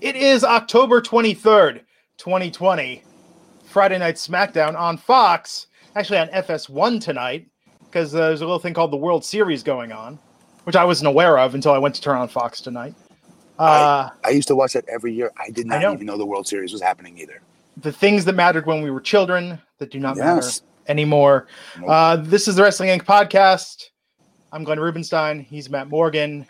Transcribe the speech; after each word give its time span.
It 0.00 0.16
is 0.16 0.44
October 0.44 1.00
23rd, 1.00 1.80
2020. 2.18 3.02
Friday 3.64 3.98
Night 3.98 4.16
SmackDown 4.16 4.78
on 4.78 4.96
Fox. 4.96 5.66
Actually, 5.94 6.18
on 6.18 6.28
FS1 6.28 7.00
tonight, 7.00 7.46
because 7.84 8.14
uh, 8.14 8.18
there's 8.28 8.42
a 8.42 8.44
little 8.44 8.58
thing 8.58 8.74
called 8.74 8.90
the 8.92 8.96
World 8.96 9.24
Series 9.24 9.62
going 9.62 9.92
on, 9.92 10.18
which 10.64 10.76
I 10.76 10.84
wasn't 10.84 11.08
aware 11.08 11.38
of 11.38 11.54
until 11.54 11.72
I 11.72 11.78
went 11.78 11.94
to 11.94 12.02
turn 12.02 12.16
on 12.18 12.28
Fox 12.28 12.60
tonight. 12.60 12.94
Uh, 13.58 14.10
I 14.22 14.30
used 14.30 14.48
to 14.48 14.56
watch 14.56 14.74
that 14.74 14.84
every 14.88 15.14
year. 15.14 15.32
I 15.38 15.50
did 15.50 15.66
I 15.66 15.76
not 15.76 15.80
know. 15.82 15.92
even 15.94 16.06
know 16.06 16.18
the 16.18 16.26
World 16.26 16.46
Series 16.46 16.72
was 16.72 16.82
happening 16.82 17.16
either. 17.18 17.40
the 17.78 17.92
things 17.92 18.26
that 18.26 18.34
mattered 18.34 18.66
when 18.66 18.82
we 18.82 18.90
were 18.90 19.00
children 19.00 19.58
that 19.78 19.90
do 19.90 19.98
not 19.98 20.18
matter 20.18 20.46
anymore. 20.88 21.46
Nope. 21.78 21.88
Uh, 21.88 22.16
this 22.16 22.48
is 22.48 22.56
the 22.56 22.62
Wrestling 22.62 22.90
Inc. 22.90 23.04
podcast. 23.04 23.86
I'm 24.52 24.62
Glenn 24.64 24.78
Rubenstein. 24.78 25.40
He's 25.40 25.70
Matt 25.70 25.88
Morgan. 25.88 26.46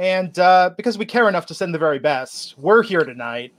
And 0.00 0.38
uh, 0.38 0.70
because 0.78 0.96
we 0.96 1.04
care 1.04 1.28
enough 1.28 1.44
to 1.46 1.54
send 1.54 1.74
the 1.74 1.78
very 1.78 1.98
best, 1.98 2.54
we're 2.58 2.82
here 2.82 3.04
tonight. 3.04 3.52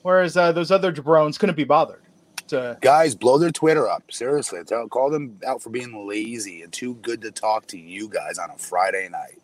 Whereas 0.00 0.38
uh, 0.38 0.50
those 0.50 0.70
other 0.70 0.90
jabrones 0.90 1.38
couldn't 1.38 1.54
be 1.54 1.64
bothered. 1.64 2.02
To, 2.48 2.78
Guys, 2.80 3.14
blow 3.14 3.36
their 3.36 3.50
Twitter 3.50 3.86
up. 3.88 4.10
Seriously, 4.10 4.64
tell, 4.64 4.88
call 4.88 5.10
them 5.10 5.38
out 5.46 5.62
for 5.62 5.68
being 5.68 6.08
lazy 6.08 6.62
and 6.62 6.72
too 6.72 6.94
good 7.02 7.20
to 7.20 7.30
talk 7.30 7.66
to 7.68 7.78
you 7.78 8.08
guys 8.08 8.38
on 8.38 8.50
a 8.50 8.56
Friday 8.56 9.08
night. 9.10 9.40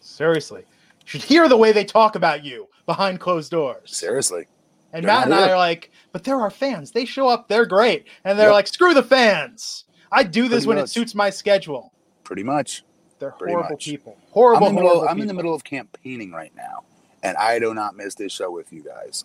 seriously, 0.00 0.62
you 0.62 1.04
should 1.04 1.22
hear 1.22 1.48
the 1.50 1.56
way 1.56 1.70
they 1.70 1.84
talk 1.84 2.14
about 2.16 2.44
you 2.44 2.66
behind 2.86 3.20
closed 3.20 3.50
doors. 3.50 3.94
Seriously. 3.94 4.46
And 4.94 5.04
They're 5.04 5.12
Matt 5.14 5.26
and 5.26 5.34
I 5.34 5.50
are 5.50 5.56
like, 5.56 5.90
but 6.12 6.24
they're 6.24 6.40
our 6.40 6.50
fans. 6.50 6.90
They 6.92 7.04
show 7.04 7.28
up, 7.28 7.46
they're 7.46 7.66
great. 7.66 8.06
And 8.24 8.38
they're 8.38 8.48
Yep. 8.48 8.54
like, 8.54 8.66
screw 8.68 8.94
the 8.94 9.02
fans. 9.02 9.84
I 10.10 10.22
do 10.24 10.44
this 10.48 10.64
Pretty 10.64 10.68
when 10.68 10.78
it 10.78 10.88
suits 10.88 11.14
my 11.14 11.28
schedule. 11.28 11.92
Pretty 12.24 12.42
much. 12.42 12.84
They're 13.20 13.30
horrible 13.30 13.76
people. 13.76 14.16
Horrible, 14.30 14.66
I'm, 14.66 14.70
in 14.70 14.74
the 14.76 14.82
middle, 14.82 14.90
horrible 14.96 15.08
I'm 15.12 15.20
in 15.20 15.28
the 15.28 15.34
middle 15.34 15.54
of 15.54 15.62
campaigning 15.62 16.32
right 16.32 16.52
now, 16.56 16.84
and 17.22 17.36
I 17.36 17.58
do 17.58 17.72
not 17.74 17.94
miss 17.96 18.14
this 18.16 18.32
show 18.32 18.50
with 18.50 18.72
you 18.72 18.82
guys. 18.82 19.24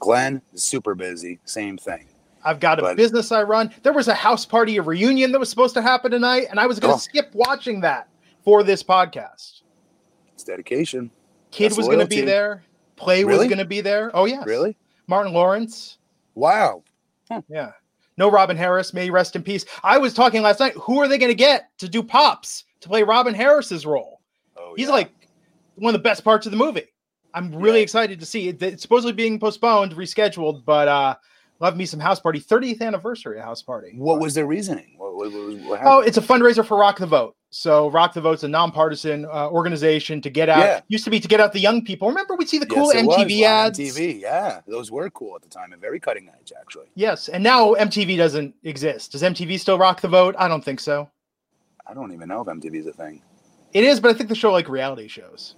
Glenn 0.00 0.42
is 0.52 0.62
super 0.62 0.94
busy. 0.94 1.38
Same 1.46 1.78
thing. 1.78 2.06
I've 2.44 2.60
got 2.60 2.78
a 2.78 2.82
but- 2.82 2.96
business 2.96 3.32
I 3.32 3.42
run. 3.44 3.72
There 3.82 3.92
was 3.92 4.08
a 4.08 4.14
house 4.14 4.44
party, 4.44 4.76
a 4.76 4.82
reunion 4.82 5.32
that 5.32 5.38
was 5.38 5.48
supposed 5.48 5.74
to 5.74 5.82
happen 5.82 6.10
tonight, 6.10 6.46
and 6.50 6.60
I 6.60 6.66
was 6.66 6.78
going 6.78 6.92
to 6.92 6.96
Oh. 6.96 6.98
skip 6.98 7.30
watching 7.34 7.80
that 7.80 8.08
for 8.44 8.62
this 8.62 8.82
podcast. 8.82 9.62
It's 10.34 10.44
dedication. 10.44 11.10
Kid 11.50 11.70
That's 11.70 11.78
was 11.78 11.86
going 11.86 12.00
to 12.00 12.06
be 12.06 12.20
there. 12.20 12.62
Play 12.96 13.24
was 13.24 13.38
going 13.38 13.58
to 13.58 13.64
be 13.64 13.80
there. 13.80 14.10
Oh 14.14 14.24
yeah, 14.26 14.42
Really? 14.44 14.76
Martin 15.06 15.32
Lawrence. 15.32 15.98
Wow. 16.34 16.82
Yeah. 17.48 17.72
No 18.16 18.30
Robin 18.30 18.56
Harris. 18.56 18.94
May 18.94 19.04
he 19.04 19.10
rest 19.10 19.36
in 19.36 19.42
peace. 19.42 19.64
I 19.82 19.98
was 19.98 20.14
talking 20.14 20.42
last 20.42 20.60
night. 20.60 20.72
Who 20.74 21.00
are 21.00 21.08
they 21.08 21.18
going 21.18 21.30
to 21.30 21.34
get 21.34 21.70
to 21.78 21.88
do 21.88 22.02
pops 22.02 22.64
to 22.86 22.90
play 22.90 23.02
Robin 23.02 23.34
Harris's 23.34 23.84
role? 23.86 24.20
Oh, 24.56 24.74
He's 24.76 24.86
yeah. 24.88 24.94
like 24.94 25.10
one 25.76 25.94
of 25.94 26.00
the 26.00 26.02
best 26.02 26.24
parts 26.24 26.46
of 26.46 26.52
the 26.52 26.58
movie. 26.58 26.86
I'm 27.34 27.54
really 27.54 27.78
Yeah. 27.78 27.82
excited 27.84 28.20
to 28.20 28.26
see 28.26 28.48
it. 28.48 28.62
It's 28.62 28.82
supposedly 28.82 29.12
being 29.12 29.38
postponed, 29.38 29.92
rescheduled, 29.94 30.64
but 30.64 30.88
uh 30.88 31.14
love 31.58 31.76
me 31.76 31.86
some 31.86 32.00
house 32.00 32.20
party. 32.20 32.38
30th 32.40 32.80
anniversary 32.82 33.38
of 33.38 33.44
house 33.44 33.62
party. 33.62 33.92
What 33.96 34.20
was 34.20 34.34
their 34.34 34.46
reasoning? 34.46 34.94
What, 34.98 35.14
what, 35.16 35.32
what, 35.32 35.80
Oh, 35.84 36.00
it's 36.00 36.18
a 36.18 36.22
fundraiser 36.22 36.64
for 36.66 36.76
Rock 36.78 36.98
the 36.98 37.06
Vote. 37.06 37.34
So 37.50 37.88
Rock 37.90 38.12
the 38.12 38.20
Vote's 38.20 38.42
a 38.42 38.48
nonpartisan 38.48 39.24
uh, 39.24 39.48
organization 39.48 40.20
to 40.20 40.28
get 40.28 40.50
out. 40.50 40.58
Yeah. 40.58 40.80
Used 40.88 41.04
to 41.04 41.10
be 41.10 41.18
to 41.20 41.28
get 41.28 41.40
out 41.40 41.54
the 41.54 41.60
young 41.60 41.82
people. 41.82 42.08
Remember, 42.08 42.34
we'd 42.36 42.48
see 42.50 42.58
the 42.58 42.66
cool 42.66 42.92
Yes, 42.92 43.06
MTV 43.06 43.42
ads. 43.42 43.78
MTV, 43.78 44.20
yeah, 44.20 44.60
those 44.66 44.90
were 44.90 45.08
cool 45.10 45.34
at 45.36 45.40
the 45.42 45.48
time 45.48 45.72
and 45.72 45.80
very 45.80 45.98
cutting 45.98 46.28
edge, 46.28 46.52
actually. 46.60 46.86
Yes, 46.94 47.28
and 47.28 47.42
now 47.42 47.72
MTV 47.74 48.18
doesn't 48.18 48.54
exist. 48.64 49.12
Does 49.12 49.22
MTV 49.22 49.58
still 49.58 49.78
rock 49.78 50.02
the 50.02 50.08
vote? 50.08 50.34
I 50.38 50.48
don't 50.48 50.62
think 50.64 50.80
so. 50.80 51.08
I 51.88 51.94
don't 51.94 52.12
even 52.12 52.28
know 52.28 52.40
if 52.40 52.46
MTV 52.48 52.76
is 52.76 52.86
a 52.86 52.92
thing. 52.92 53.22
It 53.72 53.84
is, 53.84 54.00
but 54.00 54.10
I 54.10 54.14
think 54.14 54.28
the 54.28 54.34
show 54.34 54.52
like 54.52 54.68
reality 54.68 55.08
shows. 55.08 55.54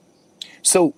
So, 0.63 0.95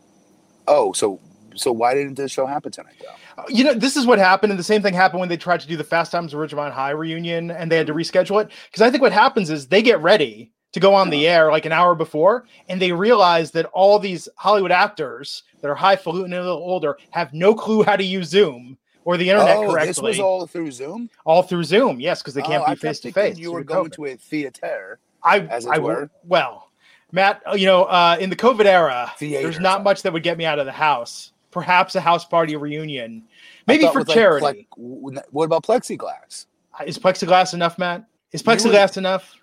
oh, 0.67 0.93
so 0.93 1.21
so 1.55 1.73
why 1.73 1.95
didn't 1.95 2.15
this 2.15 2.31
show 2.31 2.47
happen 2.47 2.73
tonight 2.73 2.95
though? 3.01 3.43
Uh, 3.43 3.47
You 3.49 3.65
know, 3.65 3.75
this 3.75 3.97
is 3.97 4.07
what 4.07 4.19
happened, 4.19 4.53
and 4.53 4.59
the 4.59 4.65
same 4.65 4.83
thing 4.83 4.95
happened 4.95 5.21
when 5.21 5.29
they 5.29 5.37
tried 5.37 5.61
to 5.61 5.69
do 5.69 5.77
the 5.77 5.85
Fast 5.85 6.13
Times 6.13 6.33
at 6.33 6.39
Ridgemont 6.39 6.73
High 6.73 6.91
reunion, 6.91 7.51
and 7.51 7.71
they 7.71 7.77
had 7.77 7.87
to 7.89 7.95
reschedule 7.95 8.41
it. 8.43 8.51
Because 8.71 8.83
I 8.83 8.91
think 8.91 9.03
what 9.03 9.13
happens 9.13 9.51
is 9.51 9.67
they 9.67 9.83
get 9.83 10.01
ready 10.01 10.53
to 10.73 10.81
go 10.81 10.95
on 10.95 11.11
the 11.11 11.27
air 11.27 11.51
like 11.51 11.67
an 11.67 11.73
hour 11.73 11.95
before, 11.95 12.47
and 12.69 12.81
they 12.81 12.93
realize 12.93 13.51
that 13.53 13.67
all 13.67 13.99
these 13.99 14.29
Hollywood 14.37 14.71
actors 14.71 15.43
that 15.61 15.69
are 15.69 15.75
highfalutin 15.75 16.33
and 16.33 16.41
a 16.41 16.45
little 16.45 16.59
older 16.59 16.97
have 17.11 17.33
no 17.35 17.55
clue 17.55 17.83
how 17.83 17.97
to 17.97 18.05
use 18.05 18.29
Zoom 18.29 18.79
or 19.05 19.17
the 19.17 19.29
internet 19.29 19.57
oh, 19.57 19.71
correctly. 19.71 19.87
this 19.89 20.01
was 20.01 20.21
all 20.21 20.47
through 20.47 20.71
Zoom. 20.71 21.11
all 21.25 21.43
through 21.43 21.65
Zoom, 21.65 21.99
yes, 22.01 22.23
because 22.23 22.35
they 22.35 22.43
can't 22.43 22.63
Oh, 22.67 22.71
be 22.71 22.77
face 22.77 23.01
to 23.01 23.13
face. 23.13 23.39
You 23.39 23.53
were 23.53 23.65
going 23.65 23.91
to 23.91 24.07
a 24.07 24.17
theater. 24.17 25.01
I, 25.23 25.41
as 25.41 25.67
it 25.67 25.71
I 25.73 25.79
were. 25.79 26.11
well, 26.25 26.71
Matt, 27.13 27.43
uh, 27.47 27.55
you 27.55 27.67
know, 27.67 27.85
uh, 27.85 28.17
in 28.21 28.31
the 28.31 28.37
COVID 28.37 28.65
era, 28.67 29.13
Theater, 29.19 29.43
there's 29.43 29.61
not 29.61 29.83
much 29.83 30.03
that 30.03 30.13
would 30.13 30.23
get 30.23 30.39
me 30.39 30.45
out 30.45 30.59
of 30.59 30.67
the 30.67 30.73
house. 30.73 31.33
Perhaps 31.51 31.97
a 31.97 32.01
house 32.01 32.25
party 32.25 32.55
reunion, 32.57 33.25
maybe 33.67 33.85
for 33.89 33.99
with, 34.01 34.09
like, 34.09 34.15
charity. 34.15 34.69
what 34.77 35.45
about 35.45 35.65
plexiglass? 35.65 36.47
Is 36.87 36.97
plexiglass 36.99 37.55
enough, 37.55 37.77
Matt? 37.77 38.05
Is 38.33 38.41
You 38.41 38.51
were- 38.51 38.57
plexiglass 38.57 38.97
enough? 38.97 39.37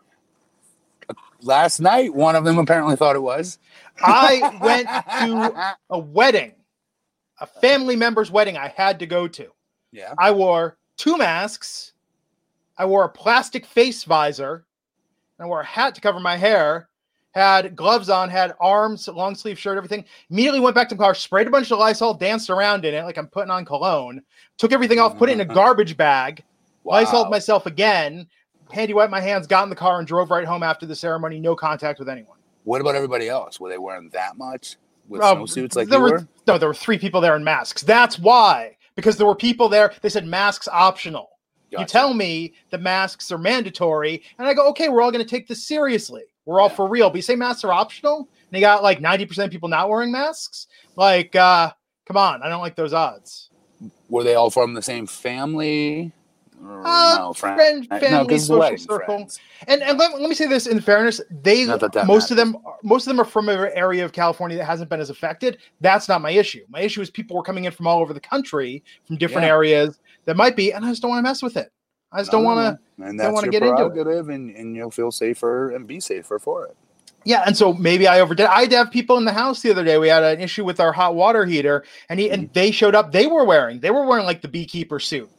Last 1.41 1.79
night, 1.79 2.13
one 2.15 2.35
of 2.35 2.45
them 2.45 2.57
apparently 2.57 2.95
thought 2.95 3.15
it 3.15 3.21
was. 3.21 3.59
I 4.01 4.57
went 4.61 4.87
to 4.87 5.75
a 5.89 5.99
wedding, 5.99 6.53
a 7.39 7.45
family 7.45 7.95
member's 7.95 8.31
wedding 8.31 8.57
I 8.57 8.69
had 8.69 8.99
to 8.99 9.05
go 9.05 9.27
to. 9.27 9.51
Yeah. 9.91 10.13
I 10.17 10.31
wore 10.31 10.77
two 10.97 11.17
masks. 11.17 11.93
I 12.77 12.85
wore 12.85 13.03
a 13.03 13.09
plastic 13.09 13.65
face 13.65 14.03
visor. 14.03 14.65
And 15.37 15.45
I 15.45 15.47
wore 15.47 15.61
a 15.61 15.65
hat 15.65 15.95
to 15.95 16.01
cover 16.01 16.19
my 16.19 16.35
hair. 16.35 16.89
Had 17.33 17.75
gloves 17.75 18.09
on, 18.09 18.29
had 18.29 18.55
arms, 18.59 19.07
long 19.07 19.35
sleeve 19.35 19.59
shirt, 19.59 19.77
everything. 19.77 20.05
Immediately 20.31 20.59
went 20.59 20.73
back 20.73 20.89
to 20.89 20.95
the 20.95 20.99
car, 20.99 21.13
sprayed 21.13 21.45
a 21.45 21.51
bunch 21.51 21.71
of 21.71 21.77
Lysol, 21.77 22.15
danced 22.15 22.49
around 22.49 22.83
in 22.83 22.95
it 22.95 23.03
like 23.03 23.17
I'm 23.17 23.27
putting 23.27 23.51
on 23.51 23.63
cologne. 23.63 24.23
Took 24.57 24.71
everything 24.71 24.97
off, 24.97 25.17
put 25.19 25.29
it 25.29 25.33
in 25.33 25.41
a 25.41 25.45
garbage 25.53 25.95
bag. 25.97 26.43
Lysoled 26.83 27.27
Wow. 27.27 27.31
myself 27.31 27.67
again. 27.67 28.27
Handy 28.71 28.93
wiped 28.93 29.11
my 29.11 29.21
hands, 29.21 29.45
got 29.45 29.63
in 29.63 29.69
the 29.69 29.75
car, 29.75 29.99
and 29.99 30.07
drove 30.07 30.31
right 30.31 30.45
home 30.45 30.63
after 30.63 30.87
the 30.87 30.95
ceremony. 30.95 31.39
No 31.39 31.55
contact 31.55 31.99
with 31.99 32.09
anyone. 32.09 32.37
What 32.63 32.81
about 32.81 32.95
everybody 32.95 33.29
else? 33.29 33.59
Were 33.59 33.69
they 33.69 33.77
wearing 33.77 34.09
that 34.13 34.37
much 34.37 34.77
with 35.07 35.21
Uh, 35.21 35.35
snowsuits 35.35 35.75
like 35.75 35.89
there 35.89 35.99
you 35.99 36.03
were, 36.03 36.11
were? 36.11 36.27
No, 36.47 36.57
there 36.57 36.69
were 36.69 36.73
three 36.73 36.97
people 36.97 37.21
there 37.21 37.35
in 37.35 37.43
masks. 37.43 37.83
That's 37.83 38.17
why, 38.17 38.77
because 38.95 39.15
there 39.17 39.27
were 39.27 39.35
people 39.35 39.69
there. 39.69 39.93
They 40.01 40.09
said 40.09 40.25
masks 40.25 40.67
optional. 40.71 41.29
You 41.71 41.85
tell 41.85 42.13
me 42.13 42.53
the 42.69 42.77
masks 42.77 43.31
are 43.31 43.37
mandatory, 43.37 44.23
and 44.39 44.47
I 44.47 44.53
go, 44.53 44.67
okay, 44.69 44.89
we're 44.89 45.01
all 45.01 45.11
going 45.11 45.23
to 45.23 45.29
take 45.29 45.47
this 45.47 45.67
seriously. 45.67 46.23
We're 46.45 46.61
all 46.61 46.69
for 46.69 46.87
real. 46.87 47.09
But 47.09 47.17
you 47.17 47.21
say 47.21 47.35
masks 47.35 47.63
are 47.65 47.73
optional, 47.73 48.19
and 48.19 48.51
you 48.51 48.61
got 48.61 48.83
like 48.83 49.01
ninety 49.01 49.25
percent 49.25 49.47
of 49.47 49.51
people 49.51 49.67
not 49.67 49.89
wearing 49.89 50.11
masks. 50.11 50.67
Like, 50.95 51.35
uh, 51.35 51.71
come 52.05 52.17
on, 52.17 52.41
I 52.41 52.49
don't 52.49 52.61
like 52.61 52.75
those 52.75 52.93
odds. 52.93 53.49
Were 54.09 54.23
they 54.23 54.35
all 54.35 54.49
from 54.49 54.73
the 54.73 54.81
same 54.81 55.05
family? 55.07 56.13
Uh, 56.59 57.17
no, 57.19 57.33
friend, 57.33 57.85
friend, 57.87 58.01
no, 58.01 58.07
family, 58.07 58.35
a 58.35 58.39
social 58.39 58.77
circle. 58.77 59.05
friends. 59.05 59.39
And 59.67 59.83
and 59.83 59.97
let, 59.99 60.19
let 60.19 60.27
me 60.27 60.33
say 60.33 60.47
this 60.47 60.65
in 60.65 60.81
fairness, 60.81 61.21
they 61.29 61.65
that 61.65 61.91
that 61.93 62.07
most 62.07 62.31
of 62.31 62.37
them 62.37 62.57
most 62.81 63.05
of 63.05 63.11
them 63.11 63.21
are 63.21 63.29
from 63.29 63.49
an 63.49 63.69
area 63.75 64.03
of 64.03 64.11
California 64.11 64.57
that 64.57 64.65
hasn't 64.65 64.89
been 64.89 64.99
as 64.99 65.09
affected. 65.11 65.59
That's 65.81 66.07
not 66.07 66.21
my 66.21 66.31
issue. 66.31 66.65
My 66.69 66.79
issue 66.81 67.01
is 67.01 67.11
people 67.11 67.35
were 67.37 67.43
coming 67.43 67.65
in 67.65 67.71
from 67.71 67.85
all 67.85 67.99
over 67.99 68.13
the 68.13 68.19
country 68.19 68.83
from 69.05 69.17
different 69.17 69.43
Yeah. 69.43 69.53
areas 69.53 69.99
that 70.27 70.37
might 70.37 70.55
be, 70.55 70.71
and 70.73 70.85
I 70.85 70.89
just 70.89 71.01
don't 71.01 71.09
want 71.11 71.19
to 71.25 71.29
mess 71.29 71.41
with 71.41 71.57
it. 71.57 71.71
I 72.11 72.19
just 72.19 72.31
don't 72.31 72.43
want 72.45 72.59
to. 72.59 72.79
no, 72.99 73.07
And 73.07 73.17
don't 73.19 73.33
that's 73.33 73.33
wanna 73.33 73.45
your 73.47 73.51
get 73.51 73.63
into 73.63 73.85
it. 73.87 73.93
prerogative, 73.93 74.29
and, 74.29 74.51
and 74.55 74.75
you'll 74.75 74.91
feel 74.91 75.11
safer 75.11 75.71
and 75.71 75.87
be 75.87 75.99
safer 75.99 76.39
for 76.39 76.65
it. 76.67 76.77
Yeah, 77.25 77.43
and 77.45 77.57
so 77.57 77.73
maybe 77.73 78.07
I 78.07 78.21
overdid. 78.21 78.45
I 78.45 78.61
had 78.61 78.69
to 78.71 78.77
have 78.77 78.91
people 78.91 79.17
in 79.17 79.25
the 79.25 79.33
house 79.33 79.61
the 79.61 79.71
other 79.71 79.83
day. 79.83 79.97
We 79.97 80.07
had 80.07 80.23
an 80.23 80.39
issue 80.39 80.63
with 80.63 80.79
our 80.79 80.93
hot 80.93 81.15
water 81.15 81.45
heater, 81.45 81.83
and 82.09 82.19
he 82.19 82.27
Mm-hmm. 82.27 82.33
and 82.33 82.53
they 82.53 82.71
showed 82.71 82.95
up. 82.95 83.11
They 83.11 83.27
were 83.27 83.43
wearing 83.43 83.79
they 83.81 83.91
were 83.91 84.05
wearing 84.05 84.25
like 84.25 84.41
the 84.41 84.47
beekeeper 84.47 84.99
suit 84.99 85.29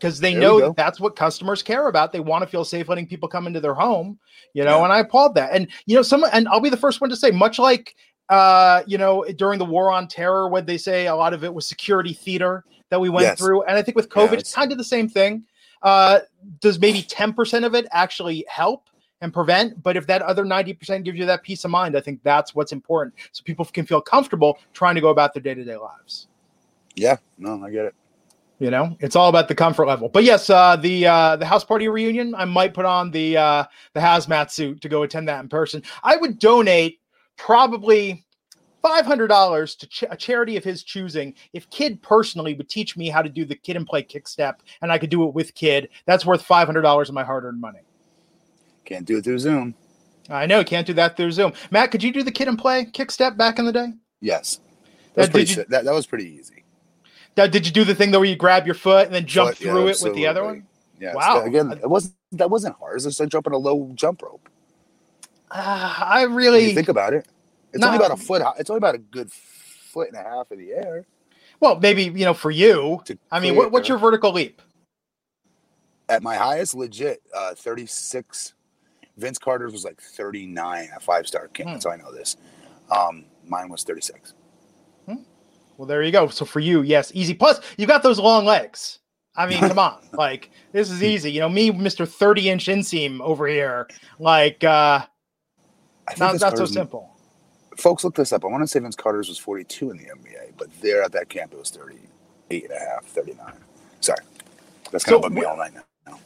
because 0.00 0.18
they 0.20 0.34
There 0.34 0.42
know 0.42 0.60
that 0.60 0.76
that's 0.76 0.98
what 1.00 1.16
customers 1.16 1.62
care 1.62 1.88
about. 1.88 2.12
They 2.12 2.20
want 2.20 2.42
to 2.42 2.48
feel 2.48 2.64
safe 2.64 2.88
letting 2.88 3.06
people 3.06 3.28
come 3.28 3.46
into 3.46 3.60
their 3.60 3.74
home, 3.74 4.18
you 4.54 4.64
know. 4.64 4.78
Yeah. 4.78 4.84
And 4.84 4.92
I 4.92 5.00
applaud 5.00 5.34
that. 5.36 5.52
And 5.52 5.68
you 5.86 5.94
know, 5.96 6.02
some 6.02 6.24
and 6.32 6.48
I'll 6.48 6.60
be 6.60 6.70
the 6.70 6.76
first 6.76 7.00
one 7.00 7.10
to 7.10 7.16
say, 7.16 7.30
much 7.30 7.58
like 7.60 7.94
uh, 8.30 8.82
you 8.86 8.98
know, 8.98 9.24
during 9.36 9.58
the 9.60 9.64
war 9.64 9.92
on 9.92 10.08
terror, 10.08 10.48
when 10.48 10.66
they 10.66 10.78
say 10.78 11.06
a 11.06 11.14
lot 11.14 11.32
of 11.34 11.44
it 11.44 11.54
was 11.54 11.66
security 11.66 12.12
theater 12.12 12.64
that 12.90 13.00
we 13.00 13.08
went 13.08 13.24
Yes. 13.24 13.38
through, 13.38 13.62
and 13.64 13.76
I 13.76 13.82
think 13.82 13.96
with 13.96 14.08
COVID, 14.08 14.34
it's 14.34 14.54
kind 14.54 14.72
of 14.72 14.78
the 14.78 14.84
same 14.84 15.08
thing. 15.08 15.44
Uh, 15.82 16.20
does 16.60 16.78
maybe 16.78 17.02
ten 17.02 17.32
percent 17.32 17.64
of 17.64 17.74
it 17.74 17.86
actually 17.92 18.44
help? 18.48 18.88
and 19.20 19.32
prevent. 19.32 19.82
But 19.82 19.96
if 19.96 20.06
that 20.06 20.22
other 20.22 20.44
90% 20.44 21.04
gives 21.04 21.18
you 21.18 21.26
that 21.26 21.42
peace 21.42 21.64
of 21.64 21.70
mind, 21.72 21.96
I 21.96 22.00
think 22.00 22.22
that's 22.22 22.54
what's 22.54 22.72
important. 22.72 23.14
So 23.32 23.42
people 23.42 23.64
can 23.64 23.84
feel 23.84 24.00
comfortable 24.00 24.58
trying 24.72 24.94
to 24.94 25.00
go 25.00 25.08
about 25.08 25.34
their 25.34 25.42
day 25.42 25.54
to 25.54 25.64
day 25.64 25.76
lives. 25.76 26.28
Yeah, 26.94 27.16
no, 27.36 27.62
I 27.64 27.70
get 27.70 27.86
it. 27.86 27.94
You 28.60 28.70
know, 28.70 28.96
it's 28.98 29.14
all 29.14 29.28
about 29.28 29.46
the 29.46 29.54
comfort 29.54 29.86
level. 29.86 30.08
But 30.08 30.24
yes, 30.24 30.50
uh, 30.50 30.74
the 30.74 31.06
uh, 31.06 31.36
the 31.36 31.46
house 31.46 31.62
party 31.64 31.88
reunion, 31.88 32.34
I 32.34 32.44
might 32.44 32.74
put 32.74 32.84
on 32.84 33.12
the 33.12 33.36
uh, 33.36 33.64
the 33.94 34.00
hazmat 34.00 34.50
suit 34.50 34.80
to 34.80 34.88
go 34.88 35.04
attend 35.04 35.28
that 35.28 35.40
in 35.40 35.48
person. 35.48 35.82
I 36.02 36.16
would 36.16 36.40
donate 36.40 37.00
probably 37.36 38.24
five 38.82 39.06
hundred 39.06 39.28
dollars 39.28 39.74
to 39.76 39.86
ch- 39.86 40.04
a 40.10 40.16
charity 40.16 40.56
of 40.56 40.64
his 40.64 40.82
choosing. 40.82 41.34
If 41.52 41.68
Kid 41.70 42.00
personally 42.02 42.54
would 42.54 42.68
teach 42.68 42.96
me 42.96 43.08
how 43.08 43.22
to 43.22 43.28
do 43.28 43.44
the 43.44 43.56
Kid 43.56 43.76
and 43.76 43.86
Play 43.86 44.02
kick 44.02 44.28
step, 44.28 44.62
and 44.82 44.90
I 44.92 44.98
could 44.98 45.10
do 45.10 45.24
it 45.28 45.34
with 45.34 45.54
Kid, 45.54 45.88
that's 46.06 46.24
worth 46.26 46.42
five 46.42 46.66
hundred 46.66 46.82
dollars 46.82 47.08
of 47.08 47.14
my 47.14 47.24
hard 47.24 47.44
earned 47.44 47.60
money. 47.60 47.80
Can't 48.84 49.04
do 49.04 49.18
it 49.18 49.24
through 49.24 49.38
Zoom. 49.38 49.74
I 50.30 50.46
know 50.46 50.62
can't 50.64 50.86
do 50.86 50.92
that 50.94 51.16
through 51.16 51.32
Zoom. 51.32 51.52
Matt, 51.70 51.90
could 51.90 52.02
you 52.02 52.12
do 52.12 52.22
the 52.22 52.32
Kid 52.32 52.48
and 52.48 52.58
Play 52.58 52.84
kick 52.86 53.10
step 53.10 53.36
back 53.36 53.58
in 53.58 53.64
the 53.64 53.72
day? 53.72 53.92
Yes, 54.20 54.60
that 55.14 55.22
was 55.22 55.30
pretty. 55.30 55.52
you- 55.52 55.64
that, 55.68 55.84
that 55.84 55.94
was 55.94 56.06
pretty 56.06 56.26
easy. 56.34 56.64
Now, 57.36 57.46
did 57.46 57.64
you 57.66 57.72
do 57.72 57.84
the 57.84 57.94
thing 57.94 58.10
though 58.10 58.18
where 58.18 58.28
you 58.28 58.34
grab 58.36 58.66
your 58.66 58.74
foot 58.74 59.06
and 59.06 59.14
then 59.14 59.24
jump 59.24 59.50
Foot, 59.50 59.60
yeah, 59.60 59.70
through 59.72 59.88
it 59.88 59.98
with 60.02 60.14
the 60.14 60.26
other 60.26 60.44
one? 60.44 60.66
Yeah. 61.00 61.14
Wow. 61.14 61.42
Again, 61.44 61.70
it 61.72 61.88
wasn't 61.88 62.14
that 62.32 62.50
wasn't 62.50 62.76
hard. 62.76 62.96
It's 62.96 63.04
just 63.04 63.20
like 63.20 63.28
jumping 63.28 63.52
a 63.52 63.58
low 63.58 63.92
jump 63.94 64.22
rope. 64.22 64.48
Uh, 65.50 65.94
I 65.98 66.22
really 66.24 66.68
you 66.70 66.74
think 66.74 66.88
about 66.88 67.14
it, 67.14 67.26
it's 67.72 67.80
No. 67.80 67.88
only 67.88 67.98
about 67.98 68.12
a 68.12 68.16
foot. 68.22 68.42
high. 68.42 68.52
It's 68.58 68.70
only 68.70 68.78
about 68.78 68.94
a 68.94 68.98
good 68.98 69.30
foot 69.32 70.08
and 70.08 70.16
a 70.16 70.22
half 70.22 70.50
in 70.52 70.58
the 70.58 70.72
air. 70.72 71.04
well, 71.60 71.78
maybe 71.80 72.04
you 72.04 72.24
know 72.24 72.34
for 72.34 72.50
you. 72.50 73.02
I 73.30 73.40
mean, 73.40 73.56
what, 73.56 73.72
what's 73.72 73.88
your 73.88 73.98
vertical 73.98 74.32
leap? 74.32 74.62
at 76.10 76.22
my 76.22 76.36
highest 76.36 76.74
legit 76.74 77.20
uh 77.34 77.54
36 77.54 78.54
vince 79.18 79.36
carter's 79.38 79.72
was 79.74 79.84
like 79.84 80.00
39 80.00 80.88
a 80.96 81.00
five 81.00 81.26
star 81.26 81.48
king 81.48 81.68
Hmm. 81.68 81.78
so 81.80 81.90
i 81.90 81.96
know 81.96 82.10
this 82.10 82.38
um 82.90 83.26
mine 83.46 83.68
was 83.68 83.84
36 83.84 84.32
Well, 85.76 85.86
there 85.86 86.02
you 86.02 86.10
go. 86.10 86.26
So 86.28 86.44
for 86.44 86.58
you, 86.60 86.82
yes, 86.82 87.12
easy. 87.14 87.34
Plus, 87.34 87.60
you 87.76 87.86
got 87.86 88.02
those 88.02 88.18
long 88.18 88.44
legs. 88.44 88.98
I 89.36 89.46
mean, 89.46 89.60
come 89.60 89.78
on, 89.78 90.00
like 90.12 90.50
this 90.72 90.90
is 90.90 91.04
easy. 91.04 91.30
You 91.30 91.38
know, 91.40 91.48
me, 91.48 91.70
Mister 91.70 92.04
Thirty 92.04 92.48
Inch 92.50 92.66
Inseam 92.66 93.20
over 93.20 93.46
here, 93.46 93.86
like 94.18 94.64
uh, 94.64 95.02
I 96.08 96.14
think 96.14 96.18
not 96.18 96.40
not 96.40 96.56
so 96.58 96.64
simple. 96.66 97.16
Folks 97.78 98.04
look 98.04 98.16
this 98.16 98.32
up 98.32 98.44
i 98.44 98.48
want 98.48 98.62
to 98.62 98.68
say 98.68 98.80
vince 98.80 98.96
carter's 98.96 99.28
was 99.28 99.38
42 99.38 99.90
in 99.92 99.98
the 99.98 100.04
nba 100.04 100.52
but 100.58 100.68
there 100.82 101.02
at 101.02 101.12
that 101.12 101.28
camp 101.30 101.52
it 101.54 101.58
was 101.58 101.70
38 101.70 102.64
and 102.64 102.72
a 102.72 102.78
half 102.78 103.04
39 103.06 103.52
sorry 104.00 104.18
that's 104.92 105.04
So 105.04 105.12
gonna 105.12 105.22
bug 105.22 105.32
me 105.32 105.44
all 105.44 105.56
night 105.56 105.74
now 105.74 105.82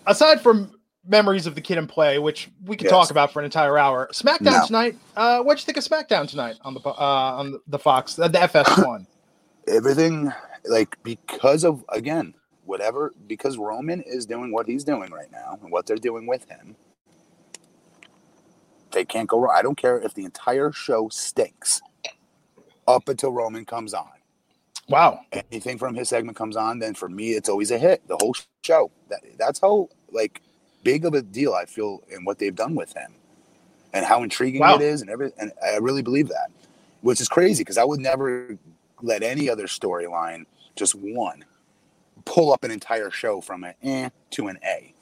Aside 0.07 0.41
from 0.41 0.73
memories 1.07 1.47
of 1.47 1.55
the 1.55 1.61
Kid 1.61 1.79
and 1.79 1.89
Play, 1.89 2.19
which 2.19 2.51
we 2.65 2.77
could 2.77 2.87
Yes. 2.87 2.91
talk 2.91 3.11
about 3.11 3.33
for 3.33 3.41
an 3.41 3.45
entire 3.45 3.79
hour, 3.79 4.09
SmackDown 4.13 4.63
No. 4.63 4.67
tonight. 4.67 4.97
Uh, 5.17 5.43
what'd 5.43 5.61
you 5.63 5.67
think 5.67 5.79
of 5.79 5.85
SmackDown 5.85 6.29
tonight 6.29 6.57
on 6.63 6.75
the 6.75 6.81
uh, 6.81 6.93
on 6.93 7.61
the 7.67 7.79
Fox, 7.79 8.19
uh, 8.19 8.29
the 8.29 8.39
FS1? 8.39 9.07
everything 9.69 10.33
like 10.67 10.97
because 11.05 11.65
of 11.65 11.85
again 11.91 12.35
whatever 12.65 13.13
because 13.27 13.59
roman 13.59 14.03
is 14.03 14.27
doing 14.27 14.53
what 14.53 14.67
he's 14.69 14.85
doing 14.85 15.11
right 15.13 15.33
now 15.33 15.59
and 15.63 15.73
what 15.73 15.87
they're 15.87 15.97
doing 15.97 16.27
with 16.27 16.49
him 16.51 16.77
they 18.93 19.05
can't 19.05 19.29
go 19.29 19.41
wrong 19.41 19.55
i 19.57 19.63
don't 19.63 19.77
care 19.79 19.99
if 20.01 20.15
the 20.15 20.25
entire 20.25 20.73
show 20.73 21.09
stinks 21.11 21.83
up 22.89 23.09
until 23.09 23.33
roman 23.33 23.65
comes 23.65 23.95
on 23.95 24.09
wow. 24.89 25.21
anything 25.33 25.79
from 25.79 25.95
his 25.95 26.09
segment 26.09 26.37
comes 26.37 26.57
on 26.57 26.79
then 26.79 26.95
for 26.95 27.09
me 27.09 27.33
it's 27.33 27.49
always 27.49 27.71
a 27.71 27.79
hit 27.79 28.07
the 28.09 28.17
whole 28.21 28.35
show 28.65 28.91
that 29.09 29.21
that's 29.39 29.61
how 29.61 29.89
like 30.13 30.43
big 30.85 31.05
of 31.05 31.15
a 31.15 31.23
deal 31.23 31.55
i 31.55 31.65
feel 31.65 32.03
in 32.11 32.25
what 32.25 32.39
they've 32.39 32.57
done 32.57 32.75
with 32.75 32.93
him 32.95 33.13
and 33.93 34.07
how 34.07 34.23
intriguing 34.23 34.61
Wow. 34.61 34.77
it 34.77 34.83
is 34.83 35.03
and 35.03 35.11
every 35.11 35.33
and 35.39 35.53
i 35.65 35.77
really 35.79 36.03
believe 36.03 36.29
that 36.29 36.51
which 37.03 37.21
is 37.21 37.29
crazy 37.29 37.63
because 37.63 37.79
i 37.79 37.85
would 37.85 38.01
never 38.01 38.59
let 39.03 39.23
any 39.23 39.51
other 39.51 39.67
storyline 39.67 40.47
just 40.77 40.95
one 40.95 41.45
pull 42.25 42.53
up 42.53 42.65
an 42.65 42.71
entire 42.71 43.11
show 43.11 43.41
from 43.41 43.65
an 43.65 43.75
eh 43.83 44.11
to 44.31 44.49
an 44.49 44.59
a 44.65 44.95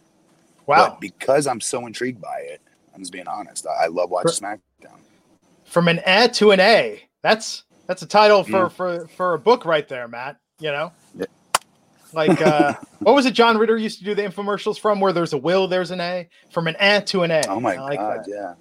Wow. 0.66 0.76
but 0.90 1.00
because 1.00 1.46
i'm 1.46 1.60
so 1.60 1.86
intrigued 1.86 2.20
by 2.20 2.40
it 2.40 2.60
i'm 3.00 3.02
just 3.04 3.12
being 3.12 3.26
honest 3.26 3.66
i, 3.66 3.84
I 3.84 3.86
love 3.86 4.10
watching 4.10 4.30
smackdown 4.32 4.98
From 5.64 5.88
an 5.88 6.00
A 6.06 6.28
to 6.28 6.50
an 6.50 6.60
A. 6.60 7.00
That's 7.22 7.64
that's 7.86 8.02
a 8.02 8.06
title 8.06 8.42
for 8.44 8.68
for 8.68 9.06
for 9.16 9.34
a 9.34 9.38
book 9.38 9.64
right 9.64 9.86
there, 9.88 10.08
Matt. 10.08 10.36
You 10.58 10.72
know. 10.72 10.92
Yeah. 11.16 11.26
Like 12.12 12.42
uh 12.42 12.74
what 12.98 13.14
was 13.14 13.24
it 13.26 13.34
John 13.34 13.56
Ritter 13.56 13.76
used 13.76 13.98
to 14.00 14.04
do 14.04 14.14
the 14.14 14.22
infomercials 14.22 14.78
from 14.80 15.00
where 15.00 15.12
there's 15.12 15.32
a 15.32 15.38
will, 15.38 15.68
there's 15.68 15.90
an 15.92 16.00
A? 16.00 16.28
From 16.50 16.66
an 16.66 16.76
A 16.80 17.00
to 17.02 17.22
an 17.22 17.30
A. 17.30 17.42
oh 17.48 17.60
my 17.60 17.76
like 17.78 17.98
god 17.98 18.24
that. 18.24 18.28
yeah 18.28 18.54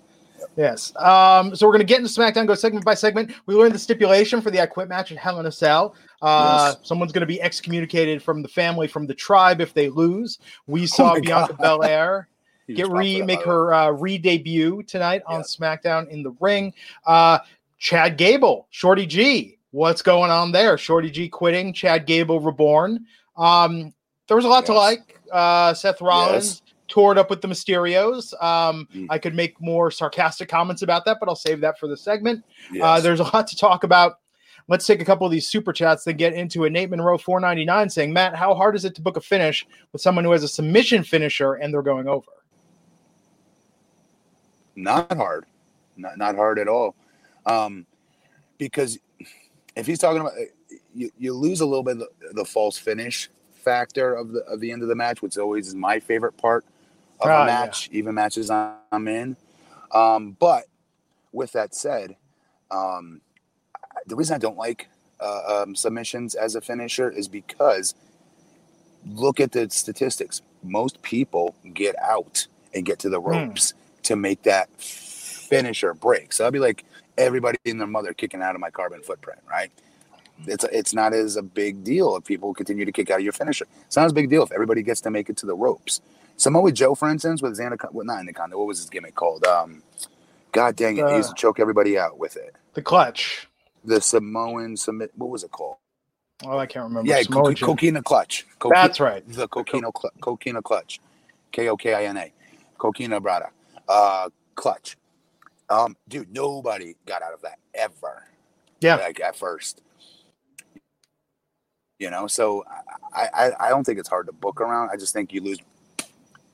Yes. 0.55 0.93
Um, 0.95 1.53
so 1.55 1.65
we're 1.67 1.73
going 1.73 1.85
to 1.85 1.85
get 1.85 1.99
into 1.99 2.09
SmackDown, 2.11 2.47
go 2.47 2.55
segment 2.55 2.85
by 2.85 2.93
segment. 2.93 3.31
We 3.45 3.55
learned 3.55 3.73
the 3.73 3.79
stipulation 3.79 4.41
for 4.41 4.51
the 4.51 4.61
I 4.61 4.65
Quit 4.67 4.87
match 4.87 5.11
at 5.11 5.17
Hell 5.17 5.39
in 5.39 5.45
a 5.45 5.51
Cell. 5.51 5.95
Uh, 6.21 6.75
Someone's 6.81 7.11
going 7.11 7.21
to 7.21 7.27
be 7.27 7.41
excommunicated 7.41 8.23
from 8.23 8.41
the 8.41 8.47
family, 8.47 8.87
from 8.87 9.05
the 9.05 9.13
tribe 9.13 9.59
if 9.61 9.73
they 9.73 9.89
lose. 9.89 10.39
We 10.65 10.87
saw 10.87 11.13
Oh 11.13 11.21
Bianca 11.21 11.53
God. 11.53 11.61
Belair 11.61 12.29
get 12.75 12.89
re 12.89 13.21
make 13.21 13.43
her 13.43 13.73
uh, 13.73 13.91
re 13.91 14.17
debut 14.17 14.83
tonight 14.83 15.21
on 15.27 15.41
SmackDown 15.41 16.07
in 16.09 16.23
the 16.23 16.31
ring. 16.39 16.73
Uh, 17.05 17.39
Chad 17.77 18.17
Gable, 18.17 18.67
Shorty 18.69 19.05
G. 19.05 19.57
What's 19.71 20.01
going 20.01 20.31
on 20.31 20.51
there? 20.51 20.77
Shorty 20.77 21.09
G 21.11 21.29
quitting, 21.29 21.73
Chad 21.73 22.05
Gable 22.05 22.39
reborn. 22.39 23.05
Um, 23.37 23.93
there 24.27 24.35
was 24.35 24.45
a 24.45 24.49
lot 24.49 24.65
to 24.67 24.73
like. 24.73 25.19
Uh, 25.31 25.73
Seth 25.73 26.01
Rollins 26.01 26.61
toured 26.87 27.17
up 27.19 27.29
with 27.29 27.41
the 27.41 27.47
Mysterios. 27.47 28.33
Um, 28.43 28.87
Mm. 28.93 29.07
I 29.09 29.19
could 29.19 29.35
make 29.35 29.59
more 29.61 29.91
sarcastic 29.91 30.49
comments 30.49 30.81
about 30.81 31.05
that, 31.05 31.17
but 31.19 31.29
I'll 31.29 31.35
save 31.35 31.61
that 31.61 31.77
for 31.79 31.87
the 31.87 31.95
segment. 31.95 32.43
Uh, 32.81 32.99
there's 32.99 33.19
a 33.19 33.23
lot 33.23 33.47
to 33.47 33.55
talk 33.55 33.83
about. 33.83 34.19
Let's 34.67 34.85
take 34.85 35.01
a 35.01 35.05
couple 35.05 35.25
of 35.25 35.31
these 35.31 35.47
super 35.47 35.73
chats 35.73 36.03
then 36.03 36.17
get 36.17 36.33
into 36.33 36.63
it. 36.63 36.71
Nate 36.71 36.91
Monroe, 36.91 37.17
499, 37.17 37.89
saying, 37.89 38.13
Matt, 38.13 38.35
how 38.35 38.53
hard 38.53 38.75
is 38.75 38.85
it 38.85 38.93
to 38.95 39.01
book 39.01 39.17
a 39.17 39.21
finish 39.21 39.65
with 39.93 40.01
someone 40.01 40.23
who 40.23 40.31
has 40.31 40.43
a 40.43 40.47
submission 40.47 41.03
finisher 41.03 41.53
and 41.55 41.73
they're 41.73 41.81
going 41.81 42.07
over? 42.07 42.31
Not 44.83 45.11
hard. 45.15 45.45
Not, 45.97 46.17
not 46.17 46.35
hard 46.35 46.59
at 46.59 46.67
all. 46.67 46.95
Um 47.45 47.85
because 48.57 48.99
if 49.75 49.85
he's 49.87 49.99
talking 49.99 50.21
about 50.21 50.33
you, 50.93 51.09
you 51.17 51.33
lose 51.33 51.61
a 51.61 51.65
little 51.65 51.83
bit 51.83 51.93
of 51.93 51.99
the, 51.99 52.09
the 52.33 52.45
false 52.45 52.77
finish 52.77 53.29
factor 53.53 54.13
of 54.15 54.31
the 54.31 54.39
of 54.41 54.59
the 54.59 54.71
end 54.71 54.81
of 54.81 54.87
the 54.87 54.95
match 54.95 55.21
which 55.21 55.37
always 55.37 55.67
is 55.67 55.75
my 55.75 55.99
favorite 55.99 56.37
part 56.37 56.65
of 57.19 57.29
Ah, 57.29 57.43
a 57.43 57.45
yeah. 57.45 57.45
match 57.45 57.89
even 57.91 58.15
matches 58.15 58.49
I'm, 58.49 58.75
I'm 58.91 59.07
in. 59.07 59.35
Um 59.93 60.35
but 60.39 60.65
with 61.31 61.51
that 61.53 61.75
said 61.75 62.15
um 62.71 63.21
the 64.07 64.15
reason 64.15 64.35
i 64.35 64.39
don't 64.39 64.57
like 64.57 64.89
uh, 65.21 65.63
um, 65.63 65.75
submissions 65.75 66.33
as 66.33 66.55
a 66.55 66.61
finisher 66.61 67.09
is 67.11 67.27
because 67.27 67.93
look 69.05 69.39
at 69.39 69.51
the 69.51 69.69
statistics. 69.69 70.41
Most 70.63 71.01
people 71.01 71.55
get 71.73 71.95
out 72.01 72.47
and 72.73 72.85
get 72.85 72.99
to 72.99 73.09
the 73.09 73.19
Hmm. 73.19 73.29
ropes 73.29 73.73
to 74.03 74.15
make 74.15 74.43
that 74.43 74.69
finisher 74.81 75.93
break. 75.93 76.33
So 76.33 76.47
I'd 76.47 76.53
be 76.53 76.59
like 76.59 76.85
everybody 77.17 77.57
and 77.65 77.79
their 77.79 77.87
mother 77.87 78.13
kicking 78.13 78.41
out 78.41 78.55
of 78.55 78.61
my 78.61 78.71
carbon 78.71 79.01
footprint, 79.03 79.41
right? 79.49 79.71
It's 80.47 80.65
it's 80.71 80.93
not 80.93 81.13
as 81.13 81.37
a 81.37 81.43
big 81.43 81.83
deal 81.83 82.15
if 82.17 82.25
people 82.25 82.53
continue 82.53 82.85
to 82.85 82.91
kick 82.91 83.11
out 83.11 83.19
of 83.19 83.23
your 83.23 83.33
finisher. 83.33 83.67
It's 83.87 83.97
not 83.97 84.05
as 84.07 84.13
big 84.13 84.25
a 84.25 84.29
deal 84.29 84.43
if 84.43 84.51
everybody 84.51 84.83
gets 84.83 85.01
to 85.03 85.11
make 85.11 85.29
it 85.29 85.37
to 85.37 85.47
the 85.47 85.55
ropes. 85.55 86.01
Samoa 86.37 86.71
Joe, 86.73 86.95
for 86.95 87.09
instance, 87.09 87.41
with 87.41 87.51
his 87.53 87.61
anaconda, 87.61 87.95
well, 87.95 88.05
not 88.05 88.19
anaconda, 88.19 88.57
what 88.57 88.67
was 88.67 88.79
his 88.79 88.89
gimmick 88.89 89.15
called? 89.15 89.45
Um, 89.45 89.83
God 90.51 90.75
dang 90.75 90.97
it, 90.97 91.09
he 91.09 91.15
used 91.17 91.29
to 91.29 91.35
choke 91.35 91.59
everybody 91.59 91.97
out 91.99 92.19
with 92.19 92.37
it. 92.37 92.55
The 92.73 92.81
clutch. 92.83 93.47
The 93.85 94.01
Samoan 94.01 94.77
submit, 94.77 95.11
what 95.15 95.29
was 95.29 95.43
it 95.43 95.51
called? 95.51 95.77
Oh, 96.45 96.57
I 96.57 96.67
can't 96.67 96.85
remember. 96.85 97.09
Yeah, 97.09 97.23
co- 97.23 97.43
coquina 97.55 98.03
clutch. 98.03 98.45
Coqui- 98.59 98.75
That's 98.81 98.99
right. 98.99 99.25
the 99.27 99.47
coquina 99.47 99.89
cl- 99.97 100.13
coquina 100.21 100.61
clutch, 100.63 100.99
K 101.51 101.69
O 101.69 101.77
K 101.77 101.93
I 101.95 102.05
N 102.05 102.17
A, 102.17 102.33
coquina 102.79 103.21
brada, 103.21 103.49
uh, 103.89 104.29
clutch. 104.55 104.97
Um, 105.69 105.97
dude, 106.07 106.33
nobody 106.33 106.95
got 107.05 107.21
out 107.23 107.33
of 107.33 107.41
that 107.43 107.59
ever. 107.73 108.25
Yeah. 108.81 108.97
like 108.97 109.19
at 109.19 109.35
first. 109.35 109.81
You 111.99 112.09
know, 112.11 112.27
so 112.27 112.63
I, 113.13 113.27
I 113.33 113.51
I 113.67 113.69
don't 113.69 113.83
think 113.83 113.99
it's 113.99 114.09
hard 114.09 114.27
to 114.27 114.33
book 114.33 114.61
around. 114.61 114.89
I 114.91 114.97
just 114.97 115.13
think 115.13 115.33
you 115.33 115.41
lose 115.41 115.59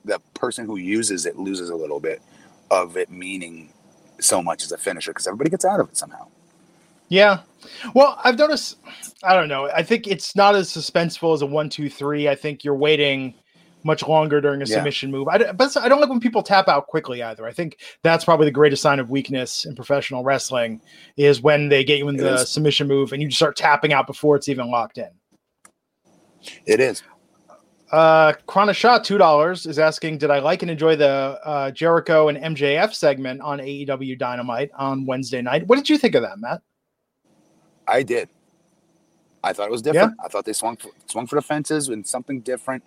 the 0.06 0.20
person 0.34 0.66
who 0.66 0.78
uses 0.78 1.26
it 1.26 1.38
loses 1.38 1.70
a 1.70 1.76
little 1.76 2.00
bit 2.00 2.22
of 2.72 2.98
it 2.98 3.12
meaning 3.12 3.72
so 4.20 4.42
much 4.42 4.64
as 4.64 4.72
a 4.72 4.78
finisher 4.78 5.12
because 5.12 5.28
everybody 5.28 5.50
gets 5.52 5.66
out 5.66 5.80
of 5.80 5.90
it 5.90 5.98
somehow. 5.98 6.28
Yeah. 7.10 7.42
Well, 7.94 8.20
I've 8.24 8.38
noticed, 8.38 8.78
I 9.24 9.36
don't 9.36 9.48
know. 9.50 9.70
I 9.70 9.84
think 9.84 10.08
it's 10.08 10.36
not 10.36 10.56
as 10.56 10.70
suspenseful 10.70 11.34
as 11.34 11.42
a 11.42 11.46
one, 11.46 11.70
two, 11.70 11.90
three. 11.90 12.28
I 12.30 12.36
think 12.36 12.64
you're 12.64 12.76
waiting 12.76 13.36
much 13.86 14.06
longer 14.08 14.42
during 14.42 14.62
a 14.62 14.66
Yeah. 14.66 14.76
submission 14.78 15.12
move. 15.12 15.28
I, 15.28 15.52
but 15.52 15.78
I 15.78 15.88
don't 15.88 16.02
like 16.02 16.10
when 16.10 16.20
people 16.20 16.42
tap 16.44 16.68
out 16.68 16.88
quickly 16.88 17.22
either. 17.22 17.46
I 17.46 17.54
think 17.54 17.78
that's 18.04 18.26
probably 18.26 18.46
the 18.46 18.52
greatest 18.52 18.82
sign 18.82 19.00
of 19.00 19.10
weakness 19.10 19.64
in 19.66 19.76
professional 19.76 20.24
wrestling 20.24 20.82
is 21.16 21.42
when 21.42 21.70
they 21.70 21.84
get 21.84 22.00
you 22.00 22.10
in 22.10 22.16
It 22.16 22.24
the 22.24 22.38
is. 22.38 22.50
submission 22.50 22.88
move 22.88 23.14
and 23.14 23.22
you 23.22 23.28
just 23.30 23.38
start 23.38 23.56
tapping 23.56 23.94
out 23.94 24.08
before 24.08 24.36
it's 24.36 24.50
even 24.50 24.70
locked 24.70 24.98
in. 24.98 25.10
It 26.66 26.80
is. 26.80 27.04
Uh, 27.92 28.34
Chronosha, 28.48 29.04
two 29.04 29.20
dollars, 29.20 29.68
is 29.68 29.78
asking, 29.78 30.18
did 30.18 30.32
I 30.32 30.40
like 30.40 30.64
and 30.64 30.72
enjoy 30.72 30.96
the 30.96 31.40
uh, 31.46 31.72
Jericho 31.72 32.28
and 32.28 32.38
MJF 32.58 32.94
segment 32.94 33.40
on 33.42 33.60
AEW 33.60 34.18
Dynamite 34.18 34.72
on 34.76 35.06
Wednesday 35.06 35.42
night? 35.42 35.68
What 35.68 35.76
did 35.76 35.90
you 35.90 35.98
think 36.00 36.16
of 36.16 36.24
that, 36.24 36.40
Matt? 36.40 36.62
I 37.88 38.02
did. 38.02 38.30
I 39.44 39.54
thought 39.54 39.68
it 39.68 39.72
was 39.72 39.84
different. 39.84 40.16
I 40.26 40.28
thought 40.28 40.44
they 40.44 40.54
swung 40.54 40.76
for, 40.76 40.90
swung 41.06 41.28
for 41.28 41.36
the 41.36 41.42
fences 41.44 41.90
and 41.90 42.06
something 42.06 42.42
different. 42.42 42.84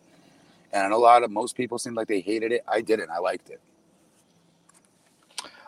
And 0.73 0.85
I 0.85 0.89
know 0.89 0.97
a 0.97 0.99
lot 0.99 1.23
of 1.23 1.31
most 1.31 1.57
people 1.57 1.79
seemed 1.79 1.97
like 1.97 2.09
they 2.09 2.21
hated 2.21 2.53
it. 2.53 2.65
I 2.69 2.81
didn't. 2.81 3.11
I 3.11 3.19
liked 3.19 3.51
it. 3.51 3.61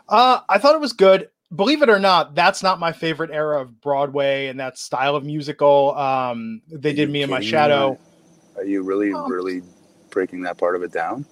Uh, 0.07 0.41
I 0.49 0.57
thought 0.57 0.75
it 0.75 0.81
was 0.81 0.93
good. 0.93 1.29
Believe 1.55 1.81
it 1.81 1.89
or 1.89 1.99
not, 1.99 2.33
that's 2.35 2.63
not 2.63 2.79
my 2.79 2.91
favorite 2.93 3.31
era 3.31 3.61
of 3.61 3.81
Broadway 3.81 4.47
and 4.47 4.59
that 4.59 4.77
style 4.77 5.15
of 5.15 5.25
musical. 5.25 5.95
Um, 5.97 6.61
they 6.69 6.91
Are 6.91 6.93
did 6.93 7.09
me 7.09 7.23
in 7.23 7.29
my 7.29 7.41
shadow. 7.41 7.99
Are 8.55 8.63
you 8.63 8.83
really, 8.83 9.11
Um, 9.11 9.29
really 9.31 9.61
breaking 10.11 10.41
that 10.43 10.57
part 10.57 10.75
of 10.75 10.83
it 10.83 10.91
down? 10.91 11.25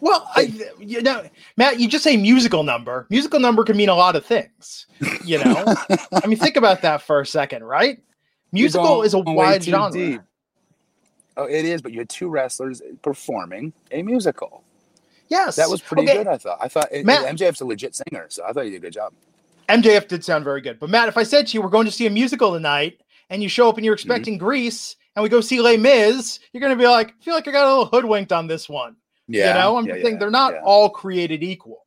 Well, 0.00 0.28
I, 0.34 0.52
you 0.80 1.00
know, 1.00 1.24
Matt, 1.56 1.78
you 1.78 1.86
just 1.88 2.02
say 2.02 2.16
musical 2.16 2.64
number. 2.64 3.06
Musical 3.08 3.38
number 3.38 3.62
can 3.62 3.76
mean 3.76 3.88
a 3.88 3.94
lot 3.94 4.16
of 4.16 4.26
things. 4.26 4.86
You 5.24 5.38
know, 5.44 5.64
I 6.12 6.26
mean, 6.26 6.38
think 6.38 6.56
about 6.56 6.82
that 6.82 7.02
for 7.02 7.20
a 7.20 7.26
second, 7.26 7.62
right? 7.64 8.02
Musical 8.50 9.02
is 9.02 9.14
a 9.14 9.20
wide 9.20 9.62
genre. 9.62 9.92
deep. 9.92 10.20
Oh, 11.36 11.44
it 11.44 11.64
is, 11.64 11.80
but 11.82 11.92
you 11.92 11.98
had 12.00 12.08
two 12.08 12.28
wrestlers 12.28 12.82
performing 13.02 13.72
a 13.90 14.02
musical. 14.02 14.62
Yes, 15.28 15.56
That 15.56 15.70
was 15.70 15.80
pretty 15.80 16.02
Okay, 16.02 16.18
good. 16.18 16.26
I 16.28 16.36
thought. 16.36 16.58
I 16.60 16.68
thought 16.68 16.88
it, 16.92 17.06
Matt- 17.06 17.24
MJF's 17.36 17.62
a 17.62 17.64
legit 17.64 17.94
singer, 17.94 18.26
so 18.28 18.44
I 18.44 18.52
thought 18.52 18.66
you 18.66 18.72
did 18.72 18.76
a 18.78 18.80
good 18.80 18.92
job. 18.92 19.12
MJF 19.68 20.06
did 20.08 20.22
sound 20.24 20.44
very 20.44 20.60
good. 20.60 20.78
But 20.78 20.90
Matt, 20.90 21.08
if 21.08 21.16
I 21.16 21.22
said 21.22 21.46
to 21.46 21.54
you, 21.54 21.62
we're 21.62 21.70
going 21.70 21.86
to 21.86 21.92
see 21.92 22.06
a 22.06 22.10
musical 22.10 22.52
tonight, 22.52 23.00
and 23.30 23.42
you 23.42 23.48
show 23.48 23.68
up 23.68 23.76
and 23.76 23.78
Mm-hmm. 23.78 23.84
you're 23.86 23.94
expecting 23.94 24.36
Grease, 24.36 24.96
and 25.16 25.22
we 25.22 25.30
go 25.30 25.40
see 25.40 25.60
Les 25.62 25.78
Mis, 25.78 26.38
you're 26.52 26.60
going 26.60 26.76
to 26.76 26.82
be 26.82 26.86
like, 26.88 27.14
I 27.18 27.24
feel 27.24 27.34
like 27.34 27.48
I 27.48 27.52
got 27.52 27.64
a 27.66 27.68
little 27.68 27.86
hoodwinked 27.86 28.32
on 28.32 28.46
this 28.46 28.68
one. 28.68 28.96
Yeah, 29.26 29.48
you 29.48 29.60
know, 29.60 29.76
I'm 29.78 29.86
yeah, 29.86 29.94
thinking 29.94 30.12
yeah, 30.14 30.18
they're 30.18 30.30
not 30.30 30.52
yeah. 30.54 30.60
all 30.64 30.90
created 30.90 31.42
equal. 31.42 31.78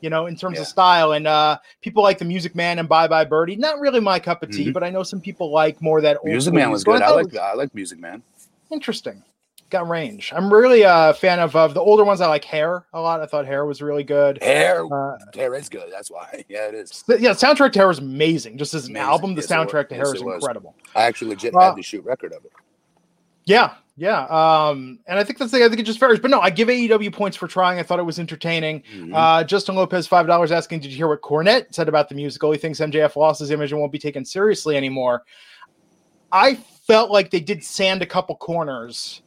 You 0.00 0.10
know, 0.10 0.26
in 0.26 0.36
terms 0.36 0.58
of 0.58 0.66
style, 0.66 1.12
and 1.12 1.26
uh 1.26 1.58
people 1.80 2.02
like 2.02 2.18
the 2.18 2.26
Music 2.26 2.54
Man 2.54 2.78
and 2.78 2.86
Bye 2.86 3.08
Bye 3.08 3.24
Birdie. 3.24 3.56
Not 3.56 3.80
really 3.80 4.00
my 4.00 4.18
cup 4.18 4.42
of 4.42 4.50
tea, 4.50 4.66
Mhm. 4.68 4.74
but 4.74 4.84
I 4.84 4.90
know 4.90 5.02
some 5.02 5.18
people 5.18 5.50
like 5.50 5.80
more 5.80 6.02
that 6.02 6.18
old 6.18 6.26
Music 6.26 6.52
Man 6.52 6.70
was 6.70 6.84
good. 6.84 7.00
I 7.00 7.10
like. 7.10 7.34
I 7.34 7.54
like 7.54 7.74
Music 7.74 7.98
Man. 7.98 8.22
Interesting. 8.74 9.22
Got 9.70 9.88
range. 9.88 10.32
I'm 10.36 10.52
really 10.52 10.82
a 10.82 11.14
fan 11.14 11.38
of, 11.40 11.56
of 11.56 11.74
the 11.74 11.80
older 11.80 12.04
ones. 12.04 12.20
I 12.20 12.26
like 12.26 12.44
Hair 12.44 12.84
a 12.92 13.00
lot. 13.00 13.20
I 13.20 13.26
thought 13.26 13.46
Hair 13.46 13.64
was 13.64 13.80
really 13.80 14.04
good. 14.04 14.40
Hair, 14.42 14.84
Uh, 14.92 15.16
hair 15.34 15.54
is 15.54 15.68
good. 15.68 15.90
That's 15.90 16.10
why. 16.10 16.44
Yeah, 16.48 16.66
it 16.68 16.74
is. 16.74 17.02
the- 17.08 17.20
yeah, 17.20 17.30
soundtrack 17.30 17.72
to 17.72 17.78
Hair 17.78 17.90
is 17.90 17.98
amazing. 17.98 18.58
Just 18.58 18.74
as 18.74 18.84
an 18.86 18.90
Amazing. 18.92 19.08
album, 19.08 19.34
the 19.34 19.40
Yes, 19.40 19.50
soundtrack 19.50 19.88
to 19.88 19.94
Hair 19.94 20.06
Yes, 20.08 20.16
is 20.16 20.22
was. 20.22 20.34
incredible. 20.42 20.74
I 20.94 21.04
actually 21.04 21.30
legit 21.30 21.54
Uh, 21.54 21.60
had 21.60 21.76
the 21.76 21.82
shoot 21.82 22.04
record 22.04 22.32
of 22.32 22.44
it. 22.44 22.52
Yeah, 23.46 23.74
yeah. 23.96 24.24
Um, 24.26 24.98
and 25.06 25.18
I 25.18 25.24
think 25.24 25.38
that's 25.38 25.50
the 25.52 25.64
I 25.64 25.68
think 25.68 25.80
it 25.80 25.84
just 25.84 25.98
varies. 26.00 26.18
But 26.20 26.30
no, 26.30 26.40
I 26.40 26.50
give 26.50 26.68
AEW 26.68 27.12
points 27.12 27.36
for 27.36 27.46
trying. 27.48 27.78
I 27.78 27.82
thought 27.82 27.98
it 27.98 28.04
was 28.04 28.18
entertaining. 28.18 28.82
Mhm. 28.94 29.12
Uh, 29.14 29.44
Justin 29.44 29.76
Lopez, 29.76 30.06
five 30.06 30.26
dollars, 30.26 30.50
asking, 30.52 30.80
"Did 30.80 30.90
you 30.90 30.96
hear 30.96 31.08
what 31.08 31.20
Cornette 31.22 31.74
said 31.74 31.88
about 31.88 32.08
the 32.08 32.14
musical? 32.14 32.50
He 32.52 32.58
thinks 32.58 32.80
MJF 32.80 33.16
lost 33.16 33.40
his 33.40 33.50
image 33.50 33.72
and 33.72 33.80
won't 33.80 33.92
be 33.92 33.98
taken 33.98 34.24
seriously 34.24 34.76
anymore." 34.76 35.24
I 36.32 36.58
felt 36.86 37.10
like 37.10 37.30
they 37.30 37.40
did 37.40 37.64
sand 37.64 38.02
a 38.02 38.06
couple 38.06 38.36
corners, 38.36 39.22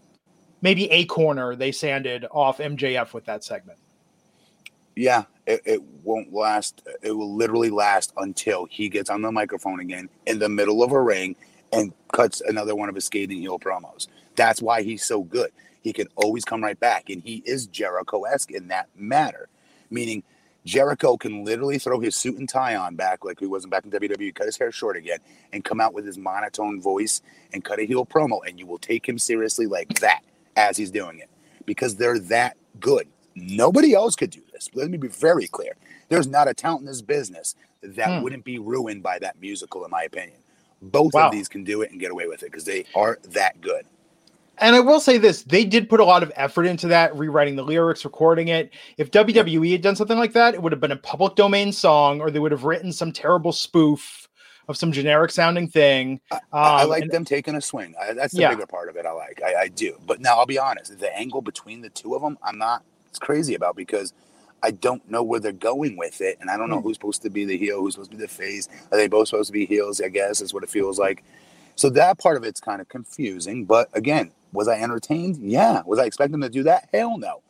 maybe 0.61 0.89
a 0.91 1.05
corner 1.05 1.55
they 1.55 1.71
sanded 1.71 2.25
off 2.31 2.59
MJF 2.59 3.13
with 3.13 3.25
that 3.25 3.43
segment. 3.43 3.79
yeah, 4.95 5.23
it, 5.45 5.61
it 5.65 5.81
won't 6.03 6.33
last. 6.33 6.81
It 7.03 7.11
will 7.11 7.33
literally 7.35 7.69
last 7.69 8.13
until 8.17 8.65
he 8.65 8.89
gets 8.89 9.09
on 9.09 9.21
the 9.21 9.31
microphone 9.31 9.79
again 9.79 10.09
in 10.25 10.39
the 10.39 10.49
middle 10.49 10.83
of 10.83 10.91
a 10.91 11.01
ring 11.01 11.35
and 11.71 11.93
cuts 12.11 12.41
another 12.41 12.75
one 12.75 12.89
of 12.89 12.95
his 12.95 13.05
skating 13.05 13.39
heel 13.39 13.59
promos. 13.59 14.07
That's 14.35 14.61
why 14.61 14.81
he's 14.81 15.05
so 15.05 15.23
good. 15.23 15.51
He 15.81 15.93
can 15.93 16.07
always 16.15 16.43
come 16.43 16.63
right 16.63 16.79
back, 16.79 17.09
and 17.09 17.21
he 17.21 17.43
is 17.45 17.67
Jericho 17.67 18.23
esque 18.23 18.51
in 18.51 18.67
that 18.69 18.89
matter, 18.95 19.49
meaning 19.89 20.23
Jericho 20.67 21.17
can 21.17 21.45
literally 21.45 21.79
throw 21.79 21.99
his 22.01 22.15
suit 22.15 22.37
and 22.37 22.47
tie 22.49 22.75
on 22.75 22.95
back 22.95 23.23
like 23.25 23.39
he 23.39 23.47
wasn't 23.47 23.71
back 23.71 23.85
in 23.85 23.91
WWE, 23.91 24.35
cut 24.35 24.47
his 24.47 24.57
hair 24.57 24.71
short 24.71 24.97
again, 24.97 25.19
and 25.53 25.63
come 25.63 25.79
out 25.81 25.93
with 25.93 26.05
his 26.05 26.17
monotone 26.17 26.81
voice 26.81 27.21
and 27.53 27.63
cut 27.63 27.79
a 27.79 27.83
heel 27.85 28.05
promo, 28.05 28.41
and 28.45 28.59
you 28.59 28.67
will 28.67 28.77
take 28.77 29.07
him 29.07 29.17
seriously 29.17 29.65
like 29.65 29.99
that 30.01 30.21
as 30.57 30.75
he's 30.77 30.91
doing 30.91 31.19
it 31.19 31.29
because 31.65 31.95
they're 31.95 32.19
that 32.19 32.57
good. 32.81 33.07
Nobody 33.35 33.93
else 33.93 34.15
could 34.15 34.29
do 34.31 34.41
this. 34.51 34.69
Let 34.73 34.89
me 34.91 34.97
be 34.97 35.07
very 35.07 35.47
clear. 35.47 35.73
There's 36.09 36.27
not 36.27 36.49
a 36.49 36.53
talent 36.53 36.81
in 36.81 36.87
this 36.87 37.01
business 37.01 37.55
that 37.81 38.13
Hmm. 38.17 38.21
wouldn't 38.23 38.43
be 38.43 38.59
ruined 38.59 39.03
by 39.03 39.19
that 39.19 39.39
musical, 39.39 39.85
in 39.85 39.91
my 39.91 40.03
opinion. 40.03 40.39
Both 40.81 41.13
Wow. 41.13 41.27
of 41.27 41.31
these 41.31 41.47
can 41.47 41.63
do 41.63 41.81
it 41.81 41.91
and 41.91 41.99
get 41.99 42.11
away 42.11 42.27
with 42.27 42.43
it 42.43 42.51
because 42.51 42.65
they 42.65 42.85
are 42.93 43.19
that 43.29 43.61
good. 43.61 43.85
And 44.59 44.75
I 44.75 44.79
will 44.79 44.99
say 44.99 45.17
this: 45.17 45.43
they 45.43 45.63
did 45.65 45.89
put 45.89 45.99
a 45.99 46.05
lot 46.05 46.23
of 46.23 46.31
effort 46.35 46.65
into 46.65 46.87
that, 46.87 47.15
rewriting 47.15 47.55
the 47.55 47.63
lyrics, 47.63 48.03
recording 48.05 48.47
it. 48.47 48.71
If 48.97 49.11
WWE 49.11 49.71
had 49.71 49.81
done 49.81 49.95
something 49.95 50.17
like 50.17 50.33
that, 50.33 50.53
it 50.53 50.61
would 50.61 50.71
have 50.71 50.81
been 50.81 50.91
a 50.91 50.97
public 50.97 51.35
domain 51.35 51.71
song, 51.71 52.21
or 52.21 52.31
they 52.31 52.39
would 52.39 52.51
have 52.51 52.63
written 52.63 52.91
some 52.91 53.11
terrible 53.11 53.51
spoof 53.51 54.27
of 54.67 54.75
some 54.75 54.91
generic 54.91 55.31
sounding 55.31 55.67
thing. 55.67 56.19
I, 56.31 56.39
I 56.51 56.83
Um, 56.83 56.89
like 56.89 57.03
and- 57.03 57.11
them 57.11 57.23
taking 57.25 57.55
a 57.55 57.61
swing. 57.61 57.93
I, 58.01 58.13
that's 58.13 58.33
the 58.33 58.41
Yeah. 58.41 58.49
bigger 58.49 58.65
part 58.67 58.89
of 58.89 58.97
it. 58.97 59.05
I 59.05 59.11
like. 59.11 59.41
I, 59.45 59.55
I 59.61 59.67
do. 59.69 59.97
But 60.05 60.19
now 60.19 60.37
I'll 60.37 60.45
be 60.45 60.59
honest. 60.59 60.99
The 60.99 61.15
angle 61.17 61.41
between 61.41 61.81
the 61.81 61.89
two 61.89 62.15
of 62.15 62.21
them, 62.21 62.37
I'm 62.43 62.57
not 62.57 62.83
it's 63.09 63.19
crazy 63.19 63.55
about 63.55 63.75
because 63.77 64.11
I 64.63 64.71
don't 64.71 65.07
know 65.09 65.23
where 65.23 65.39
they're 65.39 65.51
going 65.53 65.95
with 65.97 66.19
it, 66.19 66.37
and 66.41 66.49
I 66.49 66.57
don't 66.57 66.69
know 66.69 66.77
Hmm. 66.79 66.83
who's 66.87 66.95
supposed 66.97 67.21
to 67.21 67.29
be 67.29 67.45
the 67.45 67.57
heel, 67.57 67.79
who's 67.79 67.93
supposed 67.93 68.11
to 68.11 68.17
be 68.17 68.21
the 68.23 68.27
face. 68.27 68.67
Are 68.91 68.97
they 68.97 69.07
both 69.07 69.27
supposed 69.29 69.47
to 69.47 69.53
be 69.53 69.65
heels? 69.67 70.01
I 70.01 70.09
guess 70.09 70.41
is 70.41 70.53
what 70.53 70.63
it 70.63 70.69
feels 70.69 70.97
like. 70.99 71.23
So 71.75 71.89
that 71.91 72.17
part 72.17 72.37
of 72.37 72.43
it's 72.43 72.59
kind 72.59 72.81
of 72.81 72.89
confusing. 72.89 73.63
But 73.65 73.87
again, 73.93 74.31
was 74.53 74.67
I 74.67 74.79
entertained? 74.79 75.37
Yeah. 75.41 75.81
Was 75.85 75.99
I 75.99 76.05
expecting 76.05 76.41
to 76.41 76.49
do 76.49 76.63
that? 76.63 76.89
Hell 76.93 77.17
no. 77.17 77.41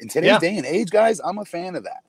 In 0.00 0.08
today's 0.08 0.28
Yeah. 0.28 0.38
day 0.38 0.56
and 0.56 0.66
age, 0.66 0.90
guys, 0.90 1.20
I'm 1.24 1.38
a 1.38 1.44
fan 1.44 1.74
of 1.76 1.84
that. 1.84 2.02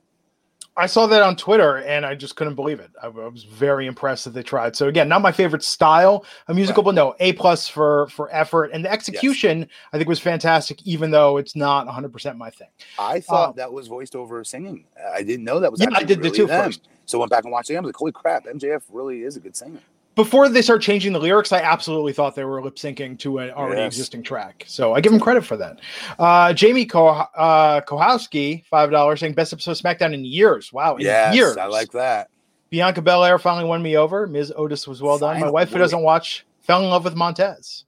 I 0.77 0.87
saw 0.87 1.07
that 1.07 1.23
on 1.23 1.37
Twitter 1.37 1.77
and 1.77 2.05
I 2.05 2.15
just 2.15 2.35
couldn't 2.35 2.55
believe 2.55 2.81
it. 2.81 2.91
I, 3.01 3.07
was 3.07 3.45
very 3.45 3.87
impressed 3.87 4.25
that 4.25 4.31
they 4.31 4.43
tried. 4.43 4.75
So 4.75 4.89
again, 4.89 5.07
not 5.07 5.21
my 5.21 5.31
favorite 5.31 5.63
style 5.63 6.25
of 6.49 6.55
musical, 6.57 6.83
Right. 6.83 6.87
but 6.89 6.95
no, 6.95 7.15
A 7.21 7.31
plus 7.31 7.69
for 7.69 8.07
for 8.07 8.29
effort 8.35 8.71
and 8.73 8.83
the 8.83 8.91
execution. 8.91 9.69
I 9.93 9.97
think 9.97 10.09
was 10.09 10.19
fantastic, 10.19 10.85
even 10.85 11.11
though 11.11 11.37
it's 11.37 11.55
not 11.55 11.85
100 11.85 12.11
percent 12.11 12.37
my 12.37 12.49
thing. 12.49 12.67
I 12.99 13.21
thought 13.21 13.49
Um, 13.51 13.55
that 13.55 13.71
was 13.71 13.87
voiced 13.87 14.17
over 14.17 14.43
singing. 14.43 14.85
I 15.13 15.23
didn't 15.23 15.45
know 15.45 15.61
that 15.61 15.71
was. 15.71 15.79
Yeah, 15.79 15.87
I 15.93 16.03
did 16.03 16.17
the 16.19 16.23
really 16.23 16.37
two 16.39 16.47
them. 16.47 16.65
first. 16.65 16.89
So 17.05 17.19
I 17.19 17.21
went 17.21 17.29
back 17.31 17.45
and 17.45 17.53
watched 17.53 17.69
it. 17.69 17.77
I 17.77 17.79
was 17.79 17.85
like, 17.87 17.95
"Holy 17.95 18.11
crap! 18.11 18.45
MJF 18.45 18.81
really 18.91 19.21
is 19.23 19.37
a 19.37 19.39
good 19.39 19.55
singer." 19.55 19.79
Before 20.15 20.47
they 20.47 20.61
start 20.61 20.81
changing 20.81 21.11
the 21.11 21.19
lyrics, 21.19 21.51
I 21.51 21.59
absolutely 21.59 22.13
thought 22.13 22.35
they 22.35 22.45
were 22.45 22.61
lip 22.63 22.75
syncing 22.75 23.19
to 23.19 23.39
an 23.39 23.51
already 23.51 23.81
Yes. 23.81 23.93
existing 23.93 24.23
track. 24.23 24.63
So 24.65 24.93
I 24.93 25.01
give 25.01 25.11
them 25.11 25.19
credit 25.19 25.43
for 25.43 25.57
that. 25.57 25.79
Uh, 26.17 26.53
Jamie 26.53 26.85
Ko- 26.85 27.07
uh, 27.09 27.81
Kohowski, 27.81 28.63
five 28.65 28.91
dollars, 28.91 29.19
saying 29.19 29.33
best 29.33 29.51
episode 29.51 29.71
of 29.71 29.77
SmackDown 29.77 30.13
in 30.13 30.23
years. 30.23 30.71
Wow, 30.71 30.95
in 30.95 31.01
yes, 31.01 31.35
years. 31.35 31.57
I 31.57 31.65
like 31.65 31.91
that. 31.91 32.29
Bianca 32.69 33.01
Belair 33.01 33.37
finally 33.37 33.65
won 33.65 33.83
me 33.83 33.97
over. 33.97 34.25
Ms. 34.25 34.53
Otis 34.55 34.87
was 34.87 35.01
well 35.01 35.17
done. 35.17 35.39
My 35.39 35.49
wife, 35.51 35.69
who 35.69 35.77
doesn't 35.79 36.01
watch, 36.01 36.45
fell 36.61 36.81
in 36.81 36.89
love 36.89 37.03
with 37.03 37.15
Montez. 37.15 37.83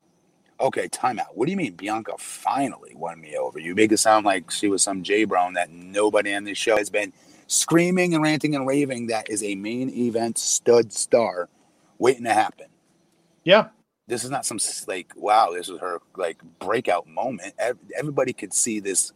Okay, 0.60 0.88
timeout. 0.90 1.28
What 1.34 1.46
do 1.46 1.52
you 1.52 1.58
mean 1.58 1.74
Bianca 1.74 2.14
finally 2.18 2.94
won 2.96 3.22
me 3.22 3.38
over? 3.38 3.60
You 3.60 3.74
make 3.76 3.92
it 3.92 3.98
sound 3.98 4.26
like 4.26 4.52
she 4.52 4.68
was 4.68 4.82
some 4.82 5.04
jabroni 5.04 5.54
that 5.54 5.70
nobody 5.72 6.34
on 6.34 6.44
this 6.44 6.58
show 6.58 6.78
has 6.78 6.90
been 6.90 7.14
screaming 7.48 8.14
and 8.14 8.24
ranting 8.24 8.56
and 8.56 8.68
raving 8.68 9.08
that 9.08 9.30
is 9.30 9.44
a 9.44 9.56
main 9.56 9.90
event 9.92 10.38
stud 10.38 10.92
star 10.92 11.48
waiting 12.00 12.24
to 12.26 12.34
happen. 12.34 12.68
Yeah, 13.44 13.68
This 14.08 14.24
is 14.24 14.30
not 14.30 14.46
some 14.46 14.60
like 14.88 15.12
wow, 15.16 15.52
this 15.54 15.70
is 15.70 15.80
her 15.80 16.02
like 16.16 16.38
breakout 16.60 17.08
moment. 17.08 17.54
Everybody 17.98 18.34
could 18.34 18.54
see 18.54 18.80
this 18.80 19.14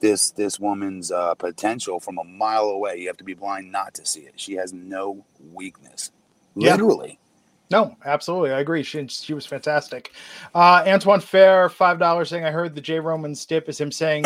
this 0.00 0.30
this 0.32 0.58
woman's 0.60 1.10
uh, 1.12 1.34
potential 1.34 2.00
from 2.00 2.18
a 2.18 2.24
mile 2.24 2.64
away. 2.70 2.98
You 2.98 3.06
have 3.06 3.16
to 3.18 3.24
be 3.24 3.34
blind 3.34 3.70
not 3.72 3.94
to 3.94 4.04
see 4.04 4.20
it. 4.20 4.34
She 4.36 4.54
has 4.54 4.72
no 4.72 5.24
weakness. 5.52 6.10
Yeah. 6.54 6.72
Literally. 6.72 7.18
no, 7.70 7.96
absolutely, 8.04 8.50
I 8.50 8.60
agree. 8.60 8.82
She 8.82 9.06
she 9.08 9.32
was 9.32 9.46
fantastic. 9.46 10.12
Uh, 10.54 10.84
Antoine 10.86 11.20
Fair, 11.20 11.68
five 11.70 11.98
dollars, 11.98 12.28
saying 12.28 12.44
I 12.44 12.50
heard 12.50 12.74
the 12.74 12.80
J 12.80 13.00
Roman 13.00 13.34
stip 13.34 13.68
is 13.68 13.80
him 13.80 13.90
saying. 13.92 14.24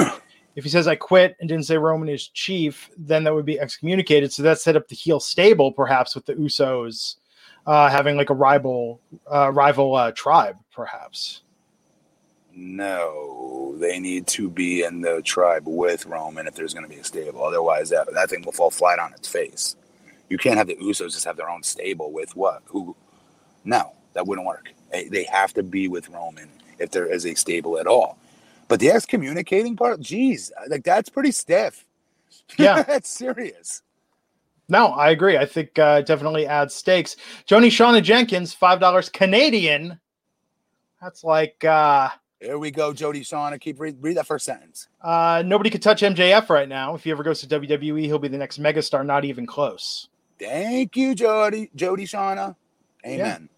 If 0.56 0.64
he 0.64 0.70
says 0.70 0.88
I 0.88 0.96
quit 0.96 1.36
and 1.38 1.48
didn't 1.50 1.66
say 1.66 1.76
Roman 1.76 2.08
is 2.08 2.28
chief, 2.28 2.88
then 2.96 3.24
that 3.24 3.34
would 3.34 3.44
be 3.44 3.60
excommunicated. 3.60 4.32
So 4.32 4.42
that 4.42 4.58
set 4.58 4.74
up 4.74 4.88
the 4.88 4.94
heel 4.94 5.20
stable, 5.20 5.70
perhaps 5.70 6.14
with 6.14 6.24
the 6.24 6.32
Usos 6.34 7.16
uh, 7.66 7.90
having 7.90 8.16
like 8.16 8.30
a 8.30 8.34
rival, 8.34 9.00
uh, 9.32 9.50
rival 9.52 9.94
uh, 9.94 10.12
tribe, 10.12 10.56
perhaps. 10.72 11.42
No, 12.54 13.74
they 13.78 13.98
need 13.98 14.26
to 14.28 14.48
be 14.48 14.82
in 14.82 15.02
the 15.02 15.20
tribe 15.22 15.64
with 15.66 16.06
Roman 16.06 16.46
if 16.46 16.54
there's 16.54 16.72
going 16.72 16.88
to 16.88 16.94
be 16.94 17.00
a 17.00 17.04
stable. 17.04 17.44
Otherwise, 17.44 17.90
that, 17.90 18.12
that 18.14 18.30
thing 18.30 18.42
will 18.42 18.52
fall 18.52 18.70
flat 18.70 18.98
on 18.98 19.12
its 19.12 19.28
face. 19.28 19.76
You 20.30 20.38
can't 20.38 20.56
have 20.56 20.66
the 20.66 20.76
Usos 20.76 21.12
just 21.12 21.24
have 21.24 21.36
their 21.36 21.50
own 21.50 21.62
stable 21.62 22.12
with 22.12 22.34
what? 22.34 22.62
Who? 22.66 22.96
No, 23.64 23.92
that 24.14 24.26
wouldn't 24.26 24.46
work. 24.46 24.72
They, 24.90 25.26
have 25.30 25.52
to 25.54 25.62
be 25.62 25.88
with 25.88 26.08
Roman 26.08 26.48
if 26.78 26.90
there 26.90 27.06
is 27.06 27.26
a 27.26 27.34
stable 27.34 27.78
at 27.78 27.86
all. 27.86 28.16
But 28.68 28.80
the 28.80 28.90
excommunicating 28.90 29.76
part, 29.76 30.00
geez, 30.00 30.50
like 30.68 30.84
that's 30.84 31.08
pretty 31.08 31.32
stiff. 31.32 31.84
Yeah. 32.58 32.82
that's 32.88 33.10
serious. 33.10 33.82
No, 34.68 34.88
I 34.88 35.10
agree. 35.10 35.36
I 35.36 35.46
think 35.46 35.78
uh, 35.78 36.00
definitely 36.02 36.46
adds 36.46 36.74
stakes. 36.74 37.16
Joni 37.48 37.68
Shauna 37.68 38.02
Jenkins, 38.02 38.52
five 38.52 38.80
dollars 38.80 39.08
Canadian. 39.08 40.00
That's 41.00 41.22
like 41.22 41.64
uh, 41.64 42.08
Here 42.40 42.58
we 42.58 42.70
go, 42.70 42.92
Jody 42.92 43.20
Shauna. 43.20 43.60
Keep 43.60 43.78
read, 43.78 43.96
read 44.00 44.16
that 44.16 44.26
first 44.26 44.44
sentence. 44.44 44.88
uh, 45.02 45.42
nobody 45.46 45.70
could 45.70 45.82
touch 45.82 46.02
MJF 46.02 46.48
right 46.48 46.68
now. 46.68 46.94
If 46.94 47.04
he 47.04 47.10
ever 47.12 47.22
goes 47.22 47.40
to 47.42 47.46
WWE, 47.46 48.04
he'll 48.04 48.18
be 48.18 48.28
the 48.28 48.38
next 48.38 48.60
megastar. 48.60 49.06
Not 49.06 49.24
even 49.24 49.46
close. 49.46 50.08
Thank 50.38 50.96
you, 50.96 51.14
Jody, 51.14 51.70
Jody 51.76 52.04
Shauna. 52.04 52.56
Amen. 53.06 53.48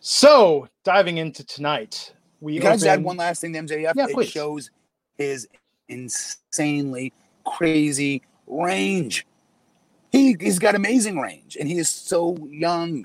So 0.00 0.68
diving 0.84 1.16
into 1.18 1.44
tonight, 1.44 2.12
we 2.40 2.58
Can 2.58 2.72
I 2.72 2.74
just 2.74 2.86
add 2.86 3.02
one 3.02 3.16
last 3.16 3.40
thing 3.40 3.52
to 3.54 3.60
MJF? 3.60 3.92
Yeah, 3.96 4.06
it 4.08 4.12
please. 4.12 4.28
shows 4.28 4.70
his 5.16 5.48
insanely 5.88 7.12
crazy 7.46 8.22
range. 8.46 9.26
He, 10.12 10.36
he's 10.38 10.58
got 10.58 10.74
amazing 10.74 11.18
range, 11.18 11.56
and 11.58 11.66
he 11.66 11.78
is 11.78 11.88
so 11.88 12.36
young. 12.48 13.04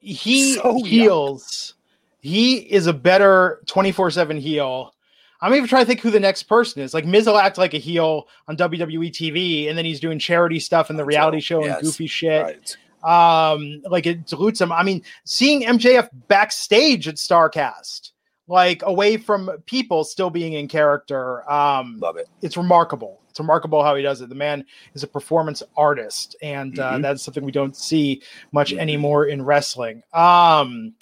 he 0.00 0.54
so 0.54 0.76
young. 0.76 0.84
heals. 0.84 1.74
He 2.20 2.56
is 2.56 2.88
a 2.88 2.92
better 2.92 3.62
24 3.66 4.10
7 4.10 4.36
heel. 4.36 4.92
I'm 5.40 5.54
even 5.54 5.68
trying 5.68 5.82
to 5.82 5.86
think 5.86 6.00
who 6.00 6.10
the 6.10 6.18
next 6.18 6.44
person 6.44 6.82
is. 6.82 6.92
Like 6.92 7.06
Miz 7.06 7.26
will 7.26 7.38
act 7.38 7.58
like 7.58 7.72
a 7.74 7.78
heel 7.78 8.26
on 8.48 8.56
WWE 8.56 9.12
TV, 9.12 9.68
and 9.68 9.78
then 9.78 9.84
he's 9.84 10.00
doing 10.00 10.18
charity 10.18 10.58
stuff 10.58 10.90
in 10.90 10.96
the 10.96 11.04
reality 11.04 11.40
show 11.40 11.64
and 11.64 11.80
goofy 11.80 12.08
shit. 12.08 12.42
Right. 12.42 12.76
Um, 13.04 13.80
like 13.88 14.06
it 14.06 14.26
dilutes 14.26 14.60
him. 14.60 14.72
I 14.72 14.82
mean, 14.82 15.02
seeing 15.24 15.62
MJF 15.62 16.08
backstage 16.26 17.06
at 17.06 17.14
Starcast, 17.14 18.10
like 18.48 18.82
away 18.82 19.16
from 19.16 19.50
people 19.66 20.02
still 20.02 20.30
being 20.30 20.54
in 20.54 20.66
character. 20.66 21.48
Um, 21.48 21.98
Love 22.00 22.16
it. 22.16 22.28
It's 22.42 22.56
remarkable. 22.56 23.20
It's 23.38 23.40
remarkable 23.40 23.84
how 23.84 23.94
he 23.94 24.02
does 24.02 24.20
it. 24.20 24.28
The 24.28 24.34
man 24.34 24.64
is 24.94 25.04
a 25.04 25.06
performance 25.06 25.62
artist, 25.76 26.34
and 26.42 26.76
uh, 26.76 26.94
Mhm. 26.94 27.02
that's 27.02 27.22
something 27.22 27.44
we 27.44 27.52
don't 27.52 27.76
see 27.76 28.20
much 28.50 28.72
Mhm. 28.74 28.78
anymore 28.80 29.26
in 29.26 29.44
wrestling. 29.44 30.02
Um, 30.12 30.94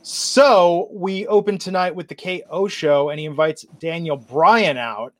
so 0.00 0.88
we 0.90 1.26
open 1.26 1.58
tonight 1.58 1.94
with 1.94 2.08
the 2.08 2.14
KO 2.14 2.68
show, 2.68 3.10
and 3.10 3.20
he 3.20 3.26
invites 3.26 3.66
Daniel 3.78 4.16
Bryan 4.16 4.78
out. 4.78 5.12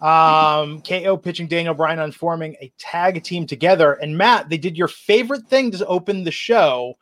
Um, 0.00 0.80
KO 0.86 1.16
pitching 1.16 1.48
Daniel 1.48 1.74
Bryan 1.74 1.98
on 1.98 2.12
forming 2.12 2.54
a 2.60 2.72
tag 2.78 3.24
team 3.24 3.44
together. 3.44 3.94
And 3.94 4.16
Matt, 4.16 4.48
they 4.48 4.58
did 4.58 4.76
your 4.78 4.86
favorite 4.86 5.48
thing 5.48 5.72
to 5.72 5.84
open 5.86 6.22
the 6.22 6.30
show. 6.30 6.94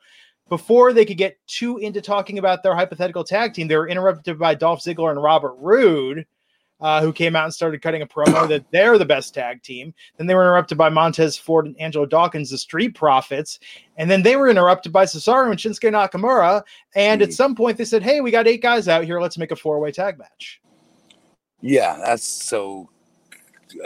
Before 0.49 0.91
they 0.91 1.05
could 1.05 1.17
get 1.17 1.37
too 1.45 1.77
into 1.77 2.01
talking 2.01 2.39
about 2.39 2.63
their 2.63 2.73
hypothetical 2.75 3.23
tag 3.23 3.53
team, 3.53 3.67
they 3.67 3.77
were 3.77 3.87
interrupted 3.87 4.39
by 4.39 4.55
Dolph 4.55 4.83
Ziggler 4.83 5.11
and 5.11 5.21
Robert 5.21 5.53
Roode, 5.59 6.25
uh, 6.81 7.01
who 7.01 7.13
came 7.13 7.35
out 7.35 7.45
and 7.45 7.53
started 7.53 7.81
cutting 7.81 8.01
a 8.01 8.07
promo 8.07 8.47
that 8.49 8.65
they're 8.71 8.97
the 8.97 9.05
best 9.05 9.33
tag 9.33 9.61
team. 9.63 9.93
Then 10.17 10.27
they 10.27 10.35
were 10.35 10.43
interrupted 10.43 10.77
by 10.77 10.89
Montez 10.89 11.37
Ford 11.37 11.65
and 11.65 11.79
Angelo 11.79 12.05
Dawkins, 12.05 12.49
the 12.49 12.57
Street 12.57 12.95
Profits. 12.95 13.59
And 13.97 14.09
then 14.11 14.21
they 14.21 14.35
were 14.35 14.49
interrupted 14.49 14.91
by 14.91 15.05
Cesaro 15.05 15.49
and 15.49 15.59
Shinsuke 15.59 15.91
Nakamura. 15.91 16.63
And 16.95 17.21
at 17.21 17.29
Mhm. 17.29 17.33
some 17.33 17.55
point, 17.55 17.77
they 17.77 17.85
said, 17.85 18.03
Hey, 18.03 18.21
we 18.21 18.31
got 18.31 18.47
eight 18.47 18.61
guys 18.61 18.87
out 18.87 19.03
here. 19.05 19.21
Let's 19.21 19.37
make 19.37 19.51
a 19.51 19.55
four 19.55 19.79
way 19.79 19.91
tag 19.91 20.17
match. 20.17 20.61
Yeah, 21.61 21.97
that's 22.03 22.27
so 22.27 22.89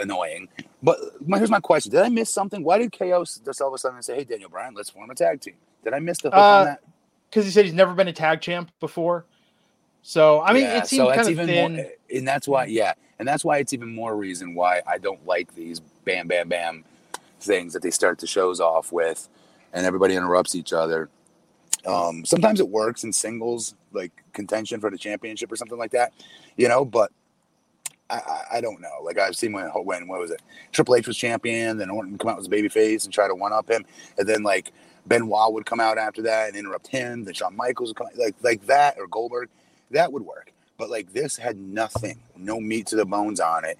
annoying. 0.00 0.48
But 0.82 0.98
my, 1.26 1.38
here's 1.38 1.50
my 1.50 1.60
question: 1.60 1.92
Did 1.92 2.02
I 2.02 2.08
miss 2.08 2.32
something? 2.32 2.62
Why 2.64 2.78
did 2.78 2.92
KO 2.92 3.24
just 3.24 3.60
all 3.60 3.68
of 3.68 3.74
a 3.74 3.78
sudden 3.78 4.02
say, 4.02 4.16
"Hey, 4.16 4.24
Daniel 4.24 4.50
Bryan, 4.50 4.74
let's 4.74 4.90
form 4.90 5.10
a 5.10 5.14
tag 5.14 5.40
team"? 5.40 5.54
Did 5.84 5.92
I 5.92 6.00
miss 6.00 6.18
the 6.18 6.30
hook 6.30 6.38
Uh, 6.38 6.54
on 6.58 6.64
that? 6.64 6.80
Because 7.30 7.44
he 7.44 7.50
said 7.50 7.64
he's 7.64 7.74
never 7.74 7.94
been 7.94 8.08
a 8.08 8.12
tag 8.12 8.40
champ 8.40 8.70
before. 8.80 9.26
So, 10.08 10.40
I 10.40 10.54
mean, 10.54 10.62
Yeah, 10.62 10.78
it 10.78 10.86
seemed 10.86 11.06
kind 11.08 11.20
of 11.20 11.28
even 11.28 11.46
thin. 11.48 11.76
more, 11.76 11.86
and 12.14 12.26
that's 12.26 12.48
why, 12.48 12.64
yeah, 12.64 12.94
and 13.18 13.28
that's 13.28 13.44
why 13.44 13.58
it's 13.58 13.74
even 13.74 13.94
more 13.94 14.16
reason 14.16 14.54
why 14.54 14.80
I 14.86 14.96
don't 14.96 15.26
like 15.26 15.54
these 15.54 15.80
bam, 16.06 16.26
bam, 16.26 16.48
bam 16.48 16.84
things 17.42 17.74
that 17.74 17.82
they 17.82 17.90
start 17.90 18.18
the 18.18 18.26
shows 18.26 18.58
off 18.58 18.90
with, 18.90 19.28
and 19.74 19.84
everybody 19.84 20.14
interrupts 20.16 20.54
each 20.54 20.72
other. 20.72 21.10
Um, 21.84 22.24
sometimes 22.24 22.58
it 22.58 22.70
works 22.70 23.04
in 23.04 23.12
singles, 23.12 23.74
like 23.92 24.12
contention 24.32 24.80
for 24.80 24.90
the 24.90 24.96
championship 24.96 25.52
or 25.52 25.56
something 25.56 25.76
like 25.76 25.90
that, 25.90 26.14
you 26.56 26.68
know. 26.68 26.86
But 26.86 27.12
I, 28.08 28.16
I, 28.16 28.42
I 28.56 28.60
don't 28.62 28.80
know. 28.80 29.02
Like 29.02 29.18
I've 29.18 29.36
seen 29.36 29.52
when 29.52 29.66
when 29.66 30.08
what 30.08 30.20
was 30.20 30.30
it? 30.30 30.40
Triple 30.72 30.96
H 30.96 31.06
was 31.06 31.18
champion, 31.18 31.76
then 31.76 31.90
Orton 31.90 32.16
come 32.16 32.30
out 32.30 32.38
as 32.38 32.46
a 32.46 32.50
babyface 32.50 33.04
and 33.04 33.12
try 33.12 33.28
to 33.28 33.34
one 33.34 33.52
up 33.52 33.70
him, 33.70 33.84
and 34.16 34.26
then 34.26 34.42
like 34.42 34.72
Benoit 35.06 35.52
would 35.52 35.66
come 35.66 35.80
out 35.80 35.98
after 35.98 36.22
that 36.22 36.48
and 36.48 36.56
interrupt 36.56 36.86
him. 36.86 37.24
Then 37.24 37.34
Shawn 37.34 37.54
Michaels 37.54 37.90
would 37.90 37.96
come 37.96 38.06
like 38.16 38.36
like 38.40 38.66
that 38.68 38.96
or 38.98 39.06
Goldberg, 39.06 39.50
that 39.90 40.12
would 40.12 40.22
work. 40.22 40.52
But 40.76 40.90
like 40.90 41.12
this 41.12 41.36
had 41.36 41.56
nothing, 41.58 42.20
no 42.36 42.60
meat 42.60 42.86
to 42.88 42.96
the 42.96 43.04
bones 43.04 43.40
on 43.40 43.64
it, 43.64 43.78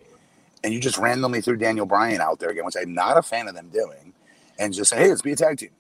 and 0.65 0.75
you 0.75 0.81
just 0.81 0.99
randomly 0.99 1.41
threw 1.41 1.57
Daniel 1.57 1.87
Bryan 1.87 2.21
out 2.21 2.41
there 2.41 2.51
again, 2.51 2.65
which 2.65 2.77
I'm 2.77 2.93
not 2.95 3.17
a 3.17 3.23
fan 3.23 3.47
of 3.49 3.55
them 3.55 3.69
doing, 3.69 4.13
and 4.59 4.75
just 4.75 4.91
say, 4.91 4.97
hey, 4.99 5.09
let's 5.09 5.23
be 5.23 5.33
a 5.33 5.37
tag 5.37 5.59
team. 5.59 5.71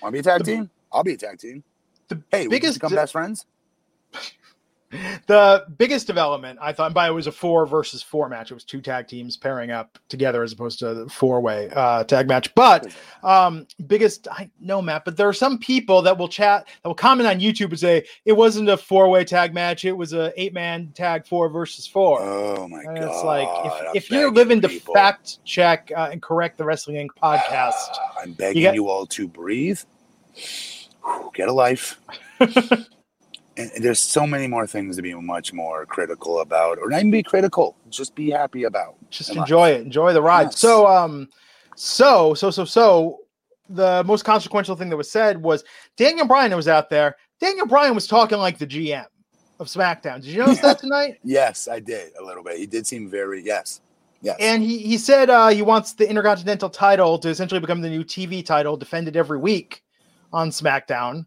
Want 0.00 0.12
to 0.12 0.16
be 0.16 0.20
a 0.20 0.22
tag 0.22 0.38
The- 0.44 0.44
team? 0.44 0.70
I'll 0.92 1.02
be 1.04 1.14
a 1.14 1.16
tag 1.16 1.38
team. 1.38 1.64
The 2.08 2.22
Hey, 2.30 2.46
biggest 2.46 2.74
just 2.74 2.80
become 2.80 2.94
best 2.94 3.12
friends. 3.12 3.46
The 5.26 5.64
biggest 5.78 6.06
development 6.06 6.58
I 6.60 6.72
thought 6.72 6.92
by 6.92 7.08
it 7.08 7.12
was 7.12 7.26
a 7.26 7.32
four 7.32 7.66
versus 7.66 8.02
four 8.02 8.28
match. 8.28 8.50
It 8.50 8.54
was 8.54 8.64
two 8.64 8.80
tag 8.80 9.08
teams 9.08 9.36
pairing 9.36 9.70
up 9.70 9.98
together 10.08 10.42
as 10.42 10.52
opposed 10.52 10.78
to 10.80 10.94
the 10.94 11.08
four 11.08 11.40
way 11.40 11.70
uh, 11.70 12.04
tag 12.04 12.28
match. 12.28 12.54
But 12.54 12.94
um, 13.22 13.66
biggest 13.86 14.28
I 14.28 14.50
know 14.60 14.82
Matt, 14.82 15.04
but 15.04 15.16
there 15.16 15.28
are 15.28 15.32
some 15.32 15.58
people 15.58 16.02
that 16.02 16.16
will 16.16 16.28
chat 16.28 16.66
that 16.82 16.88
will 16.88 16.94
comment 16.94 17.28
on 17.28 17.40
YouTube 17.40 17.70
and 17.70 17.78
say 17.78 18.04
it 18.24 18.32
wasn't 18.32 18.68
a 18.68 18.76
four 18.76 19.08
way 19.08 19.24
tag 19.24 19.54
match. 19.54 19.84
It 19.84 19.92
was 19.92 20.12
a 20.12 20.32
eight 20.36 20.52
man 20.52 20.92
tag 20.94 21.26
four 21.26 21.48
versus 21.48 21.86
four. 21.86 22.20
Oh 22.22 22.68
my 22.68 22.80
and 22.80 22.98
god! 22.98 23.08
it's 23.08 23.24
like 23.24 23.48
I'm 23.48 23.96
if, 23.96 24.04
if 24.04 24.10
you're 24.10 24.30
living 24.30 24.60
to 24.60 24.68
fact 24.68 25.44
check 25.44 25.90
uh, 25.96 26.10
and 26.12 26.20
correct 26.20 26.58
the 26.58 26.64
Wrestling 26.64 27.08
Inc. 27.08 27.10
podcast, 27.22 27.96
I'm 28.20 28.32
begging 28.32 28.62
You 28.62 28.72
you, 28.72 28.88
all 28.88 29.06
to 29.06 29.26
breathe. 29.28 29.80
Whew, 31.04 31.30
Get 31.34 31.48
a 31.48 31.52
life. 31.52 32.00
and 33.74 33.84
there's 33.84 33.98
so 34.00 34.26
many 34.26 34.46
more 34.46 34.66
things 34.66 34.96
to 34.96 35.02
be 35.02 35.14
much 35.14 35.52
more 35.52 35.86
critical 35.86 36.40
about, 36.40 36.78
or 36.78 36.88
not 36.90 36.98
even 37.00 37.10
be 37.10 37.22
critical. 37.22 37.76
Just 37.90 38.14
be 38.14 38.30
happy 38.30 38.64
about. 38.64 38.94
just 39.10 39.30
in 39.30 39.36
life. 39.36 39.44
enjoy 39.46 39.70
it 39.70 39.80
enjoy 39.82 40.12
the 40.12 40.22
ride 40.22 40.48
Yes. 40.48 40.58
so 40.58 40.86
um 40.86 41.28
so 41.76 42.34
so 42.34 42.50
so 42.50 42.64
so 42.64 43.18
the 43.68 44.02
most 44.04 44.24
consequential 44.24 44.76
thing 44.76 44.90
that 44.90 44.96
was 44.96 45.10
said 45.10 45.40
was 45.42 45.64
daniel 45.96 46.26
bryan 46.26 46.54
was 46.54 46.68
out 46.68 46.90
there 46.90 47.16
daniel 47.40 47.66
bryan 47.66 47.94
was 47.94 48.06
talking 48.06 48.38
like 48.38 48.58
the 48.58 48.66
gm 48.66 49.06
of 49.58 49.66
smackdown 49.68 50.16
did 50.16 50.26
you 50.26 50.38
notice 50.38 50.60
that 50.60 50.78
tonight 50.78 51.18
Yes, 51.24 51.68
I 51.68 51.78
did 51.78 52.12
a 52.20 52.24
little 52.24 52.42
bit. 52.42 52.58
He 52.58 52.66
did 52.66 52.86
seem 52.86 53.08
very 53.08 53.42
yes, 53.42 53.80
yes. 54.20 54.36
and 54.40 54.62
he 54.62 54.78
he 54.78 54.98
said 54.98 55.30
uh 55.30 55.48
he 55.48 55.62
wants 55.62 55.92
the 55.94 56.08
intercontinental 56.08 56.68
title 56.68 57.18
to 57.18 57.28
essentially 57.28 57.60
become 57.60 57.80
the 57.80 57.88
new 57.88 58.04
tv 58.04 58.44
title 58.44 58.76
defended 58.76 59.16
every 59.16 59.38
week 59.38 59.82
on 60.32 60.50
smackdown 60.50 61.26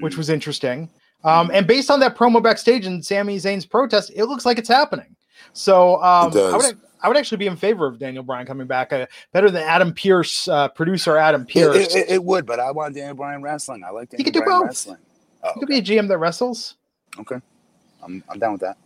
which 0.00 0.14
Mm, 0.14 0.18
was 0.18 0.28
interesting 0.30 0.90
um 1.24 1.50
and 1.52 1.66
based 1.66 1.90
on 1.90 2.00
that 2.00 2.16
promo 2.16 2.42
backstage 2.42 2.86
and 2.86 3.04
Sami 3.04 3.36
Zayn's 3.36 3.66
protest 3.66 4.10
it 4.14 4.24
looks 4.26 4.44
like 4.46 4.58
it's 4.58 4.68
happening 4.68 5.14
so 5.52 5.96
um. 6.02 6.32
I 6.36 6.56
would 6.56 6.78
I 7.02 7.08
would 7.08 7.16
actually 7.16 7.38
be 7.38 7.46
in 7.46 7.56
favor 7.56 7.86
of 7.86 7.98
Daniel 7.98 8.22
Bryan 8.22 8.44
coming 8.46 8.66
back, 8.66 8.92
uh, 8.92 9.06
better 9.32 9.50
than 9.50 9.62
Adam 9.62 9.94
Pearce, 9.94 10.46
uh, 10.48 10.68
producer 10.68 11.16
Adam 11.16 11.46
Pearce. 11.46 11.74
it, 11.94 11.96
it- 11.96 12.10
it 12.10 12.22
would, 12.24 12.44
but 12.44 12.60
I 12.60 12.70
want 12.72 12.94
Daniel 12.94 13.14
Bryan 13.14 13.42
wrestling. 13.42 13.82
I 13.82 13.88
like 13.90 14.10
Daniel 14.10 14.24
could 14.26 14.34
do 14.34 14.42
Bryan 14.42 14.60
both. 14.60 14.66
wrestling. 14.68 14.98
Oh, 15.42 15.50
he 15.54 15.60
could 15.60 15.68
be 15.70 15.78
a 15.78 15.82
GM 15.82 16.08
that 16.08 16.18
wrestles, 16.18 16.74
okay. 17.18 17.36
I'm 18.02 18.22
I'm 18.28 18.38
down 18.38 18.52
with 18.52 18.60
that. 18.60 18.76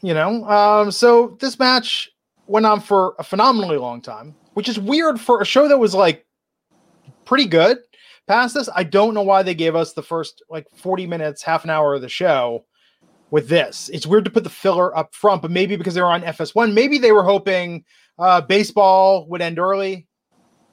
you 0.00 0.14
know. 0.14 0.42
Um, 0.48 0.90
so 0.90 1.36
this 1.38 1.58
match 1.58 2.10
went 2.46 2.64
on 2.64 2.80
for 2.80 3.14
a 3.18 3.22
phenomenally 3.24 3.76
long 3.76 4.00
time, 4.00 4.34
which 4.54 4.66
is 4.66 4.78
weird 4.80 5.20
for 5.20 5.42
a 5.42 5.44
show 5.44 5.68
that 5.68 5.76
was 5.78 5.94
like 5.94 6.24
pretty 7.26 7.44
good. 7.44 7.76
Past 8.30 8.54
this, 8.54 8.68
I 8.72 8.84
don't 8.84 9.14
know 9.14 9.22
why 9.22 9.42
they 9.42 9.56
gave 9.56 9.74
us 9.74 9.92
the 9.92 10.04
first 10.04 10.44
like 10.48 10.64
40 10.76 11.04
minutes, 11.08 11.42
half 11.42 11.64
an 11.64 11.70
hour 11.70 11.96
of 11.96 12.00
the 12.00 12.08
show 12.08 12.64
with 13.32 13.48
this. 13.48 13.90
It's 13.92 14.06
weird 14.06 14.24
to 14.24 14.30
put 14.30 14.44
the 14.44 14.50
filler 14.50 14.96
up 14.96 15.12
front, 15.16 15.42
but 15.42 15.50
maybe 15.50 15.74
because 15.74 15.94
they 15.94 16.00
were 16.00 16.12
on 16.12 16.22
FS1, 16.22 16.72
maybe 16.72 16.98
they 16.98 17.10
were 17.10 17.24
hoping 17.24 17.84
uh, 18.20 18.40
baseball 18.42 19.26
would 19.30 19.42
end 19.42 19.58
early. 19.58 20.06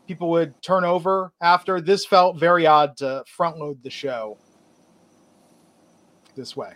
People 0.08 0.30
would 0.30 0.62
turn 0.62 0.86
over 0.86 1.34
after. 1.42 1.82
This 1.82 2.06
felt 2.06 2.38
very 2.40 2.68
odd 2.68 2.96
to 2.98 3.24
front 3.26 3.58
load 3.58 3.82
the 3.82 3.90
show 3.90 4.38
this 6.36 6.56
way 6.56 6.74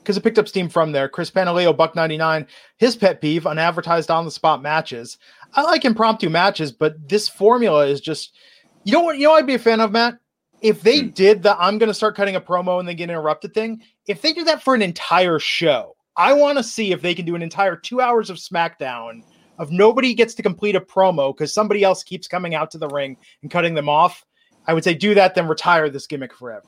because 0.00 0.18
it 0.18 0.22
picked 0.22 0.38
up 0.38 0.48
steam 0.48 0.68
from 0.68 0.92
there. 0.92 1.08
Chris 1.08 1.30
Panaleo, 1.30 1.74
Buck 1.74 1.94
99, 1.94 2.46
his 2.76 2.94
pet 2.94 3.22
peeve, 3.22 3.46
unadvertised 3.46 4.10
on 4.10 4.26
the 4.26 4.30
spot 4.30 4.60
matches. 4.60 5.16
I 5.54 5.62
like 5.62 5.86
impromptu 5.86 6.28
matches, 6.28 6.72
but 6.72 7.08
this 7.08 7.26
formula 7.26 7.86
is 7.86 8.02
just 8.02 8.34
you 8.84 8.92
know 8.92 9.00
what 9.00 9.18
you 9.18 9.26
know 9.28 9.34
I'd 9.34 9.46
be 9.46 9.54
a 9.54 9.58
fan 9.58 9.80
of, 9.80 9.92
Matt? 9.92 10.18
If 10.60 10.82
they 10.82 11.00
Hmm. 11.02 11.08
did 11.08 11.42
the 11.42 11.56
I'm 11.60 11.78
gonna 11.78 11.94
start 11.94 12.16
cutting 12.16 12.36
a 12.36 12.40
promo 12.40 12.78
and 12.78 12.88
then 12.88 12.96
get 12.96 13.10
interrupted 13.10 13.54
thing, 13.54 13.82
if 14.06 14.22
they 14.22 14.32
do 14.32 14.44
that 14.44 14.62
for 14.62 14.74
an 14.74 14.82
entire 14.82 15.38
show, 15.38 15.96
I 16.16 16.32
want 16.32 16.58
to 16.58 16.64
see 16.64 16.92
if 16.92 17.00
they 17.02 17.14
can 17.14 17.24
do 17.24 17.34
an 17.34 17.42
entire 17.42 17.76
two 17.76 18.00
hours 18.00 18.30
of 18.30 18.36
SmackDown 18.36 19.22
of 19.58 19.70
nobody 19.70 20.14
gets 20.14 20.34
to 20.34 20.42
complete 20.42 20.76
a 20.76 20.80
promo 20.80 21.34
because 21.34 21.52
somebody 21.54 21.82
else 21.84 22.02
keeps 22.02 22.28
coming 22.28 22.54
out 22.54 22.70
to 22.72 22.78
the 22.78 22.88
ring 22.88 23.16
and 23.42 23.50
cutting 23.50 23.74
them 23.74 23.88
off. 23.88 24.24
I 24.66 24.74
would 24.74 24.84
say 24.84 24.94
do 24.94 25.14
that, 25.14 25.34
then 25.34 25.48
retire 25.48 25.88
this 25.90 26.06
gimmick 26.06 26.34
forever 26.34 26.64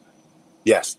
Yes. 0.64 0.96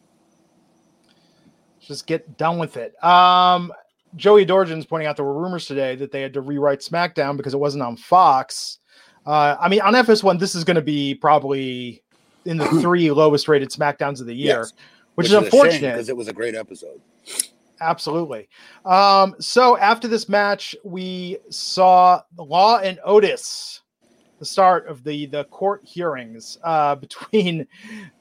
just 1.80 2.08
get 2.08 2.38
done 2.38 2.58
with 2.58 2.78
it. 2.78 3.02
Um, 3.04 3.72
Joey 4.16 4.46
Dorjan's 4.46 4.86
pointing 4.86 5.08
out 5.08 5.18
there 5.18 5.26
were 5.26 5.40
rumors 5.42 5.66
today 5.68 5.96
that 5.98 6.12
they 6.12 6.22
had 6.22 6.34
to 6.34 6.42
rewrite 6.42 6.80
SmackDown 6.80 7.38
because 7.38 7.54
it 7.54 7.60
wasn't 7.60 7.84
on 7.84 7.98
Fox. 7.98 8.80
Uh, 9.26 9.56
I 9.60 9.70
mean, 9.70 9.82
on 9.82 9.94
FS1, 9.94 10.40
this 10.40 10.56
is 10.56 10.64
going 10.64 10.76
to 10.76 10.82
be 10.82 11.16
probably 11.16 12.04
in 12.46 12.58
the 12.58 12.66
three 12.82 13.10
lowest 13.12 13.48
rated 13.48 13.70
SmackDowns 13.70 14.22
of 14.22 14.28
the 14.28 14.36
year, 14.36 14.60
Yes. 14.60 14.74
which, 15.16 15.28
is 15.28 15.34
unfortunate. 15.34 15.94
because 15.94 16.10
it 16.10 16.18
was 16.18 16.28
a 16.28 16.34
great 16.34 16.56
episode. 16.56 17.02
Absolutely. 17.82 18.48
Um, 18.86 19.36
so 19.40 19.78
after 19.78 20.08
this 20.08 20.30
match, 20.30 20.76
we 20.84 21.38
saw 21.50 22.22
Law 22.38 22.78
and 22.80 23.00
Otis, 23.04 23.82
the 24.40 24.46
start 24.46 24.88
of 24.88 25.04
the 25.04 25.26
the 25.28 25.46
court 25.46 25.82
hearings 25.86 26.58
uh, 26.64 26.96
between 27.06 27.68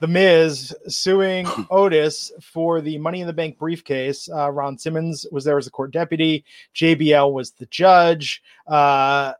the 0.01 0.07
Miz 0.07 0.75
suing 0.88 1.47
Otis 1.71 2.33
for 2.40 2.81
the 2.81 2.99
Money 2.99 3.21
in 3.21 3.27
the 3.27 3.33
Bank 3.33 3.59
briefcase. 3.59 4.29
Uh, 4.33 4.51
Ron 4.51 4.79
Simmons 4.79 5.27
was 5.31 5.45
there 5.45 5.59
as 5.59 5.67
the 5.67 5.71
court 5.71 5.93
deputy. 5.93 6.45
JBL 6.75 7.33
was 7.33 7.53
the 7.53 7.67
judge. 7.67 8.43
Uh, 8.67 9.35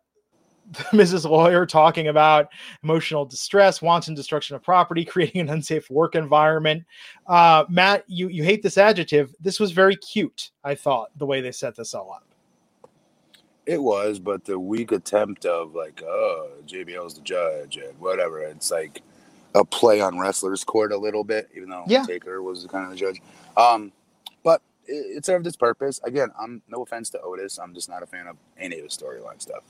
Mrs. 0.93 1.29
Lawyer 1.29 1.67
talking 1.67 2.09
about 2.09 2.49
emotional 2.83 3.25
distress, 3.25 3.83
wanton 3.83 4.15
destruction 4.15 4.57
of 4.57 4.63
property, 4.63 5.05
creating 5.05 5.43
an 5.43 5.49
unsafe 5.51 5.91
work 5.91 6.15
environment. 6.15 6.85
Uh, 7.27 7.65
Matt, 7.69 8.05
you 8.07 8.29
you 8.29 8.43
hate 8.43 8.63
this 8.63 8.79
adjective. 8.79 9.35
This 9.41 9.61
was 9.61 9.73
very 9.73 9.97
cute. 9.97 10.51
I 10.65 10.75
thought 10.75 11.11
the 11.19 11.27
way 11.27 11.41
they 11.41 11.53
set 11.53 11.77
this 11.77 11.95
all 11.95 12.13
up. 12.13 12.25
It 13.67 13.83
was, 13.83 14.19
but 14.19 14.45
the 14.45 14.59
weak 14.59 14.93
attempt 14.93 15.47
of 15.47 15.75
like, 15.75 16.03
oh, 16.03 16.51
JBL's 16.67 17.15
the 17.15 17.23
judge 17.23 17.79
and 17.79 17.99
whatever. 17.99 18.41
It's 18.41 18.71
like 18.71 19.03
a 19.55 19.65
play 19.65 20.01
on 20.01 20.19
wrestlers' 20.19 20.65
court 20.65 20.93
a 20.93 20.97
little 20.99 21.25
bit, 21.25 21.49
even 21.57 21.71
though 21.71 21.85
Yeah. 21.87 22.05
Taker 22.05 22.43
was 22.43 22.67
kind 22.67 22.85
of 22.85 22.91
the 22.91 22.97
judge. 22.97 23.23
Um, 23.57 23.91
but 24.43 24.61
it, 24.87 25.19
it 25.19 25.25
served 25.25 25.47
its 25.47 25.57
purpose. 25.57 25.99
Again, 26.05 26.29
I'm 26.39 26.61
no 26.69 26.83
offense 26.83 27.09
to 27.11 27.21
Otis. 27.23 27.59
I'm 27.59 27.73
just 27.75 27.89
not 27.89 28.03
a 28.03 28.07
fan 28.07 28.27
of 28.27 28.37
any 28.59 28.79
of 28.81 28.83
the 28.83 28.91
storyline 28.91 29.41
stuff. 29.41 29.63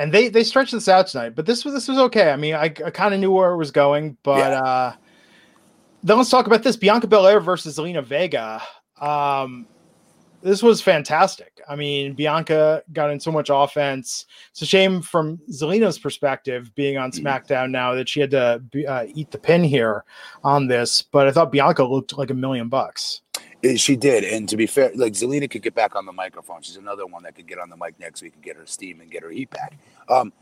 And 0.00 0.10
they 0.12 0.28
they 0.28 0.42
stretched 0.42 0.72
this 0.72 0.88
out 0.88 1.06
tonight, 1.08 1.34
but 1.36 1.44
this 1.46 1.64
was 1.64 1.74
this 1.74 1.86
was 1.86 1.98
okay. 1.98 2.30
I 2.30 2.36
mean, 2.36 2.54
I, 2.54 2.64
I 2.64 2.90
kind 2.90 3.12
of 3.12 3.20
knew 3.20 3.30
where 3.30 3.52
it 3.52 3.58
was 3.58 3.70
going, 3.70 4.16
but 4.22 4.38
Yeah. 4.50 4.60
uh 4.62 4.92
then 6.02 6.16
let's 6.16 6.30
talk 6.30 6.46
about 6.46 6.62
this: 6.62 6.76
Bianca 6.76 7.06
Belair 7.06 7.40
versus 7.40 7.76
Zelina 7.78 8.02
Vega. 8.02 8.62
Um, 9.02 9.66
this 10.42 10.62
was 10.62 10.80
fantastic. 10.80 11.60
I 11.68 11.76
mean, 11.76 12.14
Bianca 12.14 12.82
got 12.94 13.10
in 13.10 13.20
so 13.20 13.30
much 13.30 13.50
offense. 13.52 14.24
It's 14.50 14.62
a 14.62 14.66
shame 14.66 15.02
from 15.02 15.38
Zelina's 15.50 15.98
perspective, 15.98 16.74
being 16.74 16.96
on 16.96 17.12
Mhm. 17.12 17.20
SmackDown 17.20 17.70
now, 17.70 17.94
that 17.94 18.08
she 18.08 18.20
had 18.20 18.30
to 18.30 18.62
be, 18.70 18.86
uh, 18.86 19.04
eat 19.14 19.30
the 19.30 19.36
pin 19.38 19.62
here 19.62 20.04
on 20.42 20.66
this. 20.66 21.02
But 21.02 21.26
I 21.28 21.32
thought 21.32 21.52
Bianca 21.52 21.84
looked 21.84 22.16
like 22.16 22.30
a 22.30 22.34
million 22.34 22.70
bucks. 22.70 23.20
It- 23.62 23.80
she 23.80 23.96
did, 23.96 24.24
and 24.24 24.48
to 24.48 24.56
be 24.56 24.66
fair, 24.66 24.92
like 24.94 25.14
Zelina 25.14 25.50
could 25.50 25.62
get 25.62 25.74
back 25.74 25.96
on 25.96 26.06
the 26.06 26.12
microphone. 26.12 26.62
She's 26.62 26.76
another 26.76 27.06
one 27.06 27.24
that 27.24 27.34
could 27.36 27.46
get 27.48 27.58
on 27.58 27.70
the 27.70 27.76
mic 27.76 27.98
next 28.00 28.22
week 28.22 28.34
and 28.34 28.42
get 28.44 28.56
her 28.56 28.66
steam 28.66 29.00
and 29.00 29.10
get 29.10 29.22
her 29.22 29.30
heat 29.30 29.50
back. 29.50 29.78
Um, 30.08 30.32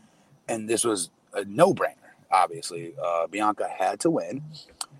and 0.47 0.69
this 0.69 0.83
was 0.85 1.11
a 1.33 1.45
no-brainer. 1.45 1.95
Obviously, 2.31 2.93
uh, 3.03 3.27
Bianca 3.27 3.67
had 3.69 3.99
to 4.01 4.11
win, 4.11 4.43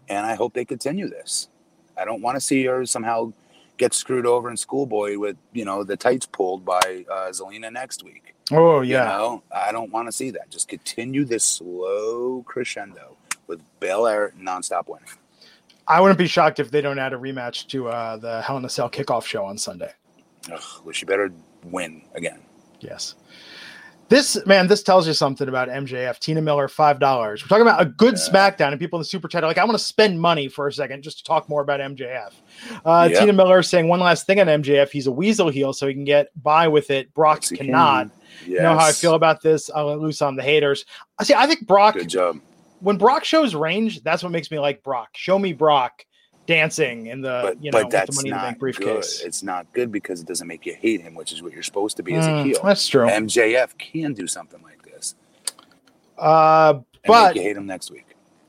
and 0.10 0.26
I 0.26 0.36
hope 0.36 0.54
they 0.54 0.66
continue 0.66 1.10
this. 1.10 1.50
I 1.98 2.06
don't 2.06 2.22
want 2.22 2.36
to 2.38 2.42
see 2.42 2.66
her 2.66 2.86
somehow 2.86 3.34
get 3.78 3.94
screwed 3.94 4.26
over 4.26 4.50
in 4.50 4.58
schoolboy 4.58 5.18
with 5.20 5.38
you 5.54 5.66
know 5.66 5.84
the 5.84 5.98
tights 5.98 6.26
pulled 6.28 6.66
by 6.66 7.06
uh, 7.12 7.30
Zelina 7.30 7.72
next 7.72 8.04
week. 8.04 8.36
Oh 8.52 8.82
You 8.82 8.94
yeah, 8.94 9.06
know, 9.06 9.44
I 9.52 9.72
don't 9.72 9.92
want 9.92 10.08
to 10.08 10.14
see 10.14 10.32
that. 10.32 10.50
Just 10.52 10.68
continue 10.70 11.26
this 11.26 11.44
slow 11.46 12.44
crescendo 12.48 13.18
with 13.48 13.62
Belair 13.80 14.34
nonstop 14.40 14.88
winning. 14.90 15.10
I 15.90 16.00
wouldn't 16.00 16.20
be 16.20 16.28
shocked 16.28 16.60
if 16.60 16.70
they 16.72 16.82
don't 16.82 17.00
add 17.00 17.14
a 17.14 17.18
rematch 17.18 17.68
to 17.70 17.90
uh, 17.90 18.18
the 18.18 18.42
Hell 18.44 18.58
in 18.58 18.66
a 18.66 18.70
Cell 18.70 18.90
kickoff 18.90 19.26
show 19.26 19.44
on 19.44 19.58
Sunday. 19.58 19.92
Ugh, 20.52 20.62
well, 20.86 20.94
she 20.94 21.06
better 21.06 21.32
win 21.66 22.04
again. 22.16 22.40
Yes. 22.80 23.16
This 24.08 24.44
man, 24.48 24.68
this 24.68 24.82
tells 24.82 25.06
you 25.06 25.14
something 25.14 25.48
about 25.48 25.68
MJF. 25.70 26.18
Tina 26.18 26.42
Miller, 26.42 26.68
five 26.68 27.00
dollars. 27.00 27.44
We're 27.44 27.48
talking 27.48 27.62
about 27.62 27.80
a 27.80 27.86
good 27.86 28.16
Yeah. 28.16 28.20
SmackDown, 28.52 28.70
and 28.72 28.80
people 28.80 28.98
in 28.98 29.02
the 29.02 29.06
super 29.06 29.28
chat 29.28 29.44
are 29.44 29.48
like, 29.48 29.60
"I 29.60 29.64
want 29.66 29.78
to 29.78 29.84
spend 29.84 30.20
money 30.20 30.48
for 30.48 30.66
a 30.68 30.74
second 30.74 31.04
just 31.04 31.20
to 31.20 31.24
talk 31.24 31.48
more 31.48 31.62
about 31.62 31.80
MJF." 31.80 32.32
Uh, 32.84 33.08
Yep. 33.12 33.20
Tina 33.20 33.34
Miller 33.34 33.62
saying 33.62 33.88
one 33.88 34.00
last 34.00 34.26
thing 34.26 34.40
on 34.40 34.48
MJF. 34.48 34.90
He's 34.90 35.06
a 35.06 35.12
weasel 35.12 35.50
heel, 35.50 35.74
so 35.74 35.88
he 35.88 35.94
can 35.94 36.06
get 36.06 36.30
by 36.42 36.68
with 36.68 36.90
it. 36.90 37.14
Brock 37.14 37.42
Yes, 37.44 37.52
cannot. 37.60 38.10
can. 38.42 38.52
You 38.52 38.62
know 38.62 38.76
how 38.78 38.86
I 38.88 38.94
feel 38.94 39.14
about 39.14 39.42
this. 39.44 39.70
I'll 39.76 39.88
let 39.88 40.00
loose 40.00 40.24
on 40.24 40.36
the 40.36 40.42
haters. 40.44 40.86
I 41.20 41.24
see. 41.24 41.36
I 41.36 41.46
think 41.46 41.68
Brock. 41.68 41.94
Good 41.94 42.10
job. 42.10 42.40
When 42.82 42.98
Brock 42.98 43.24
shows 43.26 43.56
range, 43.56 44.02
that's 44.04 44.24
what 44.24 44.32
makes 44.32 44.50
me 44.52 44.60
like 44.60 44.84
Brock. 44.84 45.10
Show 45.16 45.38
me 45.40 45.54
Brock 45.54 46.04
dancing 46.46 47.08
in 47.08 47.22
the 47.22 47.42
but, 47.44 47.64
you 47.64 47.72
know 47.72 47.84
but 47.84 47.92
that's 47.92 48.16
Money 48.16 48.30
in 48.30 48.36
the 48.36 48.38
not 48.42 48.46
Bank 48.48 48.60
briefcase. 48.60 49.20
good. 49.20 49.28
It's 49.28 49.44
not 49.44 49.72
good 49.74 49.92
because 49.92 50.22
it 50.22 50.28
doesn't 50.28 50.48
make 50.48 50.66
you 50.66 50.74
hate 50.74 51.02
him, 51.02 51.14
which 51.14 51.32
is 51.32 51.44
what 51.44 51.54
you're 51.54 51.62
supposed 51.64 51.98
to 51.98 52.04
be 52.04 52.16
as 52.16 52.26
a 52.26 52.30
Mm, 52.32 52.44
heel. 52.46 52.60
that's 52.64 52.88
true. 52.88 53.08
MJF 53.08 53.78
can 53.78 54.14
do 54.14 54.26
something 54.28 54.62
like 54.64 54.82
this 54.84 55.16
Uh, 56.18 56.80
but 57.06 57.36
you 57.36 57.42
hate 57.42 57.56
him 57.58 57.66
next 57.66 57.92
week. 57.92 58.06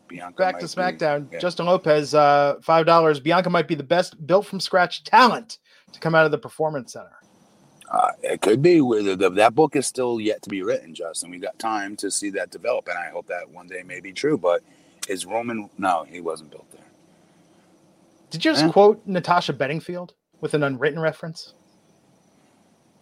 Bianca 0.09 0.37
back 0.37 0.59
to 0.59 0.67
be- 0.67 0.73
SmackDown. 0.73 1.31
yeah. 1.33 1.39
Justin 1.39 1.67
Lopez, 1.67 2.15
uh, 2.15 2.57
five 2.63 2.85
dollars. 2.87 3.21
Bianca 3.21 3.49
might 3.51 3.69
be 3.69 3.75
the 3.77 3.83
best 3.85 4.27
built 4.27 4.47
from 4.47 4.59
scratch 4.61 5.05
talent 5.05 5.59
to 5.93 6.01
come 6.01 6.15
out 6.15 6.25
of 6.25 6.31
the 6.33 6.39
Performance 6.39 6.93
Center. 6.95 7.13
Uh, 7.91 8.13
it 8.23 8.41
could 8.43 8.63
be. 8.63 8.81
That 8.81 9.53
book 9.55 9.77
is 9.77 9.87
still 9.87 10.21
yet 10.21 10.43
to 10.43 10.51
be 10.51 10.63
written, 10.63 10.95
Justin. 10.95 11.31
We 11.31 11.39
got 11.39 11.59
time 11.59 11.97
to 11.97 12.11
see 12.11 12.31
that 12.31 12.51
develop, 12.51 12.89
and 12.89 12.99
I 12.99 13.11
hope 13.11 13.27
that 13.29 13.51
one 13.51 13.67
day 13.69 13.83
may 13.85 14.01
be 14.01 14.13
true. 14.13 14.39
But 14.39 14.63
is 15.09 15.27
Roman? 15.27 15.71
No, 15.79 16.05
he 16.09 16.21
wasn't 16.21 16.51
built 16.53 16.71
there. 16.73 16.85
Did 18.31 18.45
you 18.45 18.53
just 18.53 18.65
Eh. 18.65 18.71
quote 18.71 19.03
Natasha 19.07 19.53
Bedingfield 19.53 20.15
with 20.41 20.55
an 20.55 20.63
unwritten 20.63 21.01
reference? 21.01 21.55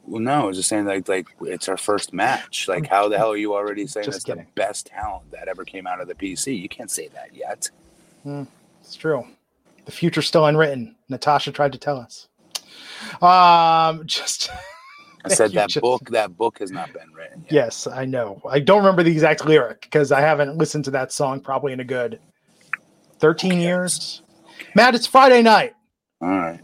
Well, 0.06 0.22
no, 0.22 0.42
I 0.42 0.44
was 0.46 0.56
just 0.56 0.70
saying 0.70 0.86
like 0.86 1.08
like 1.08 1.26
it's 1.42 1.68
our 1.68 1.76
first 1.76 2.14
match. 2.14 2.66
Like, 2.68 2.86
how 2.86 3.08
the 3.10 3.18
hell 3.18 3.32
are 3.32 3.36
you 3.36 3.54
already 3.54 3.86
saying 3.86 4.06
Just 4.06 4.16
it's 4.16 4.24
the 4.24 4.46
best 4.54 4.86
talent 4.86 5.30
that 5.32 5.48
ever 5.48 5.64
came 5.66 5.86
out 5.86 6.00
of 6.00 6.08
the 6.08 6.14
PC? 6.14 6.58
You 6.58 6.68
can't 6.68 6.90
say 6.90 7.08
that 7.08 7.34
yet. 7.34 7.70
It's 8.80 8.94
true. 8.96 9.26
The 9.84 9.92
future's 9.92 10.26
still 10.26 10.46
unwritten. 10.46 10.96
Natasha 11.10 11.52
tried 11.52 11.72
to 11.72 11.78
tell 11.78 11.98
us. 11.98 12.28
Um, 13.22 14.02
just 14.06 14.50
I 15.24 15.28
said 15.28 15.52
that 15.52 15.68
Justin. 15.70 15.80
book. 15.82 16.10
That 16.10 16.36
book 16.36 16.58
has 16.60 16.70
not 16.70 16.92
been 16.92 17.12
written 17.14 17.42
yet. 17.42 17.52
yes, 17.52 17.86
I 17.86 18.04
know. 18.04 18.40
I 18.48 18.60
don't 18.60 18.78
remember 18.78 19.02
the 19.02 19.10
exact 19.12 19.44
lyric 19.44 19.82
because 19.82 20.12
I 20.12 20.20
haven't 20.20 20.56
listened 20.56 20.84
to 20.86 20.90
that 20.92 21.12
song 21.12 21.40
probably 21.40 21.72
in 21.72 21.80
a 21.80 21.84
good 21.84 22.20
thirteen 23.18 23.52
Okay. 23.52 23.62
years. 23.62 24.22
Matt, 24.74 24.94
it's 24.94 25.06
Friday 25.06 25.42
night. 25.42 25.74
All 26.20 26.28
right. 26.28 26.60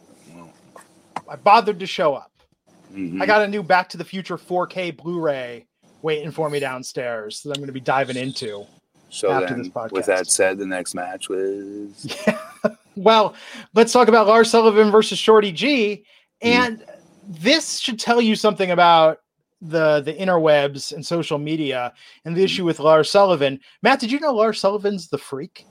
I 1.29 1.37
bothered 1.37 1.79
to 1.81 1.87
show 1.87 2.15
up. 2.15 2.31
Mhm. 2.93 3.21
I 3.23 3.27
got 3.27 3.43
a 3.43 3.49
new 3.49 3.63
Back 3.63 3.89
to 3.91 3.97
the 3.97 4.05
Future 4.05 4.37
4K 4.37 4.91
Blu-ray 4.97 5.67
waiting 6.03 6.31
for 6.31 6.51
me 6.51 6.61
downstairs 6.61 7.41
that 7.43 7.51
I'm 7.51 7.57
going 7.57 7.67
to 7.69 7.73
be 7.73 7.81
diving 7.81 8.17
into. 8.17 8.67
so 9.11 9.31
after 9.31 9.49
then, 9.55 9.59
this 9.59 9.69
podcast. 9.69 9.93
with 9.93 10.07
that 10.07 10.27
said, 10.29 10.59
the 10.59 10.67
next 10.67 10.95
match 10.95 11.29
was 11.29 12.07
Well, 12.97 13.35
let's 13.75 13.93
talk 13.93 14.09
about 14.09 14.27
Lars 14.27 14.51
Sullivan 14.51 14.91
versus 14.91 15.19
Shorty 15.19 15.51
G, 15.53 16.05
Hmm. 16.43 16.49
and 16.49 16.85
this 17.27 17.79
should 17.81 17.99
tell 17.99 18.21
you 18.21 18.37
something 18.37 18.71
about 18.71 19.19
the 19.61 20.01
the 20.01 20.13
interwebs 20.13 20.93
and 20.93 21.05
social 21.05 21.39
media 21.39 21.93
and 22.25 22.37
the 22.37 22.41
Hmm. 22.41 22.45
issue 22.45 22.65
with 22.65 22.81
Lars 22.81 23.11
Sullivan. 23.11 23.61
Matt, 23.83 24.01
did 24.01 24.13
you 24.13 24.21
know 24.21 24.33
Lars 24.35 24.61
Sullivan's 24.61 25.09
the 25.09 25.19
freak? 25.19 25.67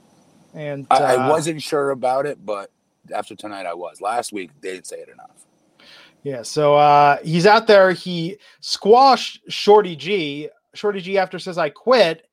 And 0.52 0.86
I, 0.90 0.96
I 0.98 1.16
uh, 1.16 1.28
wasn't 1.30 1.62
sure 1.62 1.90
about 1.90 2.26
it, 2.26 2.44
but 2.44 2.70
after 3.12 3.34
tonight, 3.34 3.66
I 3.66 3.74
was. 3.74 4.00
Last 4.00 4.32
week, 4.32 4.50
they 4.60 4.72
didn't 4.72 4.86
say 4.86 4.98
it 4.98 5.08
enough. 5.08 5.46
Yeah, 6.22 6.42
so 6.42 6.74
uh 6.76 7.18
he's 7.22 7.46
out 7.46 7.66
there. 7.66 7.92
He 7.92 8.38
squashed 8.60 9.40
Shorty 9.48 9.94
G. 9.96 10.48
Shorty 10.74 11.00
G 11.00 11.18
after 11.18 11.38
says 11.38 11.58
I 11.58 11.68
quit. 11.68 12.26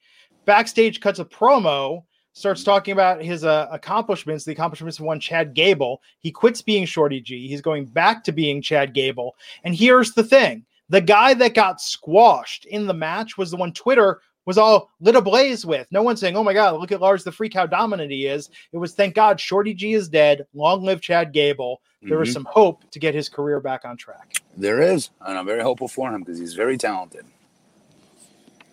Backstage 0.46 1.02
cuts 1.02 1.20
a 1.20 1.26
promo, 1.26 2.04
starts 2.34 2.64
talking 2.64 2.94
about 2.94 3.22
his 3.22 3.44
uh, 3.44 3.68
accomplishments, 3.72 4.46
the 4.46 4.52
accomplishments 4.52 5.00
of 5.00 5.06
one 5.06 5.20
Chad 5.20 5.54
Gable. 5.54 6.02
He 6.20 6.32
quits 6.32 6.62
being 6.62 6.86
Shorty 6.86 7.22
G. 7.22 7.48
He's 7.48 7.62
going 7.62 7.86
back 7.86 8.24
to 8.26 8.32
being 8.32 8.62
Chad 8.62 8.94
Gable. 8.94 9.36
And 9.64 9.76
here's 9.76 10.14
the 10.14 10.24
thing: 10.24 10.66
the 10.90 11.02
guy 11.02 11.34
that 11.36 11.54
got 11.54 11.82
squashed 11.82 12.66
in 12.66 12.88
the 12.88 12.94
match 12.94 13.38
was 13.38 13.52
the 13.52 13.58
one 13.58 13.74
Twitter 13.74 14.22
was 14.46 14.58
all 14.58 14.90
lit 15.00 15.16
ablaze 15.16 15.66
with. 15.66 15.88
No 15.92 16.02
one 16.02 16.18
saying, 16.18 16.36
"Oh 16.36 16.44
my 16.44 16.54
God, 16.54 16.80
look 16.80 16.92
at 16.92 17.02
Lars 17.02 17.24
the 17.24 17.32
freak, 17.32 17.54
how 17.54 17.66
dominant 17.66 18.12
he 18.12 18.26
is." 18.26 18.50
It 18.72 18.78
was, 18.78 18.94
"Thank 18.94 19.14
God, 19.16 19.40
Shorty 19.40 19.74
G 19.74 19.94
is 19.94 20.10
dead. 20.10 20.46
Long 20.54 20.84
live 20.84 21.02
Chad 21.02 21.32
Gable." 21.32 21.82
There 22.04 22.18
was 22.18 22.30
Mhm. 22.30 22.34
some 22.34 22.48
hope 22.50 22.90
to 22.90 22.98
get 22.98 23.14
his 23.14 23.30
career 23.30 23.60
back 23.60 23.86
on 23.86 23.96
track. 23.96 24.34
There 24.58 24.82
is, 24.82 25.12
and 25.22 25.38
I'm 25.38 25.46
very 25.46 25.62
hopeful 25.62 25.88
for 25.88 26.12
him 26.12 26.22
because 26.22 26.40
he's 26.40 26.56
very 26.56 26.76
talented. 26.76 27.26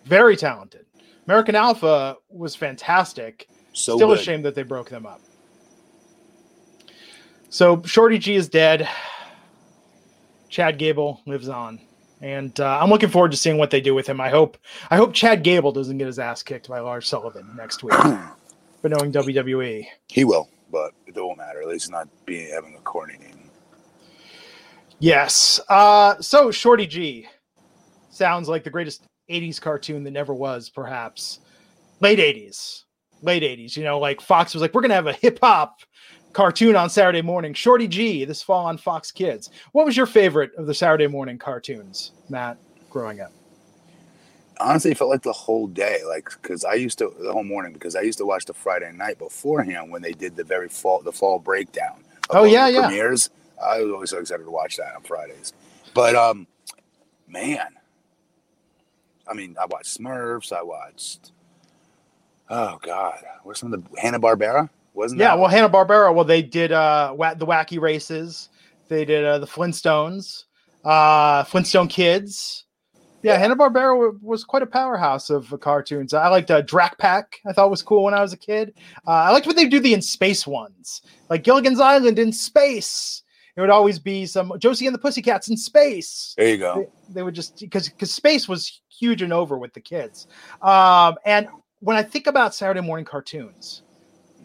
Very 0.06 0.34
talented. 0.34 0.86
American 1.28 1.54
Alpha 1.54 2.16
was 2.30 2.56
fantastic. 2.56 3.48
So 3.74 3.96
Still 3.96 4.08
good. 4.08 4.18
a 4.18 4.22
shame 4.22 4.40
that 4.42 4.54
they 4.54 4.62
broke 4.62 4.88
them 4.88 5.04
up. 5.04 5.20
So 7.50 7.82
Shorty 7.82 8.18
G 8.18 8.34
is 8.34 8.48
dead. 8.48 8.88
Chad 10.48 10.78
Gable 10.78 11.20
lives 11.26 11.50
on, 11.50 11.78
and 12.22 12.58
uh, 12.58 12.78
I'm 12.80 12.88
looking 12.88 13.10
forward 13.10 13.30
to 13.32 13.36
seeing 13.36 13.58
what 13.58 13.70
they 13.70 13.82
do 13.82 13.94
with 13.94 14.06
him. 14.06 14.22
I 14.22 14.30
hope 14.30 14.56
I 14.90 14.96
hope 14.96 15.12
Chad 15.12 15.42
Gable 15.42 15.70
doesn't 15.72 15.98
get 15.98 16.06
his 16.06 16.18
ass 16.18 16.42
kicked 16.42 16.66
by 16.68 16.80
Lars 16.80 17.06
Sullivan 17.06 17.50
next 17.56 17.82
week. 17.82 17.92
but 18.82 18.90
knowing 18.90 19.12
WWE, 19.12 19.84
He 20.08 20.24
will, 20.24 20.48
but 20.72 20.92
it 21.06 21.14
won't 21.14 21.36
matter. 21.36 21.60
At 21.60 21.68
least 21.68 21.90
not 21.90 22.08
being 22.24 22.50
having 22.50 22.74
a 22.74 22.80
corny 22.80 23.18
name. 23.18 23.50
yes. 24.98 25.60
Uh, 25.68 26.18
so 26.22 26.50
Shorty 26.50 26.86
G 26.86 27.26
sounds 28.10 28.48
like 28.48 28.64
the 28.64 28.70
greatest 28.70 29.02
'80s 29.28 29.60
cartoon 29.60 30.04
that 30.04 30.10
never 30.10 30.34
was, 30.34 30.68
perhaps 30.68 31.40
late 32.00 32.18
'80s, 32.18 32.84
late 33.22 33.42
'80s. 33.42 33.76
You 33.76 33.84
know, 33.84 33.98
like 33.98 34.20
Fox 34.20 34.54
was 34.54 34.60
like, 34.60 34.74
we're 34.74 34.82
gonna 34.82 34.94
have 34.94 35.06
a 35.06 35.12
hip 35.12 35.38
hop 35.42 35.80
cartoon 36.32 36.76
on 36.76 36.90
Saturday 36.90 37.22
morning. 37.22 37.54
Shorty 37.54 37.88
G 37.88 38.24
this 38.24 38.42
fall 38.42 38.66
on 38.66 38.78
Fox 38.78 39.10
Kids. 39.10 39.50
What 39.72 39.86
was 39.86 39.96
your 39.96 40.06
favorite 40.06 40.52
of 40.56 40.66
the 40.66 40.74
Saturday 40.74 41.06
morning 41.06 41.38
cartoons, 41.38 42.12
Matt, 42.28 42.58
growing 42.90 43.20
up? 43.20 43.32
Honestly, 44.60 44.90
it 44.90 44.98
felt 44.98 45.10
like 45.10 45.22
the 45.22 45.32
whole 45.32 45.68
day, 45.68 46.00
like 46.06 46.30
because 46.42 46.64
I 46.64 46.74
used 46.74 46.98
to 46.98 47.14
the 47.20 47.32
whole 47.32 47.44
morning 47.44 47.72
because 47.72 47.94
I 47.94 48.00
used 48.00 48.18
to 48.18 48.26
watch 48.26 48.44
the 48.44 48.54
Friday 48.54 48.90
night 48.92 49.18
beforehand 49.18 49.90
when 49.90 50.02
they 50.02 50.12
did 50.12 50.36
the 50.36 50.44
very 50.44 50.68
fall 50.68 51.00
the 51.02 51.12
fall 51.12 51.38
breakdown. 51.38 52.04
of 52.30 52.36
Oh, 52.36 52.44
yeah, 52.44 52.68
yeah. 52.68 52.86
premieres. 52.86 53.30
I 53.62 53.82
was 53.82 53.92
always 53.92 54.10
so 54.10 54.18
excited 54.18 54.44
to 54.44 54.50
watch 54.50 54.76
that 54.76 54.94
on 54.94 55.02
Fridays. 55.02 55.52
But 55.94 56.14
um, 56.14 56.46
man, 57.26 57.68
I 59.28 59.34
mean, 59.34 59.56
I 59.60 59.66
watched 59.66 59.98
Smurfs. 59.98 60.52
I 60.52 60.62
watched. 60.62 61.32
Oh 62.50 62.78
God, 62.82 63.22
where's 63.42 63.58
some 63.58 63.72
of 63.72 63.82
the 63.82 64.00
Hanna 64.00 64.18
Barbera? 64.18 64.70
Wasn't 64.94 65.20
it? 65.20 65.24
Yeah, 65.24 65.30
that 65.30 65.40
well, 65.40 65.50
Hanna 65.50 65.68
Barbera. 65.68 66.14
Well, 66.14 66.24
they 66.24 66.42
did 66.42 66.72
uh, 66.72 67.14
the 67.36 67.46
Wacky 67.46 67.80
Races. 67.80 68.48
They 68.88 69.04
did 69.04 69.24
uh, 69.24 69.38
the 69.38 69.46
Flintstones, 69.46 70.44
uh, 70.84 71.44
Flintstone 71.44 71.88
Kids. 71.88 72.64
Yeah, 73.22 73.32
Yeah. 73.32 73.38
Hanna 73.38 73.56
Barbera 73.56 74.20
was 74.22 74.44
quite 74.44 74.62
a 74.62 74.66
powerhouse 74.66 75.28
of 75.28 75.52
uh, 75.52 75.56
cartoons. 75.58 76.14
I 76.14 76.28
liked 76.28 76.50
uh, 76.50 76.62
Drak 76.62 76.96
Pack. 76.98 77.38
I 77.46 77.52
thought 77.52 77.70
was 77.70 77.82
cool 77.82 78.04
when 78.04 78.14
I 78.14 78.22
was 78.22 78.32
a 78.32 78.36
kid. 78.38 78.74
Uh, 79.06 79.10
I 79.10 79.30
liked 79.30 79.46
what 79.46 79.56
they 79.56 79.68
do 79.68 79.80
the 79.80 79.92
in 79.92 80.02
space 80.02 80.46
ones, 80.46 81.02
like 81.28 81.44
Gilligan's 81.44 81.80
Island 81.80 82.18
in 82.18 82.32
space. 82.32 83.22
It 83.58 83.60
would 83.60 83.70
always 83.70 83.98
be 83.98 84.24
some 84.24 84.52
Josie 84.60 84.86
and 84.86 84.94
the 84.94 85.00
Pussycats 85.00 85.48
in 85.48 85.56
space. 85.56 86.32
There 86.38 86.48
you 86.48 86.58
go. 86.58 86.76
They, 87.08 87.14
they 87.14 87.22
would 87.24 87.34
just 87.34 87.58
because 87.58 87.88
because 87.88 88.14
space 88.14 88.46
was 88.46 88.80
huge 88.88 89.20
and 89.20 89.32
over 89.32 89.58
with 89.58 89.74
the 89.74 89.80
kids. 89.80 90.28
Um, 90.62 91.16
and 91.26 91.48
when 91.80 91.96
I 91.96 92.04
think 92.04 92.28
about 92.28 92.54
Saturday 92.54 92.80
morning 92.80 93.04
cartoons, 93.04 93.82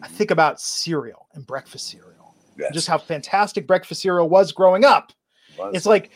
I 0.02 0.08
think 0.08 0.32
about 0.32 0.60
cereal 0.60 1.28
and 1.34 1.46
breakfast 1.46 1.90
cereal. 1.90 2.34
Yes. 2.58 2.74
Just 2.74 2.88
how 2.88 2.98
fantastic 2.98 3.68
breakfast 3.68 4.02
cereal 4.02 4.28
was 4.28 4.50
growing 4.50 4.84
up. 4.84 5.12
Was. 5.56 5.76
It's 5.76 5.86
like 5.86 6.10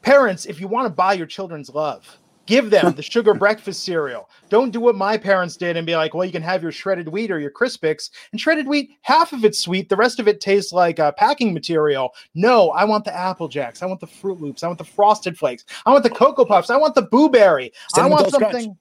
parents, 0.00 0.46
if 0.46 0.58
you 0.58 0.68
want 0.68 0.86
to 0.86 0.90
buy 0.90 1.12
your 1.12 1.26
children's 1.26 1.68
love, 1.68 2.18
give 2.48 2.70
them 2.70 2.92
the 2.96 3.02
sugar 3.02 3.34
breakfast 3.34 3.84
cereal. 3.84 4.28
Don't 4.48 4.70
do 4.70 4.80
what 4.80 4.96
my 4.96 5.16
parents 5.16 5.56
did 5.56 5.76
and 5.76 5.86
be 5.86 5.94
like, 5.94 6.14
well, 6.14 6.24
you 6.24 6.32
can 6.32 6.42
have 6.42 6.62
your 6.62 6.72
shredded 6.72 7.06
wheat 7.06 7.30
or 7.30 7.38
your 7.38 7.50
Crispix. 7.50 8.10
And 8.32 8.40
shredded 8.40 8.66
wheat, 8.66 8.90
half 9.02 9.32
of 9.32 9.44
it's 9.44 9.60
sweet, 9.60 9.88
the 9.88 9.96
rest 9.96 10.18
of 10.18 10.26
it 10.26 10.40
tastes 10.40 10.72
like 10.72 10.98
uh, 10.98 11.12
packing 11.12 11.52
material. 11.52 12.14
No, 12.34 12.70
I 12.70 12.84
want 12.84 13.04
the 13.04 13.14
Apple 13.14 13.48
Jacks. 13.48 13.82
I 13.82 13.86
want 13.86 14.00
the 14.00 14.06
Froot 14.06 14.40
Loops. 14.40 14.64
I 14.64 14.66
want 14.66 14.78
the 14.78 14.84
Frosted 14.84 15.38
Flakes. 15.38 15.64
I 15.86 15.92
want 15.92 16.02
the 16.02 16.10
Cocoa 16.10 16.46
Puffs. 16.46 16.70
I 16.70 16.76
want 16.76 16.94
the 16.94 17.02
Boo 17.02 17.28
Berry. 17.28 17.70
I 17.94 18.06
want 18.06 18.30
something. 18.30 18.76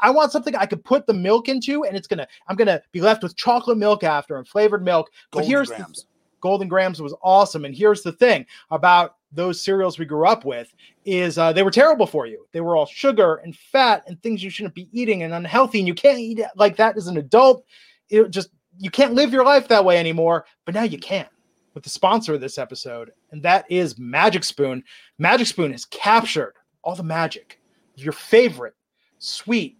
I 0.00 0.10
want 0.10 0.32
something 0.32 0.56
I 0.56 0.66
could 0.66 0.84
put 0.84 1.06
the 1.06 1.14
milk 1.14 1.48
into, 1.48 1.84
and 1.84 1.96
it's 1.96 2.08
gonna. 2.08 2.26
I'm 2.48 2.56
gonna 2.56 2.82
be 2.90 3.00
left 3.00 3.22
with 3.22 3.36
chocolate 3.36 3.78
milk 3.78 4.02
after 4.02 4.36
and 4.36 4.48
flavored 4.48 4.82
milk. 4.82 5.10
But 5.30 5.40
Golden 5.40 5.50
here's 5.50 5.68
the. 5.68 6.02
Golden 6.40 6.68
Grahams 6.68 7.00
was 7.00 7.14
awesome. 7.22 7.64
And 7.64 7.74
here's 7.74 8.02
the 8.02 8.12
thing 8.12 8.44
about 8.70 9.16
those 9.32 9.60
cereals 9.60 9.98
we 9.98 10.04
grew 10.04 10.26
up 10.26 10.44
with 10.44 10.72
is 11.04 11.38
uh, 11.38 11.52
they 11.52 11.62
were 11.62 11.70
terrible 11.70 12.06
for 12.06 12.26
you. 12.26 12.46
They 12.52 12.60
were 12.60 12.76
all 12.76 12.86
sugar 12.86 13.36
and 13.36 13.56
fat 13.56 14.04
and 14.06 14.20
things 14.22 14.42
you 14.42 14.50
shouldn't 14.50 14.74
be 14.74 14.88
eating 14.92 15.22
and 15.22 15.32
unhealthy. 15.32 15.78
And 15.78 15.88
you 15.88 15.94
can't 15.94 16.18
eat 16.18 16.40
like 16.56 16.76
that 16.76 16.96
as 16.96 17.06
an 17.06 17.16
adult. 17.16 17.64
It 18.08 18.30
just 18.30 18.50
you 18.78 18.90
can't 18.90 19.14
live 19.14 19.32
your 19.32 19.44
life 19.44 19.68
that 19.68 19.84
way 19.84 19.98
anymore. 19.98 20.46
But 20.64 20.74
now 20.74 20.82
you 20.82 20.98
can 20.98 21.26
with 21.74 21.84
the 21.84 21.90
sponsor 21.90 22.34
of 22.34 22.40
this 22.40 22.58
episode, 22.58 23.12
and 23.30 23.42
that 23.42 23.64
is 23.70 23.98
Magic 23.98 24.44
Spoon. 24.44 24.84
Magic 25.18 25.46
Spoon 25.46 25.72
has 25.72 25.86
captured 25.86 26.54
all 26.82 26.94
the 26.94 27.02
magic 27.02 27.60
of 27.96 28.04
your 28.04 28.12
favorite 28.12 28.74
sweet, 29.18 29.78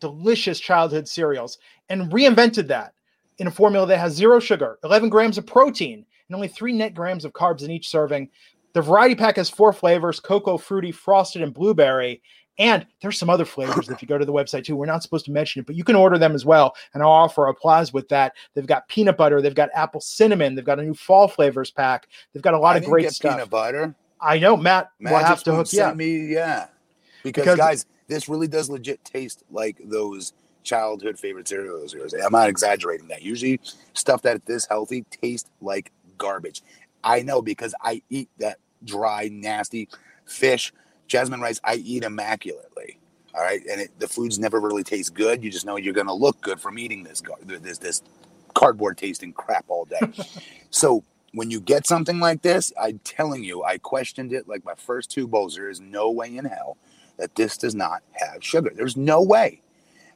delicious 0.00 0.58
childhood 0.60 1.06
cereals 1.06 1.58
and 1.88 2.10
reinvented 2.12 2.66
that 2.68 2.92
in 3.38 3.46
a 3.46 3.50
formula 3.50 3.86
that 3.86 3.98
has 3.98 4.12
zero 4.12 4.38
sugar, 4.38 4.78
11 4.84 5.08
grams 5.08 5.38
of 5.38 5.46
protein, 5.46 6.04
and 6.28 6.34
only 6.34 6.48
three 6.48 6.72
net 6.72 6.94
grams 6.94 7.24
of 7.24 7.32
carbs 7.32 7.62
in 7.62 7.70
each 7.70 7.88
serving. 7.88 8.28
The 8.72 8.82
variety 8.82 9.14
pack 9.14 9.36
has 9.36 9.50
four 9.50 9.72
flavors 9.72 10.20
cocoa, 10.20 10.56
fruity, 10.58 10.92
frosted, 10.92 11.42
and 11.42 11.52
blueberry. 11.52 12.22
And 12.58 12.86
there's 13.00 13.18
some 13.18 13.30
other 13.30 13.46
flavors 13.46 13.88
if 13.88 14.02
you 14.02 14.08
go 14.08 14.18
to 14.18 14.24
the 14.26 14.32
website 14.32 14.64
too. 14.64 14.76
We're 14.76 14.84
not 14.84 15.02
supposed 15.02 15.24
to 15.24 15.30
mention 15.32 15.60
it, 15.60 15.66
but 15.66 15.76
you 15.76 15.84
can 15.84 15.96
order 15.96 16.18
them 16.18 16.34
as 16.34 16.44
well. 16.44 16.74
And 16.92 17.02
I'll 17.02 17.08
offer 17.08 17.46
applause 17.46 17.92
with 17.92 18.06
that. 18.10 18.34
They've 18.54 18.66
got 18.66 18.86
peanut 18.88 19.16
butter, 19.16 19.40
they've 19.40 19.54
got 19.54 19.70
apple 19.74 20.00
cinnamon, 20.02 20.54
they've 20.54 20.64
got 20.64 20.78
a 20.78 20.82
new 20.82 20.92
fall 20.94 21.26
flavors 21.26 21.70
pack. 21.70 22.06
They've 22.32 22.42
got 22.42 22.52
a 22.54 22.58
lot 22.58 22.76
I 22.76 22.80
of 22.80 22.84
great 22.84 23.10
stuff. 23.12 23.32
Peanut 23.32 23.48
butter. 23.50 23.94
I 24.20 24.38
know, 24.38 24.56
Matt. 24.56 24.90
Matt 25.00 25.12
will 25.12 25.20
have 25.20 25.42
to 25.44 25.54
hook 25.54 25.72
you 25.72 25.82
up. 25.82 25.96
me, 25.96 26.26
yeah. 26.26 26.66
Because, 27.22 27.44
Because- 27.44 27.56
guys, 27.56 27.86
this 28.08 28.28
really 28.28 28.48
does 28.48 28.68
legit 28.68 29.02
taste 29.04 29.42
like 29.50 29.78
those 29.84 30.34
childhood 30.62 31.18
favorite 31.18 31.48
cereals. 31.48 31.94
I'm 31.94 32.32
not 32.32 32.50
exaggerating 32.50 33.08
that. 33.08 33.22
Usually, 33.22 33.58
stuff 33.94 34.20
that 34.22 34.44
this 34.44 34.66
healthy 34.66 35.06
tastes 35.10 35.48
like 35.62 35.92
garbage. 36.18 36.62
I 37.02 37.22
know 37.22 37.42
because 37.42 37.74
I 37.82 38.02
eat 38.10 38.28
that 38.38 38.58
dry, 38.84 39.28
nasty 39.32 39.88
fish, 40.24 40.72
jasmine 41.06 41.40
rice. 41.40 41.60
I 41.64 41.76
eat 41.76 42.04
immaculately. 42.04 42.98
All 43.34 43.42
right, 43.42 43.62
and 43.70 43.80
it, 43.82 43.98
the 43.98 44.08
foods 44.08 44.38
never 44.38 44.60
really 44.60 44.82
taste 44.82 45.14
good. 45.14 45.44
You 45.44 45.50
just 45.50 45.64
know 45.64 45.76
you're 45.76 45.94
going 45.94 46.08
to 46.08 46.12
look 46.12 46.40
good 46.40 46.60
from 46.60 46.78
eating 46.78 47.04
this 47.04 47.22
this 47.46 47.78
this 47.78 48.02
cardboard 48.54 48.98
tasting 48.98 49.32
crap 49.32 49.66
all 49.68 49.84
day. 49.84 50.00
so 50.70 51.04
when 51.32 51.50
you 51.50 51.60
get 51.60 51.86
something 51.86 52.18
like 52.18 52.42
this, 52.42 52.72
I'm 52.80 52.98
telling 53.04 53.44
you, 53.44 53.62
I 53.62 53.78
questioned 53.78 54.32
it 54.32 54.48
like 54.48 54.64
my 54.64 54.74
first 54.74 55.10
two 55.10 55.28
bowls. 55.28 55.54
There 55.54 55.70
is 55.70 55.80
no 55.80 56.10
way 56.10 56.36
in 56.36 56.44
hell 56.44 56.76
that 57.18 57.36
this 57.36 57.56
does 57.56 57.74
not 57.74 58.02
have 58.12 58.42
sugar. 58.42 58.72
There's 58.74 58.96
no 58.96 59.22
way. 59.22 59.62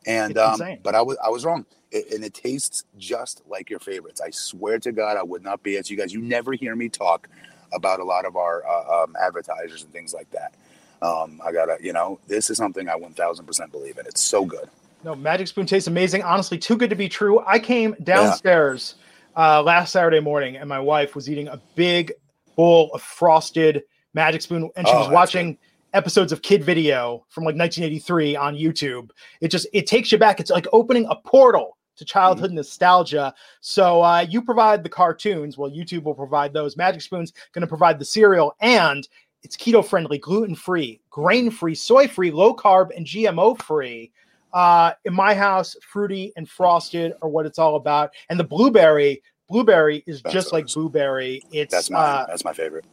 And 0.07 0.37
um, 0.37 0.61
but 0.83 0.95
I 0.95 1.03
was 1.03 1.17
I 1.25 1.31
was 1.31 1.45
wrong. 1.45 1.67
It, 1.95 2.13
and 2.13 2.25
it 2.25 2.35
tastes 2.35 2.85
just 2.99 3.43
like 3.49 3.71
your 3.71 3.79
favorites. 3.81 4.21
I 4.21 4.31
swear 4.31 4.79
to 4.81 4.93
God, 4.93 5.17
I 5.17 5.23
would 5.23 5.43
not 5.45 5.63
be 5.63 5.77
as 5.79 5.91
you 5.91 5.97
guys. 5.97 6.13
You 6.13 6.21
never 6.21 6.53
hear 6.53 6.75
me 6.77 6.89
talk 6.91 7.29
about 7.73 8.01
a 8.01 8.05
lot 8.05 8.25
of 8.27 8.37
our 8.37 8.67
uh, 8.67 9.05
um, 9.05 9.17
advertisers 9.21 9.85
and 9.85 9.93
things 9.93 10.13
like 10.13 10.31
that. 10.33 10.55
Um, 11.03 11.41
I 11.45 11.53
gotta, 11.53 11.77
you 11.81 11.93
know, 11.93 12.19
this 12.27 12.51
is 12.51 12.57
something 12.57 12.89
I 12.89 12.95
1000% 12.97 13.71
believe 13.71 13.99
in. 13.99 14.07
It's 14.07 14.21
so 14.21 14.45
good. 14.45 14.69
No, 15.05 15.15
Magic 15.15 15.47
Spoon 15.49 15.67
tastes 15.67 15.87
amazing. 15.87 16.23
Honestly, 16.23 16.59
too 16.59 16.77
good 16.77 16.91
to 16.91 16.97
be 16.97 17.09
true. 17.09 17.43
I 17.47 17.59
came 17.59 17.95
downstairs 18.03 18.95
uh, 19.37 19.63
last 19.63 19.93
Saturday 19.93 20.21
morning, 20.21 20.57
and 20.57 20.69
my 20.69 20.81
wife 20.81 21.15
was 21.15 21.29
eating 21.31 21.47
a 21.49 21.61
big 21.75 22.13
bowl 22.57 22.91
of 22.95 23.03
frosted 23.03 23.83
Magic 24.15 24.41
Spoon, 24.43 24.71
and 24.77 24.87
she 24.89 24.95
Oh, 24.95 25.01
was 25.01 25.09
watching 25.11 25.59
episodes 25.93 26.33
of 26.33 26.43
Kid 26.43 26.65
Video 26.65 27.25
from 27.29 27.45
like 27.45 27.55
1983 27.57 28.35
on 28.37 28.55
YouTube. 28.57 29.11
It 29.41 29.49
just 29.49 29.67
it 29.73 29.87
takes 29.87 30.11
you 30.11 30.19
back. 30.19 30.41
It's 30.41 30.51
like 30.51 30.67
opening 30.73 31.07
a 31.11 31.17
portal 31.17 31.74
to 31.97 32.05
childhood 32.05 32.51
Mm-hmm. 32.51 32.57
nostalgia. 32.57 33.35
So 33.61 34.03
uh, 34.03 34.27
you 34.29 34.43
provide 34.43 34.83
the 34.83 34.89
cartoons. 34.89 35.57
Well, 35.59 35.71
YouTube 35.71 36.05
will 36.05 36.15
provide 36.15 36.53
those. 36.53 36.77
Magic 36.77 37.03
Spoon's 37.03 37.33
going 37.53 37.63
to 37.63 37.67
provide 37.69 37.99
the 37.99 38.05
cereal, 38.05 38.55
and 38.61 39.07
it's 39.43 39.57
keto 39.57 39.85
friendly, 39.85 40.19
gluten 40.19 40.55
free, 40.55 41.01
grain 41.11 41.51
free, 41.51 41.75
soy 41.75 42.09
free, 42.09 42.31
low 42.31 42.55
carb, 42.55 42.97
and 42.97 43.07
GMO 43.07 43.61
free. 43.63 44.11
Uh, 44.53 44.93
in 45.05 45.13
my 45.13 45.35
house, 45.35 45.77
fruity 45.83 46.33
and 46.37 46.49
frosted 46.49 47.13
are 47.23 47.29
what 47.29 47.45
it's 47.45 47.59
all 47.59 47.77
about. 47.77 48.11
And 48.31 48.39
the 48.39 48.45
blueberry, 48.45 49.21
blueberry 49.49 50.03
is 50.07 50.23
That's 50.23 50.33
just 50.33 50.53
like 50.53 50.67
blueberry. 50.73 51.43
It's 51.53 51.75
That's 51.75 51.91
mine. 51.91 52.03
uh, 52.21 52.27
That's 52.29 52.45
my 52.45 52.53
favorite. 52.53 52.85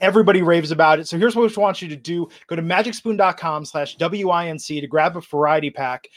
everybody 0.00 0.42
raves 0.42 0.72
about 0.72 0.98
it. 0.98 1.06
So 1.08 1.16
here's 1.16 1.36
what 1.36 1.48
we 1.48 1.62
want 1.62 1.80
you 1.80 1.88
to 1.88 1.96
do: 1.96 2.28
go 2.48 2.56
to 2.56 2.62
magicspoon.com 2.62 3.64
slash 3.64 3.96
WINC 3.96 4.80
to 4.80 4.86
grab 4.86 5.16
a 5.16 5.20
variety 5.20 5.70
pack. 5.70 6.08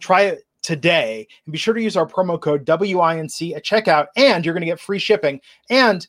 Try 0.00 0.22
it 0.22 0.42
today 0.66 1.28
and 1.44 1.52
be 1.52 1.58
sure 1.58 1.74
to 1.74 1.80
use 1.80 1.96
our 1.96 2.06
promo 2.06 2.40
code 2.40 2.66
WINC 2.66 3.54
at 3.54 3.64
checkout, 3.64 4.08
and 4.16 4.44
you're 4.44 4.52
going 4.52 4.62
to 4.62 4.66
get 4.66 4.80
free 4.80 4.98
shipping. 4.98 5.40
And 5.70 6.06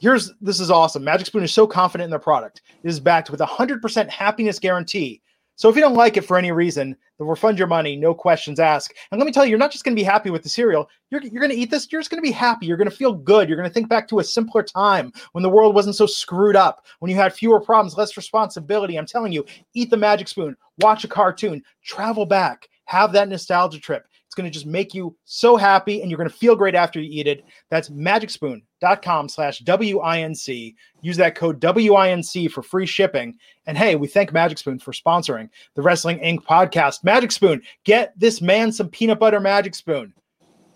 here's 0.00 0.32
this 0.40 0.58
is 0.58 0.70
awesome. 0.70 1.04
Magic 1.04 1.28
Spoon 1.28 1.44
is 1.44 1.54
so 1.54 1.66
confident 1.66 2.06
in 2.06 2.10
their 2.10 2.18
product. 2.18 2.62
It 2.82 2.88
is 2.88 2.98
backed 2.98 3.30
with 3.30 3.40
a 3.40 3.46
hundred 3.46 3.80
percent 3.80 4.10
happiness 4.10 4.58
guarantee. 4.58 5.22
So 5.54 5.68
if 5.68 5.76
you 5.76 5.82
don't 5.82 5.94
like 5.94 6.16
it 6.16 6.24
for 6.24 6.38
any 6.38 6.52
reason, 6.52 6.96
they'll 7.18 7.28
refund 7.28 7.58
your 7.58 7.68
money, 7.68 7.94
no 7.94 8.14
questions 8.14 8.58
asked. 8.58 8.94
And 9.12 9.18
let 9.18 9.26
me 9.26 9.32
tell 9.32 9.44
you, 9.44 9.50
you're 9.50 9.58
not 9.58 9.70
just 9.70 9.84
going 9.84 9.94
to 9.94 10.00
be 10.00 10.04
happy 10.04 10.30
with 10.30 10.42
the 10.42 10.48
cereal. 10.48 10.88
You're, 11.10 11.20
you're 11.20 11.42
going 11.42 11.52
to 11.52 11.56
eat 11.56 11.70
this. 11.70 11.86
You're 11.92 12.00
just 12.00 12.10
going 12.10 12.22
to 12.22 12.26
be 12.26 12.32
happy. 12.32 12.64
You're 12.64 12.78
going 12.78 12.88
to 12.88 12.96
feel 12.96 13.12
good. 13.12 13.46
You're 13.46 13.58
going 13.58 13.68
to 13.68 13.74
think 13.74 13.90
back 13.90 14.08
to 14.08 14.20
a 14.20 14.24
simpler 14.24 14.62
time 14.62 15.12
when 15.32 15.42
the 15.42 15.50
world 15.50 15.74
wasn't 15.74 15.96
so 15.96 16.06
screwed 16.06 16.56
up, 16.56 16.86
when 17.00 17.10
you 17.10 17.16
had 17.16 17.34
fewer 17.34 17.60
problems, 17.60 17.98
less 17.98 18.16
responsibility. 18.16 18.96
I'm 18.96 19.04
telling 19.04 19.32
you, 19.32 19.44
eat 19.74 19.90
the 19.90 19.98
magic 19.98 20.28
spoon, 20.28 20.56
watch 20.78 21.04
a 21.04 21.08
cartoon, 21.08 21.62
travel 21.84 22.24
back, 22.24 22.69
have 22.90 23.12
that 23.12 23.28
nostalgia 23.28 23.78
trip. 23.78 24.08
It's 24.26 24.34
going 24.34 24.50
to 24.50 24.52
just 24.52 24.66
make 24.66 24.94
you 24.94 25.16
so 25.24 25.56
happy 25.56 26.02
and 26.02 26.10
you're 26.10 26.18
going 26.18 26.28
to 26.28 26.34
feel 26.34 26.56
great 26.56 26.74
after 26.74 27.00
you 27.00 27.08
eat 27.08 27.28
it. 27.28 27.44
That's 27.68 27.88
magicspoon.com 27.88 29.28
slash 29.28 29.62
WINC. 29.62 30.74
Use 31.00 31.16
that 31.16 31.36
code 31.36 31.60
WINC 31.60 32.50
for 32.50 32.62
free 32.62 32.86
shipping. 32.86 33.38
And 33.66 33.78
hey, 33.78 33.94
we 33.94 34.08
thank 34.08 34.32
Magic 34.32 34.58
Spoon 34.58 34.80
for 34.80 34.90
sponsoring 34.90 35.48
the 35.76 35.82
Wrestling 35.82 36.18
Inc. 36.18 36.42
podcast. 36.42 37.04
Magic 37.04 37.30
Spoon, 37.30 37.62
get 37.84 38.12
this 38.18 38.42
man 38.42 38.72
some 38.72 38.88
peanut 38.88 39.20
butter 39.20 39.38
Magic 39.38 39.76
Spoon. 39.76 40.12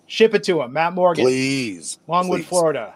Ship 0.07 0.33
it 0.35 0.45
to 0.45 0.63
him, 0.63 0.73
Matt 0.73 0.93
Morgan. 0.93 1.25
Please. 1.25 1.99
Longwood, 2.07 2.43
please. 2.43 2.47
Florida. 2.47 2.95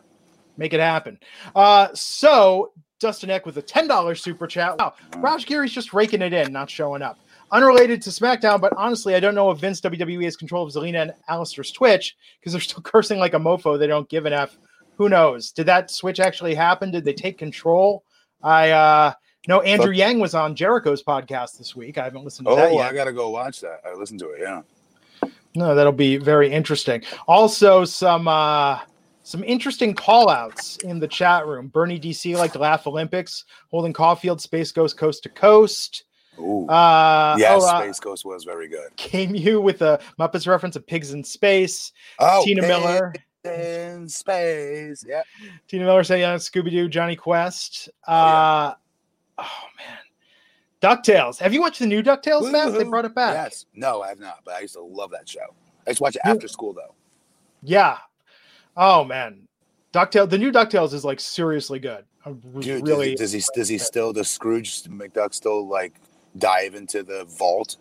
Make 0.56 0.74
it 0.74 0.80
happen. 0.80 1.18
Uh, 1.56 1.88
so 1.92 2.70
Dustin 3.00 3.30
Eck 3.30 3.46
with 3.46 3.56
a 3.58 3.62
$10 3.62 4.16
super 4.16 4.46
chat. 4.46 4.78
Wow, 4.78 4.94
Raj 5.16 5.44
Giri's 5.44 5.72
just 5.72 5.92
raking 5.92 6.22
it 6.22 6.32
in, 6.32 6.52
not 6.52 6.70
showing 6.70 7.02
up. 7.02 7.18
Unrelated 7.50 8.02
to 8.02 8.10
SmackDown, 8.10 8.60
but 8.60 8.72
honestly, 8.76 9.14
I 9.14 9.20
don't 9.20 9.34
know 9.34 9.50
if 9.50 9.58
Vince 9.58 9.80
WWE 9.80 10.24
has 10.24 10.36
control 10.36 10.66
of 10.66 10.72
Zelina 10.72 11.02
and 11.02 11.14
Aleister's 11.30 11.72
Twitch 11.72 12.16
because 12.38 12.52
they're 12.52 12.60
still 12.60 12.82
cursing 12.84 13.18
like 13.18 13.34
a 13.34 13.38
mofo. 13.38 13.78
They 13.78 13.86
don't 13.86 14.08
give 14.08 14.26
an 14.26 14.32
F. 14.32 14.58
Who 14.96 15.08
knows? 15.08 15.52
Did 15.52 15.66
that 15.66 15.90
switch 15.90 16.20
actually 16.20 16.54
happen? 16.54 16.90
Did 16.90 17.04
they 17.04 17.12
take 17.14 17.38
control? 17.38 18.04
I 18.42 18.70
uh 18.70 19.12
know 19.46 19.60
Andrew 19.62 19.92
Fuck. 19.92 19.96
Yang 19.96 20.18
was 20.20 20.34
on 20.34 20.54
Jericho's 20.54 21.02
podcast 21.02 21.56
this 21.56 21.74
week. 21.74 21.96
I 21.98 22.04
haven't 22.04 22.24
listened 22.24 22.48
to 22.48 22.54
that 22.54 22.70
Oh, 22.70 22.74
yet. 22.74 22.90
I 22.90 22.92
gotta 22.94 23.12
go 23.12 23.30
watch 23.30 23.60
that. 23.62 23.80
I 23.86 23.94
listened 23.94 24.20
to 24.20 24.30
it. 24.30 24.40
Yeah. 24.42 24.62
No, 25.54 25.74
that'll 25.74 25.92
be 25.92 26.18
very 26.18 26.52
interesting. 26.52 27.02
Also, 27.26 27.84
some 27.84 28.28
uh 28.28 28.80
some 29.22 29.42
interesting 29.44 29.94
call 29.94 30.28
outs 30.30 30.76
in 30.78 30.98
the 30.98 31.08
chat 31.08 31.46
room. 31.46 31.68
Bernie 31.68 32.00
DC 32.00 32.36
like 32.36 32.52
to 32.52 32.58
laugh 32.58 32.86
Olympics, 32.86 33.44
holding 33.70 33.92
Caulfield, 33.92 34.40
Space 34.40 34.72
Ghost 34.72 34.96
Coast 34.96 35.22
to 35.22 35.28
Coast. 35.28 36.04
Ooh. 36.38 36.66
Uh 36.68 37.36
yes, 37.38 37.62
oh, 37.62 37.66
uh, 37.66 37.82
Space 37.82 38.00
Ghost 38.00 38.24
was 38.24 38.44
very 38.44 38.68
good. 38.68 38.94
came 38.96 39.34
you 39.34 39.60
with 39.60 39.82
a 39.82 40.00
Muppets 40.18 40.46
reference 40.46 40.76
of 40.76 40.86
Pigs 40.86 41.12
in 41.12 41.24
Space. 41.24 41.92
Oh, 42.18 42.44
Tina 42.44 42.62
Miller. 42.62 43.12
in 43.44 44.08
space. 44.08 45.04
Yeah. 45.06 45.22
Tina 45.68 45.84
Miller 45.84 46.04
saying 46.04 46.24
uh, 46.24 46.34
Scooby 46.34 46.70
Doo, 46.70 46.88
Jonny 46.88 47.16
Quest. 47.16 47.88
yeah. 48.06 48.14
Uh 48.14 48.74
oh 49.38 49.66
man. 49.78 49.98
DuckTales. 50.80 51.38
Have 51.38 51.52
you 51.52 51.60
watched 51.60 51.80
the 51.80 51.86
new 51.86 52.02
DuckTales, 52.02 52.52
Matt? 52.52 52.72
They 52.72 52.84
brought 52.84 53.04
it 53.04 53.14
back. 53.14 53.34
Yes. 53.34 53.66
No, 53.74 54.02
I 54.02 54.10
have 54.10 54.20
not, 54.20 54.40
but 54.44 54.54
I 54.54 54.60
used 54.60 54.74
to 54.74 54.82
love 54.82 55.10
that 55.10 55.28
show. 55.28 55.40
I 55.86 55.90
used 55.90 55.98
to 55.98 56.02
watch 56.02 56.16
it 56.16 56.22
after 56.24 56.46
school 56.46 56.72
though. 56.72 56.94
Yeah. 57.62 57.98
Oh 58.76 59.04
man, 59.04 59.48
DuckTales. 59.92 60.30
The 60.30 60.38
new 60.38 60.52
DuckTales 60.52 60.92
is 60.92 61.04
like 61.04 61.18
seriously 61.18 61.78
good. 61.78 62.04
Dude, 62.60 62.86
really. 62.86 63.14
does, 63.14 63.32
he, 63.32 63.38
does 63.38 63.46
he 63.46 63.58
does 63.58 63.68
he 63.68 63.78
still 63.78 64.12
does 64.12 64.28
Scrooge 64.28 64.82
McDuck 64.84 65.32
still 65.32 65.66
like 65.66 65.94
dive 66.36 66.74
into 66.74 67.02
the 67.02 67.24
vault 67.24 67.76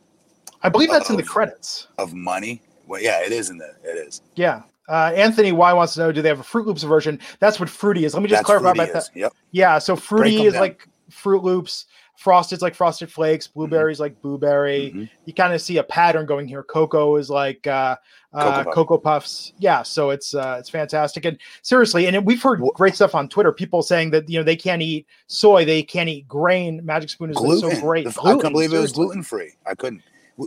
I 0.63 0.69
believe 0.69 0.89
that's 0.89 1.09
in 1.09 1.17
the 1.17 1.23
credits. 1.23 1.87
of 1.97 2.13
money? 2.13 2.61
Well, 2.87 3.01
yeah, 3.01 3.23
it 3.23 3.31
is 3.31 3.49
in 3.49 3.57
the 3.57 3.75
it 3.83 4.07
is. 4.07 4.21
Yeah. 4.35 4.63
Uh, 4.89 5.11
Anthony 5.15 5.51
Y 5.51 5.73
wants 5.73 5.93
to 5.95 5.99
know: 5.99 6.11
Do 6.11 6.21
they 6.21 6.29
have 6.29 6.39
a 6.39 6.43
Froot 6.43 6.65
Loops 6.65 6.83
version? 6.83 7.19
That's 7.39 7.59
what 7.59 7.69
Fruity 7.69 8.05
is. 8.05 8.13
Let 8.13 8.23
me 8.23 8.29
just 8.29 8.39
That's 8.39 8.45
clarify 8.45 8.71
about 8.71 8.87
is. 8.87 8.93
that. 8.93 9.09
Yep. 9.15 9.33
Yeah. 9.51 9.77
So 9.79 9.95
Fruity 9.95 10.45
is 10.45 10.53
down. 10.53 10.61
like 10.61 10.87
Froot 11.11 11.43
Loops. 11.43 11.85
Frosted's 12.17 12.63
like 12.63 12.73
Frosted 12.73 13.11
Flakes. 13.11 13.45
Blueberries 13.47 13.99
like 13.99 14.19
Blueberry. 14.21 14.91
Mhm. 14.93 15.09
You 15.25 15.33
kind 15.33 15.53
of 15.53 15.61
see 15.61 15.77
a 15.77 15.83
pattern 15.83 16.25
going 16.25 16.47
here. 16.47 16.63
Cocoa 16.63 17.15
is 17.17 17.29
like 17.29 17.65
uh, 17.67 17.95
uh, 18.33 18.63
Cocoa. 18.63 18.71
Cocoa 18.71 18.97
Puffs. 18.97 19.53
Yeah. 19.59 19.83
So 19.83 20.09
it's 20.09 20.33
uh, 20.33 20.57
it's 20.59 20.69
fantastic. 20.69 21.25
And 21.25 21.37
seriously, 21.61 22.07
and 22.07 22.25
we've 22.25 22.41
heard 22.41 22.59
great 22.73 22.95
stuff 22.95 23.13
on 23.13 23.29
Twitter. 23.29 23.51
People 23.51 23.83
saying 23.83 24.09
that 24.11 24.27
you 24.27 24.39
know 24.39 24.43
they 24.43 24.55
can't 24.55 24.81
eat 24.81 25.05
soy, 25.27 25.63
they 25.63 25.83
can't 25.83 26.09
eat 26.09 26.27
grain. 26.27 26.83
Magic 26.83 27.09
Spoon 27.11 27.29
is 27.29 27.37
so 27.37 27.69
great. 27.79 28.05
The 28.05 28.09
f- 28.09 28.19
I 28.19 28.21
Gluten, 28.23 28.39
couldn't 28.39 28.53
believe 28.53 28.73
it 28.73 28.79
was 28.79 28.91
gluten 28.91 29.21
free. 29.21 29.51
I 29.67 29.75
couldn't. 29.75 30.01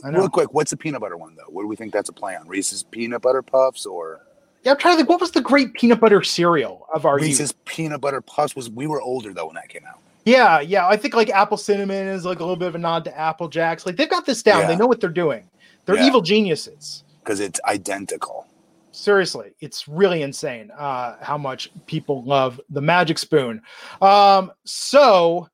I. 0.04 0.08
Real 0.08 0.28
quick, 0.28 0.52
what's 0.52 0.72
the 0.72 0.76
peanut 0.76 1.00
butter 1.00 1.16
one 1.16 1.36
though? 1.36 1.46
What 1.48 1.62
do 1.62 1.68
we 1.68 1.76
think 1.76 1.92
that's 1.92 2.08
a 2.08 2.12
play 2.12 2.34
on? 2.34 2.48
Reese's 2.48 2.82
peanut 2.82 3.22
butter 3.22 3.42
puffs 3.42 3.86
or 3.86 4.20
Yeah, 4.64 4.72
I'm 4.72 4.78
trying 4.78 4.94
to 4.94 4.96
think. 4.98 5.08
What 5.08 5.20
was 5.20 5.30
the 5.30 5.40
great 5.40 5.74
peanut 5.74 6.00
butter 6.00 6.22
cereal 6.24 6.86
of 6.92 7.06
our 7.06 7.18
youth? 7.20 7.28
Reese's 7.28 7.52
peanut 7.64 8.00
butter 8.00 8.20
puffs? 8.20 8.54
Was 8.56 8.68
we 8.70 8.86
were 8.88 9.00
older 9.00 9.32
though 9.32 9.46
when 9.46 9.54
that 9.54 9.68
came 9.68 9.84
out. 9.88 10.00
Yeah, 10.30 10.60
yeah. 10.60 10.86
I 10.86 10.96
think 10.96 11.14
like 11.14 11.30
apple 11.30 11.56
cinnamon 11.56 12.06
is 12.08 12.24
like 12.24 12.38
a 12.38 12.42
little 12.42 12.56
bit 12.56 12.68
of 12.68 12.74
a 12.74 12.78
nod 12.78 13.04
to 13.04 13.18
Apple 13.18 13.48
Jacks. 13.48 13.84
Like 13.86 13.96
they've 13.96 14.08
got 14.08 14.26
this 14.26 14.42
down. 14.42 14.66
They 14.68 14.76
know 14.76 14.86
what 14.86 15.00
they're 15.00 15.10
doing. 15.10 15.48
They're 15.84 15.96
Yeah. 15.96 16.06
evil 16.06 16.20
geniuses. 16.20 17.04
because 17.22 17.40
it's 17.40 17.60
identical. 17.66 18.46
Seriously, 18.92 19.52
it's 19.60 19.86
really 19.86 20.22
insane 20.22 20.70
uh, 20.76 21.16
how 21.22 21.38
much 21.38 21.70
people 21.86 22.24
love 22.24 22.60
the 22.70 22.80
Magic 22.80 23.18
Spoon. 23.18 23.60
Um, 24.02 24.50
so 24.64 25.48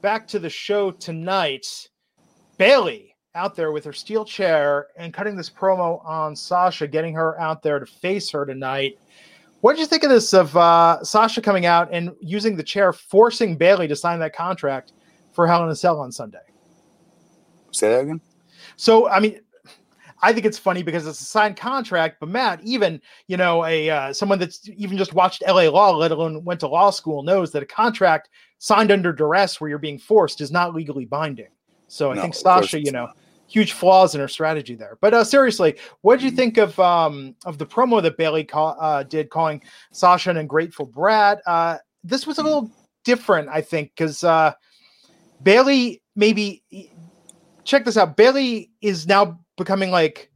back 0.00 0.26
to 0.28 0.38
the 0.38 0.48
show 0.48 0.90
tonight. 0.92 1.66
Bayley 2.56 3.14
out 3.34 3.56
there 3.56 3.72
with 3.72 3.84
her 3.84 3.92
steel 3.92 4.24
chair 4.24 4.86
and 4.96 5.12
cutting 5.12 5.36
this 5.36 5.50
promo 5.50 6.04
on 6.06 6.36
Sasha, 6.36 6.86
getting 6.86 7.14
her 7.14 7.38
out 7.40 7.62
there 7.62 7.78
to 7.78 7.86
face 7.86 8.30
her 8.30 8.46
tonight. 8.46 8.98
What 9.62 9.74
did 9.74 9.80
you 9.80 9.86
think 9.86 10.02
of 10.02 10.10
this? 10.10 10.34
Of 10.34 10.56
uh, 10.56 11.04
Sasha 11.04 11.40
coming 11.40 11.66
out 11.66 11.88
and 11.92 12.10
using 12.20 12.56
the 12.56 12.64
chair, 12.64 12.92
forcing 12.92 13.56
Bayley 13.56 13.86
to 13.86 13.94
sign 13.94 14.18
that 14.18 14.34
contract 14.34 14.92
for 15.30 15.46
Hell 15.46 15.62
in 15.62 15.70
a 15.70 15.76
Cell 15.76 16.00
on 16.00 16.10
Sunday. 16.10 16.40
Say 17.70 17.88
that 17.90 18.00
again. 18.00 18.20
So, 18.74 19.08
I 19.08 19.20
mean, 19.20 19.38
I 20.20 20.32
think 20.32 20.46
it's 20.46 20.58
funny 20.58 20.82
because 20.82 21.06
it's 21.06 21.20
a 21.20 21.24
signed 21.24 21.56
contract. 21.56 22.16
But 22.18 22.30
Matt, 22.30 22.60
even 22.64 23.00
you 23.28 23.36
know, 23.36 23.64
a 23.64 23.88
uh, 23.88 24.12
someone 24.12 24.40
that's 24.40 24.68
even 24.68 24.98
just 24.98 25.14
watched 25.14 25.44
L.A. 25.46 25.68
Law, 25.68 25.96
let 25.96 26.10
alone 26.10 26.42
went 26.42 26.58
to 26.60 26.66
law 26.66 26.90
school, 26.90 27.22
knows 27.22 27.52
that 27.52 27.62
a 27.62 27.66
contract 27.66 28.30
signed 28.58 28.90
under 28.90 29.12
duress, 29.12 29.60
where 29.60 29.70
you're 29.70 29.78
being 29.78 29.98
forced, 29.98 30.40
is 30.40 30.50
not 30.50 30.74
legally 30.74 31.04
binding. 31.04 31.50
So, 31.86 32.10
I 32.10 32.16
No, 32.16 32.22
think 32.22 32.34
Sasha, 32.34 32.80
you 32.80 32.90
know. 32.90 33.10
Huge 33.52 33.72
flaws 33.72 34.14
in 34.14 34.20
her 34.20 34.28
strategy 34.28 34.74
there. 34.74 34.96
But 35.02 35.12
uh, 35.12 35.24
seriously, 35.24 35.76
what 36.00 36.18
did 36.18 36.24
you 36.24 36.32
Mhm. 36.32 36.36
think 36.36 36.56
of 36.58 36.78
um, 36.80 37.34
of 37.44 37.58
the 37.58 37.66
promo 37.66 38.00
that 38.02 38.16
Bayley 38.16 38.44
ca- 38.44 38.76
uh, 38.80 39.02
did, 39.02 39.28
calling 39.28 39.62
Sasha 39.92 40.30
an 40.30 40.38
ungrateful 40.38 40.86
brat? 40.86 41.42
Uh, 41.46 41.76
this 42.02 42.26
was 42.26 42.38
a 42.38 42.42
little 42.42 42.70
different, 43.04 43.50
I 43.50 43.60
think, 43.60 43.92
because 43.94 44.24
uh, 44.24 44.52
Bayley 45.42 46.00
maybe 46.16 46.62
check 47.64 47.84
this 47.84 47.98
out. 47.98 48.16
Bayley 48.16 48.70
is 48.80 49.06
now 49.06 49.38
becoming 49.58 49.90
like 49.90 50.30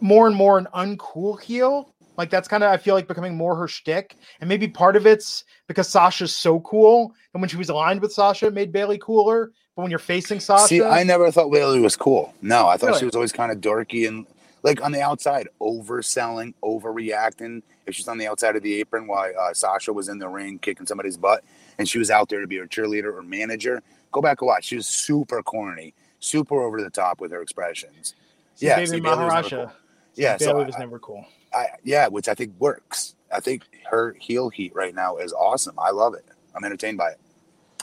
more 0.00 0.28
and 0.28 0.36
more 0.36 0.56
an 0.56 0.68
uncool 0.72 1.40
heel. 1.40 1.94
Like 2.16 2.30
that's 2.30 2.46
kind 2.48 2.62
of 2.62 2.70
I 2.70 2.76
feel 2.76 2.94
like 2.94 3.08
becoming 3.08 3.36
more 3.36 3.56
her 3.56 3.66
shtick, 3.66 4.16
and 4.40 4.48
maybe 4.48 4.68
part 4.68 4.94
of 4.94 5.04
it's 5.04 5.42
because 5.66 5.88
Sasha's 5.88 6.36
so 6.36 6.60
cool, 6.60 7.12
and 7.34 7.42
when 7.42 7.48
she 7.48 7.56
was 7.56 7.70
aligned 7.70 8.00
with 8.00 8.12
Sasha, 8.12 8.46
it 8.46 8.54
made 8.54 8.70
Bayley 8.70 8.98
cooler. 8.98 9.50
But 9.80 9.84
when 9.84 9.90
you're 9.90 9.98
facing 9.98 10.40
Sasha, 10.40 10.66
See, 10.66 10.82
I 10.82 11.04
never 11.04 11.30
thought 11.30 11.50
Bayley 11.50 11.80
was 11.80 11.96
cool. 11.96 12.34
No, 12.42 12.68
I 12.68 12.76
thought 12.76 12.88
Really? 12.88 12.98
she 12.98 13.04
was 13.06 13.14
always 13.14 13.32
kind 13.32 13.50
of 13.50 13.62
dorky 13.62 14.06
and 14.06 14.26
like 14.62 14.84
on 14.84 14.92
the 14.92 15.00
outside, 15.00 15.48
overselling, 15.58 16.52
overreacting. 16.62 17.62
If 17.86 17.94
she's 17.94 18.06
on 18.08 18.18
the 18.18 18.26
outside 18.26 18.56
of 18.56 18.62
the 18.62 18.74
apron 18.78 19.06
while 19.06 19.32
uh, 19.40 19.54
Sasha 19.54 19.90
was 19.94 20.10
in 20.10 20.18
the 20.18 20.28
ring 20.28 20.58
kicking 20.58 20.86
somebody's 20.86 21.16
butt, 21.16 21.42
and 21.78 21.88
she 21.88 21.98
was 21.98 22.10
out 22.10 22.28
there 22.28 22.42
to 22.42 22.46
be 22.46 22.58
her 22.58 22.66
cheerleader 22.66 23.14
or 23.16 23.22
manager, 23.22 23.82
go 24.12 24.20
back 24.20 24.42
and 24.42 24.48
watch. 24.48 24.64
She 24.66 24.76
was 24.76 24.86
super 24.86 25.42
corny, 25.42 25.94
super 26.18 26.60
over 26.62 26.82
the 26.82 26.90
top 26.90 27.22
with 27.22 27.30
her 27.32 27.40
expressions. 27.40 28.14
see, 28.56 28.66
yeah, 28.66 28.76
Baby 28.76 28.86
see, 28.86 29.00
Bayley 29.00 29.08
was 29.10 29.18
never 29.18 29.26
Maharaja. 29.28 29.56
cool. 29.66 29.72
Yeah, 30.16 30.36
Bayley 30.36 30.52
so 30.60 30.64
was 30.66 30.76
I, 30.76 30.78
never 30.80 30.98
cool. 30.98 31.24
I, 31.54 31.66
yeah, 31.82 32.08
which 32.08 32.28
I 32.28 32.34
think 32.34 32.52
works. 32.58 33.14
I 33.32 33.40
think 33.40 33.64
her 33.90 34.14
heel 34.20 34.50
heat 34.50 34.74
right 34.74 34.94
now 34.94 35.16
is 35.16 35.32
awesome. 35.32 35.78
I 35.78 35.90
love 35.90 36.12
it. 36.12 36.26
I'm 36.54 36.64
entertained 36.64 36.98
by 36.98 37.12
it. 37.12 37.18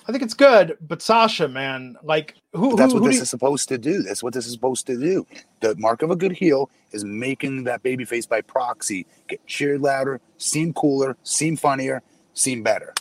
I 0.08 0.12
think 0.14 0.24
it's 0.24 0.34
good, 0.34 0.78
but 0.80 1.02
Sasha, 1.02 1.50
man, 1.50 1.98
like 2.02 2.36
who? 2.54 2.70
But 2.72 2.78
that's 2.78 2.94
who, 2.94 3.00
what 3.00 3.04
who 3.04 3.10
this 3.10 3.18
you- 3.18 3.22
is 3.24 3.30
supposed 3.30 3.68
to 3.70 3.78
do. 3.78 4.04
That's 4.04 4.24
what 4.24 4.34
this 4.34 4.46
is 4.46 4.54
supposed 4.54 4.88
to 4.88 4.98
do. 4.98 5.28
The 5.60 5.76
mark 5.76 6.02
of 6.02 6.12
a 6.12 6.16
good 6.16 6.32
heel 6.32 6.70
is 6.92 7.04
making 7.04 7.66
that 7.66 7.84
baby 7.84 8.06
face 8.06 8.26
by 8.26 8.40
proxy 8.42 9.06
get 9.28 9.46
cheered 9.48 9.82
louder, 9.82 10.22
seem 10.38 10.72
cooler, 10.74 11.18
seem 11.24 11.58
funnier, 11.58 12.02
seem 12.34 12.64
better. 12.64 12.94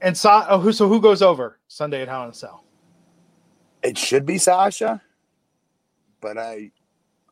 and 0.00 0.16
Sa- 0.16 0.46
oh, 0.48 0.58
who? 0.58 0.72
So 0.72 0.88
who 0.88 1.00
goes 1.00 1.22
over 1.22 1.58
Sunday 1.68 2.02
at 2.02 2.08
Hell 2.08 2.24
in 2.24 2.30
a 2.30 2.34
Cell? 2.34 2.64
It 3.82 3.96
should 3.96 4.26
be 4.26 4.38
Sasha, 4.38 5.00
but 6.20 6.36
I, 6.36 6.54
I'm 6.54 6.70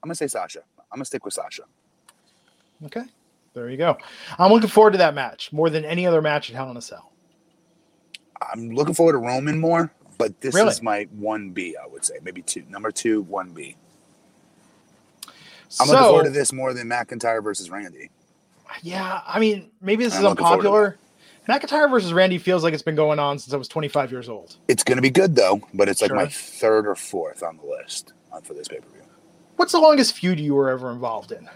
gonna 0.05 0.15
say 0.15 0.29
Sasha. 0.29 0.61
I'm 0.93 0.99
gonna 0.99 1.05
stick 1.05 1.25
with 1.25 1.35
Sasha. 1.35 1.63
Okay, 2.85 3.03
there 3.55 3.69
you 3.71 3.77
go. 3.77 3.99
I'm 4.39 4.53
looking 4.53 4.69
forward 4.69 4.93
to 4.93 4.99
that 4.99 5.15
match 5.15 5.53
more 5.53 5.69
than 5.69 5.85
any 5.85 6.07
other 6.07 6.23
match 6.23 6.49
at 6.51 6.55
Hell 6.55 6.71
in 6.71 6.77
a 6.77 6.81
Cell. 6.83 7.11
I'm 8.53 8.71
looking 8.71 8.95
forward 8.95 9.13
to 9.13 9.19
Roman 9.19 9.59
more, 9.61 9.93
but 10.19 10.41
this 10.41 10.55
Really? 10.55 10.71
is 10.71 10.83
my 10.83 11.07
one 11.13 11.51
B. 11.51 11.77
I 11.83 11.87
would 11.87 12.05
say 12.05 12.15
maybe 12.23 12.43
two, 12.43 12.65
number 12.69 12.91
two, 12.91 13.23
one 13.23 13.51
B. 13.51 13.77
I'm 15.81 15.89
looking 15.89 16.05
forward 16.05 16.25
to 16.25 16.31
this 16.31 16.53
more 16.53 16.73
than 16.73 16.89
McIntyre 16.89 17.43
versus 17.43 17.71
Randy. 17.71 18.11
yeah, 18.83 19.21
I 19.27 19.41
mean, 19.41 19.71
maybe 19.81 20.05
this 20.05 20.15
I'm 20.15 20.21
is 20.21 20.27
unpopular. 20.31 20.97
McIntyre 21.49 21.91
versus 21.91 22.13
Randy 22.13 22.39
feels 22.39 22.63
like 22.65 22.73
it's 22.73 22.83
been 22.83 22.95
going 22.95 23.19
on 23.19 23.39
since 23.39 23.53
I 23.53 23.57
was 23.57 23.69
25 23.69 24.11
years 24.11 24.29
old. 24.29 24.57
It's 24.69 24.83
gonna 24.83 25.03
be 25.03 25.11
good 25.11 25.35
though, 25.35 25.61
but 25.75 25.89
it's 25.89 26.01
like 26.01 26.13
my 26.13 26.27
third 26.27 26.87
or 26.87 26.95
fourth 26.95 27.43
on 27.43 27.59
the 27.59 27.65
list 27.67 28.13
uh, 28.33 28.41
for 28.41 28.55
this 28.55 28.69
pay 28.69 28.77
per 28.79 28.89
view. 28.89 29.03
What's 29.57 29.73
the 29.73 29.79
longest 29.79 30.15
feud 30.15 30.41
you 30.41 30.55
were 30.55 30.71
ever 30.71 30.91
involved 30.91 31.33
in? 31.33 31.49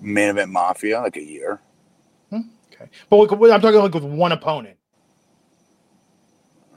Main 0.00 0.30
event 0.30 0.50
Mafia, 0.50 1.00
like 1.00 1.16
a 1.16 1.22
year. 1.22 1.60
Okay, 2.32 2.90
but 3.10 3.30
I'm 3.50 3.60
talking 3.60 3.80
like 3.80 3.94
with 3.94 4.04
one 4.04 4.32
opponent. 4.32 4.75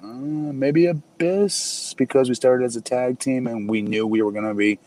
Uh, 0.04 0.08
maybe 0.08 0.86
Abyss 0.86 1.94
because 1.98 2.30
we 2.30 2.36
started 2.36 2.66
as 2.66 2.76
a 2.76 2.82
tag 2.82 3.20
team 3.20 3.48
and 3.48 3.70
we 3.70 3.82
knew 3.82 4.08
we 4.08 4.22
were 4.22 4.32
going 4.32 4.48
to 4.48 4.54
be 4.54 4.80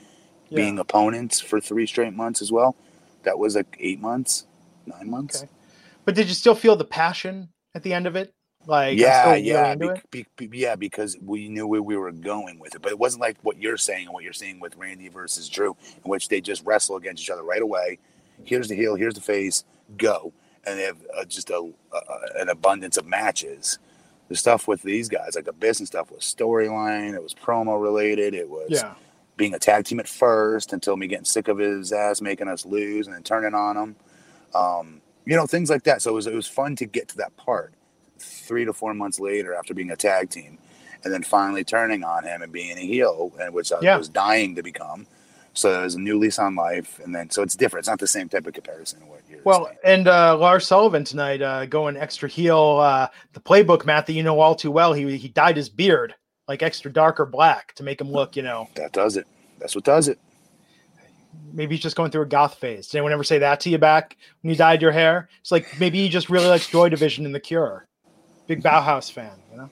Yeah. 0.48 0.56
being 0.56 0.78
opponents 0.78 1.40
for 1.40 1.60
three 1.60 1.86
straight 1.86 2.14
months 2.14 2.40
as 2.42 2.50
well. 2.50 2.76
That 3.24 3.38
was 3.38 3.54
like 3.56 3.76
eight 3.78 4.00
months, 4.00 4.46
nine 4.86 5.10
months. 5.10 5.42
Okay. 5.42 5.52
But 6.04 6.14
did 6.14 6.28
you 6.28 6.34
still 6.34 6.54
feel 6.54 6.76
the 6.76 6.84
passion 6.84 7.50
at 7.74 7.82
the 7.82 7.92
end 7.92 8.06
of 8.06 8.16
it? 8.16 8.34
Like, 8.66 8.96
yeah, 8.96 9.34
yeah, 9.34 9.74
be, 9.74 10.24
be, 10.36 10.46
be- 10.46 10.58
yeah, 10.58 10.76
because 10.76 11.16
we 11.20 11.48
knew 11.48 11.66
where 11.66 11.82
we 11.82 11.96
were 11.96 12.12
going 12.12 12.60
with 12.60 12.76
it, 12.76 12.82
but 12.82 12.92
it 12.92 12.98
wasn't 12.98 13.20
like 13.20 13.36
what 13.42 13.58
you're 13.58 13.76
saying 13.76 14.04
and 14.06 14.14
what 14.14 14.22
you're 14.22 14.32
seeing 14.32 14.60
with 14.60 14.76
Randy 14.76 15.08
versus 15.08 15.48
Drew, 15.48 15.76
in 16.04 16.08
which 16.10 16.28
they 16.28 16.40
just 16.40 16.64
wrestle 16.64 16.96
against 16.96 17.24
each 17.24 17.30
other 17.30 17.42
right 17.42 17.60
away. 17.62 17.98
Here's 18.44 18.68
the 18.68 18.76
heel, 18.76 18.94
here's 18.94 19.14
the 19.14 19.20
face, 19.20 19.64
go, 19.96 20.32
and 20.64 20.78
they 20.78 20.84
have 20.84 20.98
uh, 21.16 21.24
just 21.24 21.50
a, 21.50 21.72
uh, 21.92 22.00
an 22.38 22.48
abundance 22.50 22.96
of 22.96 23.04
matches. 23.04 23.80
The 24.32 24.38
stuff 24.38 24.66
with 24.66 24.80
these 24.80 25.10
guys, 25.10 25.34
like 25.34 25.44
the 25.44 25.52
business 25.52 25.88
stuff, 25.90 26.10
was 26.10 26.22
storyline. 26.22 27.12
It 27.12 27.22
was 27.22 27.34
promo 27.34 27.78
related. 27.80 28.32
It 28.32 28.48
was 28.48 28.70
Yeah. 28.70 28.94
being 29.36 29.52
a 29.52 29.58
tag 29.58 29.84
team 29.84 30.00
at 30.00 30.08
first 30.08 30.72
until 30.72 30.96
me 30.96 31.06
getting 31.06 31.26
sick 31.26 31.48
of 31.48 31.58
his 31.58 31.92
ass 31.92 32.22
making 32.22 32.48
us 32.48 32.64
lose 32.64 33.06
and 33.06 33.14
then 33.14 33.22
turning 33.24 33.52
on 33.52 33.76
him. 33.76 33.96
Um, 34.54 35.02
you 35.26 35.36
know, 35.36 35.44
things 35.46 35.68
like 35.68 35.82
that. 35.82 36.00
So 36.00 36.12
it 36.12 36.14
was, 36.14 36.26
it 36.26 36.34
was 36.34 36.46
fun 36.48 36.76
to 36.76 36.86
get 36.86 37.08
to 37.08 37.18
that 37.18 37.36
part 37.36 37.74
three 38.18 38.64
to 38.64 38.72
four 38.72 38.94
months 38.94 39.20
later 39.20 39.54
after 39.54 39.74
being 39.74 39.90
a 39.90 39.96
tag 39.96 40.30
team 40.30 40.56
and 41.04 41.12
then 41.12 41.22
finally 41.22 41.62
turning 41.62 42.02
on 42.02 42.24
him 42.24 42.40
and 42.40 42.50
being 42.50 42.78
a 42.78 42.80
heel, 42.80 43.32
and 43.38 43.52
which 43.52 43.70
I 43.70 43.80
Yeah. 43.82 43.98
was 43.98 44.08
dying 44.08 44.54
to 44.54 44.62
become. 44.62 45.06
So 45.54 45.80
it 45.80 45.84
was 45.84 45.94
a 45.96 46.00
new 46.00 46.18
lease 46.18 46.38
on 46.38 46.54
life. 46.54 46.98
And 47.04 47.14
then, 47.14 47.28
so 47.30 47.42
it's 47.42 47.54
different. 47.54 47.82
It's 47.82 47.88
not 47.88 47.98
the 47.98 48.06
same 48.06 48.28
type 48.28 48.46
of 48.46 48.54
comparison. 48.54 49.00
to 49.00 49.06
What 49.06 49.20
you're 49.28 49.40
Well, 49.44 49.66
saying. 49.66 49.78
and 49.84 50.08
uh, 50.08 50.36
Lars 50.38 50.66
Sullivan 50.66 51.04
tonight 51.04 51.42
uh, 51.42 51.66
going 51.66 51.96
extra 51.96 52.28
heel. 52.28 52.78
Uh, 52.80 53.08
the 53.34 53.40
playbook, 53.40 53.84
Matt, 53.84 54.06
that 54.06 54.14
you 54.14 54.22
know 54.22 54.40
all 54.40 54.54
too 54.54 54.70
well. 54.70 54.92
He 54.94 55.16
he 55.18 55.28
dyed 55.28 55.56
his 55.56 55.68
beard 55.68 56.14
like 56.48 56.62
extra 56.62 56.92
dark 56.92 57.20
or 57.20 57.26
black 57.26 57.72
to 57.74 57.82
make 57.82 58.00
him 58.00 58.10
look, 58.10 58.34
you 58.36 58.42
know, 58.42 58.68
that 58.74 58.92
does 58.92 59.16
it. 59.16 59.26
That's 59.60 59.74
what 59.76 59.84
does 59.84 60.08
it. 60.08 60.18
maybe 61.52 61.74
he's 61.76 61.82
just 61.82 61.96
going 61.96 62.10
through 62.10 62.22
a 62.22 62.26
goth 62.26 62.54
phase. 62.56 62.88
Did 62.88 62.98
anyone 62.98 63.12
ever 63.12 63.22
say 63.24 63.38
that 63.38 63.60
to 63.60 63.70
you 63.70 63.78
back 63.78 64.16
when 64.42 64.50
you 64.50 64.56
dyed 64.56 64.82
your 64.82 64.90
hair? 64.90 65.28
It's 65.40 65.52
like 65.52 65.78
maybe 65.78 65.98
he 65.98 66.08
just 66.08 66.30
really 66.30 66.46
likes 66.48 66.66
Joy 66.66 66.88
Division 66.88 67.26
and 67.26 67.34
The 67.34 67.40
Cure. 67.40 67.86
Big 68.48 68.62
Bauhaus 68.62 69.10
fan, 69.10 69.30
you 69.50 69.56
know. 69.58 69.70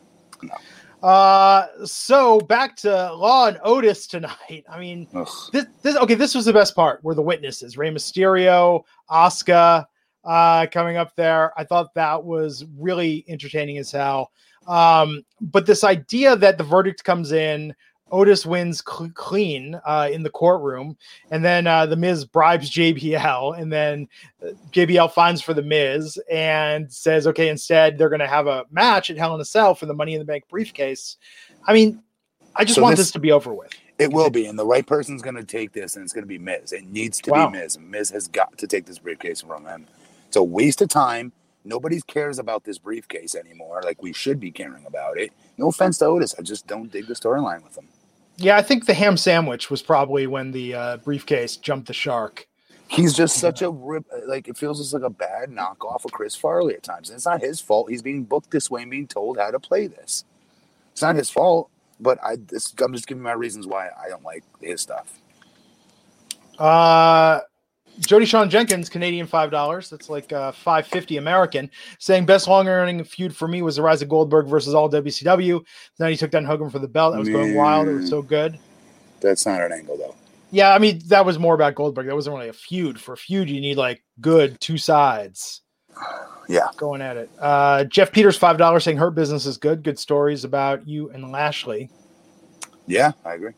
Uh, 1.03 1.67
so 1.85 2.41
back 2.41 2.77
to 2.77 3.13
Law 3.15 3.47
and 3.47 3.59
Otis 3.65 4.07
tonight. 4.07 4.65
I 4.69 4.79
mean, 4.79 5.09
Ugh. 5.15 5.29
this, 5.53 5.67
this 5.83 5.97
okay. 5.97 6.15
This 6.15 6.35
was 6.35 6.45
the 6.45 6.53
best 6.53 6.75
part. 6.75 7.03
Were 7.03 7.15
the 7.15 7.23
witnesses 7.23 7.77
Rey 7.77 7.91
Mysterio, 7.91 8.83
Oscar, 9.09 9.87
uh, 10.25 10.67
coming 10.71 10.97
up 10.97 11.15
there. 11.17 11.59
I 11.59 11.65
thought 11.65 11.95
that 11.95 12.23
was 12.23 12.65
really 12.79 13.25
entertaining 13.29 13.79
as 13.79 13.91
hell. 13.91 14.31
Um, 14.67 15.23
but 15.41 15.67
this 15.67 15.85
idea 15.85 16.37
that 16.37 16.59
the 16.59 16.65
verdict 16.65 17.03
comes 17.03 17.33
in, 17.33 17.75
Otis 18.11 18.45
wins 18.47 18.83
cl- 18.87 19.11
clean 19.15 19.81
uh, 19.85 20.09
in 20.13 20.23
the 20.23 20.31
courtroom, 20.31 20.97
and 21.31 21.45
then 21.45 21.67
uh, 21.67 21.87
the 21.87 21.97
Miz 21.97 22.25
bribes 22.25 22.71
JBL, 22.71 23.59
and 23.59 23.73
then 23.73 24.09
uh, 24.45 24.51
JBL 24.73 25.13
finds 25.13 25.41
for 25.41 25.55
the 25.55 25.63
Miz 25.63 26.19
and 26.31 26.93
says, 26.93 27.27
"Okay, 27.27 27.49
instead 27.49 27.99
they're 27.99 28.09
going 28.09 28.21
to 28.21 28.27
have 28.27 28.47
a 28.47 28.65
match 28.71 29.11
at 29.11 29.17
Hell 29.17 29.35
in 29.35 29.41
a 29.41 29.45
Cell 29.45 29.75
for 29.75 29.87
the 29.87 29.95
Money 29.95 30.15
in 30.15 30.19
the 30.19 30.25
Bank 30.25 30.45
briefcase." 30.49 31.17
I 31.67 31.73
mean, 31.73 32.03
I 32.57 32.65
just 32.65 32.77
So 32.77 32.83
want 32.83 32.97
this- 32.97 33.07
this, 33.07 33.13
to 33.13 33.19
be 33.21 33.33
over 33.33 33.53
with. 33.55 33.71
It 33.99 34.11
will 34.13 34.31
be, 34.31 34.47
and 34.47 34.59
the 34.59 34.65
right 34.65 34.87
person's 34.87 35.21
going 35.21 35.35
to 35.37 35.45
take 35.45 35.73
this, 35.73 35.95
and 35.95 36.03
it's 36.03 36.15
going 36.15 36.23
to 36.25 36.29
be 36.29 36.39
Miz. 36.39 36.73
It 36.73 36.85
needs 36.87 37.21
to 37.21 37.31
Wow. 37.33 37.51
be 37.51 37.59
Miz. 37.59 37.79
Miz 37.79 38.09
has 38.11 38.29
got 38.29 38.57
to 38.57 38.67
take 38.67 38.87
this 38.87 38.99
briefcase 38.99 39.43
from 39.43 39.67
him. 39.67 39.87
It's 40.27 40.37
a 40.37 40.43
waste 40.43 40.81
of 40.81 40.89
time. 40.89 41.33
Nobody 41.67 42.01
cares 42.07 42.39
about 42.39 42.65
this 42.65 42.79
briefcase 42.79 43.35
anymore. 43.35 43.83
Like 43.85 44.03
we 44.03 44.15
should 44.15 44.41
be 44.41 44.51
caring 44.51 44.87
about 44.87 45.19
it. 45.19 45.33
No 45.59 45.69
offense 45.69 45.99
to 45.99 46.07
Otis, 46.07 46.35
I 46.39 46.41
just 46.43 46.67
don't 46.67 46.91
dig 46.91 47.09
the 47.09 47.13
storyline 47.15 47.63
with 47.63 47.77
him. 47.77 47.89
Yeah, 48.41 48.57
I 48.57 48.63
think 48.63 48.87
the 48.87 48.95
ham 48.95 49.19
sandwich 49.19 49.71
was 49.71 49.83
probably 49.83 50.27
when 50.27 50.51
the 50.51 50.75
uh, 50.75 50.97
briefcase 50.99 51.59
jumped 51.59 51.89
the 51.89 51.93
shark. 51.93 52.49
He's 52.89 53.13
just 53.13 53.37
such 53.37 53.61
a 53.61 53.69
rip. 53.71 54.07
Like 54.27 54.49
it 54.49 54.57
feels 54.57 54.79
just 54.79 54.95
like 54.95 55.03
a 55.03 55.11
bad 55.11 55.51
knockoff 55.51 56.07
of 56.07 56.13
Chris 56.13 56.35
Farley 56.35 56.75
at 56.75 56.83
times. 56.83 57.11
And 57.11 57.17
it's 57.19 57.27
not 57.27 57.43
his 57.43 57.61
fault. 57.61 57.91
He's 57.91 58.01
being 58.01 58.25
booked 58.25 58.51
this 58.51 58.71
way 58.71 58.81
and 58.81 58.91
being 58.91 59.07
told 59.07 59.37
how 59.37 59.51
to 59.51 59.61
play 59.61 59.89
this. 59.89 60.25
It's 60.93 61.03
not 61.03 61.17
his 61.17 61.29
fault. 61.29 61.69
But 62.01 62.19
I, 62.25 62.37
this, 62.37 62.73
I'm 62.83 62.95
just 62.95 63.07
giving 63.07 63.23
my 63.23 63.33
reasons 63.33 63.67
why 63.67 63.91
I 64.03 64.09
don't 64.09 64.25
like 64.25 64.43
his 64.59 64.81
stuff. 64.81 65.21
Uh, 66.59 67.41
Jody 68.01 68.25
Sean 68.25 68.49
Jenkins, 68.49 68.89
Canadian 68.89 69.27
five 69.27 69.51
dollars. 69.51 69.91
That's 69.91 70.09
like 70.09 70.33
uh, 70.33 70.53
five 70.53 70.87
fifty 70.87 71.19
American. 71.19 71.71
Saying 71.99 72.27
best 72.27 72.49
long 72.49 72.67
earning 72.69 73.05
feud 73.05 73.37
for 73.37 73.47
me 73.47 73.63
was 73.63 73.77
the 73.77 73.83
rise 73.83 74.01
of 74.03 74.09
Goldberg 74.09 74.47
versus 74.47 74.75
all 74.75 74.91
WCW. 74.91 75.65
Then 75.99 76.11
he 76.11 76.17
took 76.17 76.31
down 76.31 76.45
Hogan 76.45 76.71
for 76.71 76.79
the 76.79 76.89
belt. 76.89 77.13
That 77.13 77.19
was 77.21 77.29
going 77.29 77.55
wild. 77.55 77.89
It 77.89 77.93
was 77.95 78.09
so 78.09 78.23
good. 78.23 78.59
That's 79.21 79.45
not 79.45 79.61
an 79.61 79.73
angle 79.73 79.97
though. 79.99 80.15
Yeah, 80.51 80.73
I 80.75 80.79
mean 80.79 81.01
that 81.09 81.25
was 81.27 81.39
more 81.39 81.55
about 81.55 81.75
Goldberg. 81.75 82.07
That 82.07 82.15
wasn't 82.15 82.37
really 82.37 82.49
a 82.49 82.55
feud. 82.55 82.99
For 83.01 83.13
a 83.13 83.17
feud, 83.17 83.49
you 83.51 83.61
need 83.61 83.77
like 83.77 84.03
good 84.21 84.59
two 84.61 84.79
sides 84.79 85.61
Yeah. 86.49 86.69
going 86.77 87.03
at 87.03 87.17
it. 87.17 87.31
Uh, 87.39 87.85
Jeff 87.85 88.11
Peters 88.13 88.37
five 88.37 88.57
dollars 88.57 88.83
saying 88.85 88.97
her 88.97 89.11
business 89.11 89.47
is 89.47 89.59
good. 89.59 89.83
Good 89.83 89.99
stories 89.99 90.45
about 90.45 90.89
you 90.89 91.11
and 91.11 91.31
Lashley. 91.31 91.91
Yeah, 92.87 93.13
I 93.25 93.35
agree. 93.35 93.53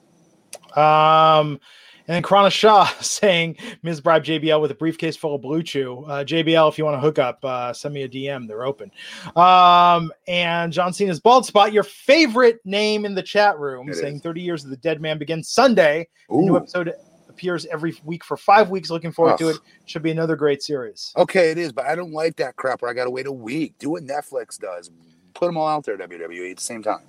Um, 0.76 1.60
and 2.08 2.14
then 2.16 2.22
Krana 2.22 2.50
Shah 2.50 2.84
saying 3.00 3.56
Miz 3.82 4.00
Bribe 4.00 4.24
JBL 4.24 4.60
with 4.60 4.70
a 4.70 4.74
briefcase 4.74 5.16
full 5.16 5.34
of 5.34 5.42
BlueChew. 5.42 6.08
Uh, 6.08 6.24
JBL, 6.24 6.68
if 6.68 6.78
you 6.78 6.84
want 6.84 6.96
to 6.96 7.00
hook 7.00 7.18
up, 7.18 7.44
uh, 7.44 7.72
send 7.72 7.94
me 7.94 8.02
a 8.02 8.08
DM. 8.08 8.48
They're 8.48 8.64
open. 8.64 8.90
Um, 9.36 10.12
and 10.26 10.72
John 10.72 10.92
Cena's 10.92 11.20
bald 11.20 11.46
spot, 11.46 11.72
your 11.72 11.84
favorite 11.84 12.60
name 12.64 13.04
in 13.04 13.14
the 13.14 13.22
chat 13.22 13.58
room, 13.58 13.88
It 13.88 13.96
saying 13.96 14.16
is. 14.16 14.22
30 14.22 14.40
years 14.40 14.64
of 14.64 14.70
the 14.70 14.76
dead 14.76 15.00
man 15.00 15.18
begins 15.18 15.48
Sunday. 15.48 16.08
A 16.28 16.34
new 16.34 16.56
episode 16.56 16.92
appears 17.28 17.66
every 17.66 17.94
week 18.04 18.24
for 18.24 18.36
five 18.36 18.70
weeks. 18.70 18.90
Looking 18.90 19.12
forward 19.12 19.38
to 19.38 19.48
it. 19.48 19.56
Should 19.86 20.02
be 20.02 20.10
another 20.10 20.36
great 20.36 20.62
series. 20.62 21.12
Okay, 21.16 21.50
it 21.50 21.58
is, 21.58 21.72
but 21.72 21.86
I 21.86 21.94
don't 21.94 22.12
like 22.12 22.36
that 22.36 22.56
crap 22.56 22.82
where 22.82 22.90
I 22.90 22.94
got 22.94 23.04
to 23.04 23.10
wait 23.10 23.26
a 23.26 23.32
week. 23.32 23.74
Do 23.78 23.90
what 23.90 24.02
Netflix 24.04 24.58
does. 24.58 24.90
Put 25.34 25.46
them 25.46 25.56
all 25.56 25.66
out 25.66 25.84
there, 25.84 25.96
WWE, 25.96 26.50
at 26.50 26.56
the 26.58 26.62
same 26.62 26.82
time. 26.82 27.00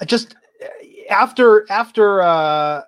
I 0.00 0.04
just 0.04 0.36
after 1.10 1.70
after 1.70 2.22
uh 2.22 2.82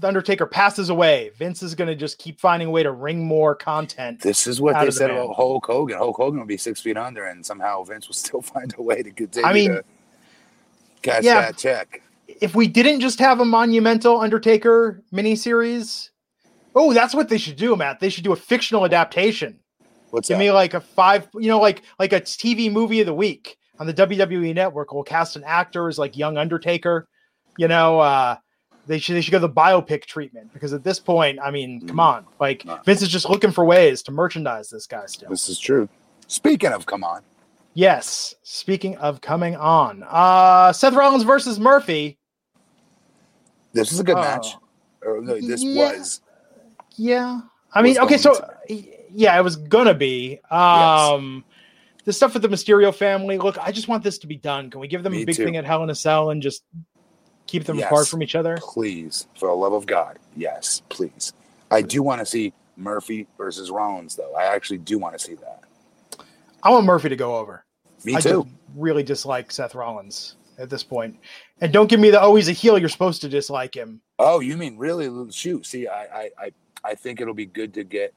the 0.00 0.08
Undertaker 0.08 0.46
passes 0.46 0.88
away, 0.88 1.30
Vince 1.36 1.62
is 1.62 1.74
going 1.74 1.88
to 1.88 1.94
just 1.94 2.18
keep 2.18 2.40
finding 2.40 2.68
a 2.68 2.70
way 2.70 2.82
to 2.82 2.92
wring 2.92 3.24
more 3.24 3.54
content. 3.54 4.20
This 4.20 4.46
is 4.46 4.60
what 4.60 4.74
they 4.74 4.80
of 4.80 4.86
the 4.86 4.92
said 4.92 5.10
about 5.10 5.34
Hulk 5.34 5.66
Hogan. 5.66 5.98
Hulk 5.98 6.16
Hogan 6.16 6.38
would 6.40 6.48
be 6.48 6.56
six 6.56 6.80
feet 6.80 6.96
under, 6.96 7.24
and 7.24 7.44
somehow 7.44 7.82
Vince 7.84 8.08
will 8.08 8.14
still 8.14 8.42
find 8.42 8.74
a 8.78 8.82
way 8.82 9.02
to 9.02 9.10
continue 9.10 9.48
I 9.48 9.52
mean, 9.52 9.70
to 9.70 9.84
cash 11.02 11.24
yeah. 11.24 11.40
that 11.42 11.58
check. 11.58 12.02
if 12.26 12.54
we 12.54 12.66
didn't 12.66 13.00
just 13.00 13.18
have 13.18 13.40
a 13.40 13.44
monumental 13.44 14.20
Undertaker 14.20 15.02
miniseries, 15.12 16.10
oh, 16.74 16.92
that's 16.92 17.14
what 17.14 17.28
they 17.28 17.38
should 17.38 17.56
do, 17.56 17.76
Matt. 17.76 18.00
They 18.00 18.08
should 18.08 18.24
do 18.24 18.32
a 18.32 18.36
fictional 18.36 18.84
adaptation. 18.84 19.58
What's 20.10 20.28
Give 20.28 20.38
that? 20.38 20.44
me 20.44 20.50
like 20.50 20.74
a 20.74 20.80
five, 20.80 21.28
you 21.34 21.48
know, 21.48 21.60
like 21.60 21.82
like 21.98 22.12
a 22.12 22.20
TV 22.20 22.72
movie 22.72 23.00
of 23.00 23.06
the 23.06 23.14
week 23.14 23.58
on 23.78 23.86
the 23.86 23.94
WWE 23.94 24.54
network. 24.54 24.92
We'll 24.92 25.04
cast 25.04 25.36
an 25.36 25.44
actor 25.44 25.88
as 25.88 25.98
like 25.98 26.16
young 26.16 26.36
Undertaker. 26.36 27.08
You 27.56 27.68
know, 27.68 28.00
uh 28.00 28.36
they 28.90 28.98
should 28.98 29.14
they 29.14 29.20
should 29.20 29.30
go 29.30 29.38
the 29.38 29.48
biopic 29.48 30.04
treatment 30.04 30.52
because 30.52 30.72
at 30.72 30.82
this 30.82 30.98
point, 30.98 31.38
I 31.40 31.52
mean, 31.52 31.86
come 31.86 31.98
Mm. 31.98 32.02
on, 32.02 32.26
like 32.40 32.64
No. 32.64 32.78
Vince 32.84 33.02
is 33.02 33.08
just 33.08 33.30
looking 33.30 33.52
for 33.52 33.64
ways 33.64 34.02
to 34.02 34.10
merchandise 34.12 34.68
this 34.68 34.86
guy 34.88 35.06
still. 35.06 35.30
This 35.30 35.48
is 35.48 35.60
true. 35.60 35.88
Speaking 36.26 36.72
of, 36.72 36.86
come 36.86 37.04
on. 37.04 37.22
Yes. 37.74 38.34
Speaking 38.42 38.96
of 38.96 39.20
coming 39.20 39.54
on, 39.54 40.04
uh 40.08 40.72
Seth 40.72 40.94
Rollins 40.94 41.22
versus 41.22 41.60
Murphy. 41.60 42.18
This 43.72 43.92
is 43.92 44.00
a 44.00 44.04
good 44.04 44.16
Oh. 44.16 44.20
match. 44.22 44.56
Or 45.06 45.20
no, 45.22 45.40
this 45.40 45.62
Yeah. 45.62 45.92
was. 45.92 46.20
Yeah. 46.96 47.40
I 47.72 47.82
mean, 47.82 47.96
okay, 47.98 48.18
so 48.18 48.44
yeah, 48.68 49.38
it 49.38 49.42
was 49.44 49.54
gonna 49.56 49.94
be. 49.94 50.40
Um 50.50 51.44
the 52.06 52.12
stuff 52.12 52.32
with 52.32 52.42
the 52.42 52.48
Mysterio 52.48 52.92
family. 52.92 53.38
Look, 53.38 53.56
I 53.58 53.70
just 53.70 53.86
want 53.86 54.02
this 54.02 54.18
to 54.18 54.26
be 54.26 54.36
done. 54.36 54.70
Can 54.70 54.80
we 54.80 54.88
give 54.88 55.02
them 55.04 55.12
Me 55.12 55.22
a 55.22 55.26
big 55.26 55.36
too. 55.36 55.44
thing 55.44 55.56
at 55.56 55.64
Hell 55.64 55.84
in 55.84 55.90
a 55.90 55.94
Cell 55.94 56.30
and 56.30 56.42
just 56.42 56.64
keep 57.50 57.64
them 57.64 57.78
Yes. 57.78 57.86
apart 57.90 58.08
from 58.08 58.22
each 58.22 58.34
other? 58.34 58.58
Please, 58.60 59.26
for 59.36 59.48
the 59.48 59.54
love 59.54 59.72
of 59.72 59.86
God, 59.86 60.18
yes, 60.36 60.82
please. 60.88 61.32
I 61.70 61.82
do 61.82 62.02
want 62.02 62.20
to 62.20 62.26
see 62.26 62.52
Murphy 62.76 63.26
versus 63.36 63.70
Rollins, 63.70 64.16
though. 64.16 64.34
I 64.34 64.44
actually 64.44 64.78
do 64.78 64.98
want 64.98 65.18
to 65.18 65.24
see 65.24 65.34
that. 65.34 65.62
I 66.62 66.70
want 66.70 66.84
Murphy 66.84 67.08
to 67.08 67.16
go 67.16 67.36
over. 67.36 67.64
Me 68.04 68.14
I 68.16 68.20
too. 68.20 68.44
just 68.44 68.48
really 68.76 69.02
dislike 69.02 69.50
Seth 69.50 69.74
Rollins 69.74 70.36
at 70.58 70.70
this 70.70 70.82
point. 70.82 71.16
And 71.60 71.72
don't 71.72 71.88
give 71.88 72.00
me 72.00 72.10
the 72.10 72.20
oh 72.20 72.34
he's 72.36 72.48
a 72.48 72.52
heel, 72.52 72.78
you're 72.78 72.88
supposed 72.88 73.20
to 73.22 73.28
dislike 73.28 73.74
him. 73.74 74.00
Oh, 74.18 74.40
you 74.40 74.56
mean 74.56 74.76
really? 74.78 75.30
Shoot, 75.32 75.66
see, 75.66 75.86
I, 75.88 76.02
I, 76.04 76.30
I, 76.38 76.50
I 76.84 76.94
think 76.94 77.20
it'll 77.20 77.34
be 77.34 77.46
good 77.46 77.74
to 77.74 77.84
get. 77.84 78.14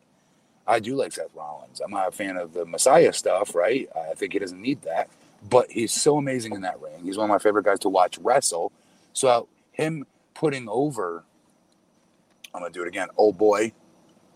I 0.66 0.80
do 0.80 0.96
like 0.96 1.12
Seth 1.12 1.34
Rollins. 1.36 1.82
I'm 1.82 1.92
not 1.92 2.08
a 2.08 2.12
fan 2.12 2.38
of 2.38 2.54
the 2.54 2.66
Messiah 2.66 3.12
stuff, 3.12 3.54
right? 3.56 3.90
I 3.96 4.14
think 4.14 4.32
he 4.34 4.40
doesn't 4.40 4.62
need 4.62 4.82
that, 4.84 5.10
but 5.50 5.70
he's 5.70 5.92
so 5.92 6.18
amazing 6.18 6.54
in 6.54 6.62
that 6.62 6.80
ring. 6.82 7.02
He's 7.04 7.18
one 7.18 7.26
of 7.26 7.34
my 7.34 7.40
favorite 7.40 7.66
guys 7.66 7.80
to 7.80 7.90
watch 7.90 8.18
wrestle. 8.20 8.72
So 9.14 9.48
him 9.72 10.06
putting 10.34 10.68
over, 10.68 11.24
I'm 12.54 12.62
gonna 12.62 12.74
do 12.74 12.82
it 12.84 12.88
again. 12.88 13.08
Old 13.18 13.38
boy, 13.38 13.72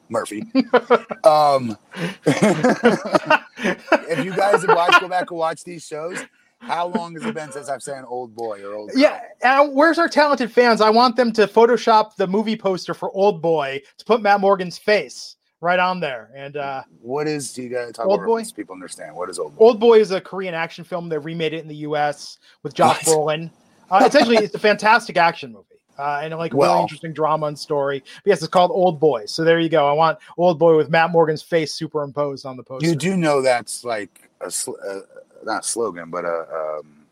Murphy. 0.10 0.44
um, 1.24 1.78
if 2.26 4.24
you 4.24 4.36
guys 4.36 4.64
have 4.64 4.76
watched, 4.76 5.02
go 5.02 5.08
back 5.08 5.30
and 5.32 5.40
watch 5.40 5.64
these 5.64 5.86
shows. 5.86 6.20
How 6.60 6.88
long 6.88 7.14
has 7.14 7.24
it 7.24 7.36
been 7.36 7.52
since 7.52 7.70
I've 7.70 7.84
said 7.84 8.04
old 8.08 8.36
boy 8.36 8.64
or 8.64 8.74
old? 8.74 8.90
girl? 8.92 9.00
Yeah, 9.00 9.22
and 9.44 9.76
where's 9.76 10.00
our 10.00 10.10
talented 10.10 10.52
fans? 10.52 10.82
I 10.82 10.90
want 10.90 11.16
them 11.16 11.32
to 11.34 11.46
Photoshop 11.48 12.16
the 12.16 12.26
movie 12.28 12.58
poster 12.58 12.94
for 12.96 13.12
Old 13.12 13.42
Boy 13.42 13.82
to 13.98 14.06
put 14.06 14.22
Matt 14.22 14.42
Morgan's 14.42 14.78
face 14.78 15.36
right 15.62 15.80
on 15.80 16.00
there. 16.00 16.32
And 16.36 16.58
uh 16.58 16.84
What 17.02 17.28
is 17.28 17.58
you 17.58 17.70
gotta 17.70 17.92
talk 17.94 18.08
Old 18.08 18.20
about 18.22 18.26
Boy? 18.28 18.44
people 18.56 18.74
understand 18.74 19.16
what 19.16 19.30
is 19.30 19.38
old 19.40 19.56
boy? 19.56 19.66
Old 19.66 19.80
Boy 19.80 20.00
is 20.00 20.12
a 20.12 20.20
Korean 20.20 20.54
action 20.56 20.84
film. 20.84 21.10
They 21.10 21.18
remade 21.18 21.54
it 21.54 21.62
in 21.62 21.68
the 21.68 21.76
U.S. 21.78 22.40
with 22.64 22.74
Josh 22.74 23.06
What? 23.06 23.16
Brolin. 23.16 23.52
Uh, 23.90 24.04
it's 24.06 24.16
actually 24.16 24.38
it's 24.38 24.56
a 24.56 24.60
fantastic 24.60 25.18
action 25.18 25.52
movie. 25.52 25.64
Uh, 25.98 26.20
and 26.22 26.34
like 26.36 26.54
a 26.54 26.56
Well- 26.58 26.74
really 26.74 26.82
interesting 26.84 27.14
drama 27.14 27.48
and 27.48 27.58
story. 27.58 28.00
But 28.24 28.30
yes, 28.30 28.40
it's 28.40 28.50
called 28.50 28.72
Old 28.72 29.00
Boy. 29.00 29.26
So 29.26 29.44
there 29.44 29.60
you 29.60 29.70
go. 29.70 29.88
I 29.88 29.94
want 29.94 30.20
Old 30.38 30.60
Boy 30.60 30.78
with 30.78 30.90
Matt 30.90 31.12
Morgan's 31.12 31.42
face 31.42 31.74
superimposed 31.74 32.46
on 32.46 32.56
the 32.56 32.64
poster. 32.64 32.88
You 32.88 32.96
do 32.96 33.18
know 33.18 33.42
that's 33.42 33.84
like 33.84 34.30
a 34.42 34.52
sl- 34.52 34.76
uh, 34.88 35.00
not 35.44 35.66
slogan, 35.66 36.12
but 36.12 36.24
a 36.26 36.80
um, 36.82 37.06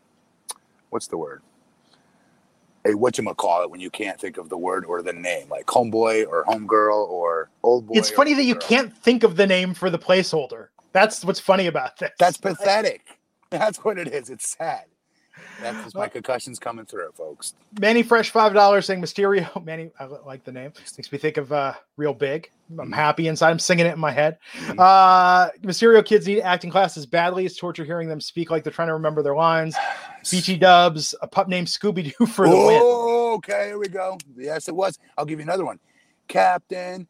what's 0.90 1.08
the 1.08 1.16
word? 1.16 1.42
A 2.84 2.94
what 2.94 3.18
you 3.18 3.24
call 3.34 3.64
it 3.64 3.70
when 3.70 3.80
you 3.80 3.90
can't 3.90 4.20
think 4.20 4.36
of 4.36 4.48
the 4.48 4.56
word 4.56 4.84
or 4.84 5.02
the 5.02 5.12
name, 5.12 5.48
like 5.48 5.66
homeboy 5.66 6.24
or 6.28 6.44
homegirl 6.44 7.08
or 7.08 7.50
old 7.64 7.88
boy. 7.88 7.94
It's 7.96 8.10
funny 8.10 8.34
that 8.34 8.44
you 8.44 8.54
girl. 8.54 8.62
can't 8.68 8.96
think 8.98 9.24
of 9.24 9.34
the 9.34 9.46
name 9.48 9.74
for 9.74 9.90
the 9.90 9.98
placeholder. 9.98 10.68
That's 10.92 11.24
what's 11.24 11.40
funny 11.40 11.66
about 11.66 11.98
this. 11.98 12.12
That's 12.20 12.36
pathetic. 12.36 13.02
That's 13.50 13.78
what 13.78 13.98
it 13.98 14.08
is. 14.08 14.30
It's 14.30 14.56
sad. 14.56 14.84
That's 15.60 15.82
just 15.84 15.96
my 15.96 16.08
concussions 16.08 16.58
coming 16.58 16.84
through, 16.84 17.10
folks. 17.14 17.54
Manny 17.80 18.02
Fresh 18.02 18.30
five 18.30 18.52
dollars 18.54 18.86
saying 18.86 19.00
Mysterio. 19.00 19.64
Manny, 19.64 19.90
I 19.98 20.04
like 20.04 20.44
the 20.44 20.52
name. 20.52 20.72
Makes 20.96 21.10
me 21.12 21.18
think 21.18 21.36
of 21.38 21.52
uh, 21.52 21.74
Real 21.96 22.12
Big. 22.14 22.50
I'm 22.78 22.90
Mhm. 22.90 22.94
happy 22.94 23.28
inside. 23.28 23.50
I'm 23.50 23.58
singing 23.58 23.86
it 23.86 23.92
in 23.94 23.98
my 23.98 24.10
head. 24.10 24.38
Mhm. 24.58 24.78
Uh, 24.78 25.50
Mysterio 25.62 26.04
kids 26.04 26.26
need 26.26 26.40
acting 26.42 26.70
classes 26.70 27.06
badly. 27.06 27.46
It's 27.46 27.56
torture 27.56 27.84
hearing 27.84 28.08
them 28.08 28.20
speak 28.20 28.50
like 28.50 28.64
they're 28.64 28.72
trying 28.72 28.88
to 28.88 28.94
remember 28.94 29.22
their 29.22 29.36
lines. 29.36 29.76
BT 30.30 30.56
Dubs, 30.56 31.14
a 31.22 31.26
pup 31.28 31.48
named 31.48 31.68
Scooby 31.68 32.12
Doo 32.18 32.26
for 32.32 32.48
the 32.48 32.56
win. 32.56 32.80
Oh, 32.82 33.34
okay, 33.36 33.66
here 33.68 33.78
we 33.78 33.88
go. 33.88 34.18
Yes, 34.36 34.68
it 34.68 34.74
was. 34.74 34.98
I'll 35.16 35.24
give 35.24 35.38
you 35.38 35.44
another 35.44 35.64
one. 35.64 35.78
Captain 36.28 37.06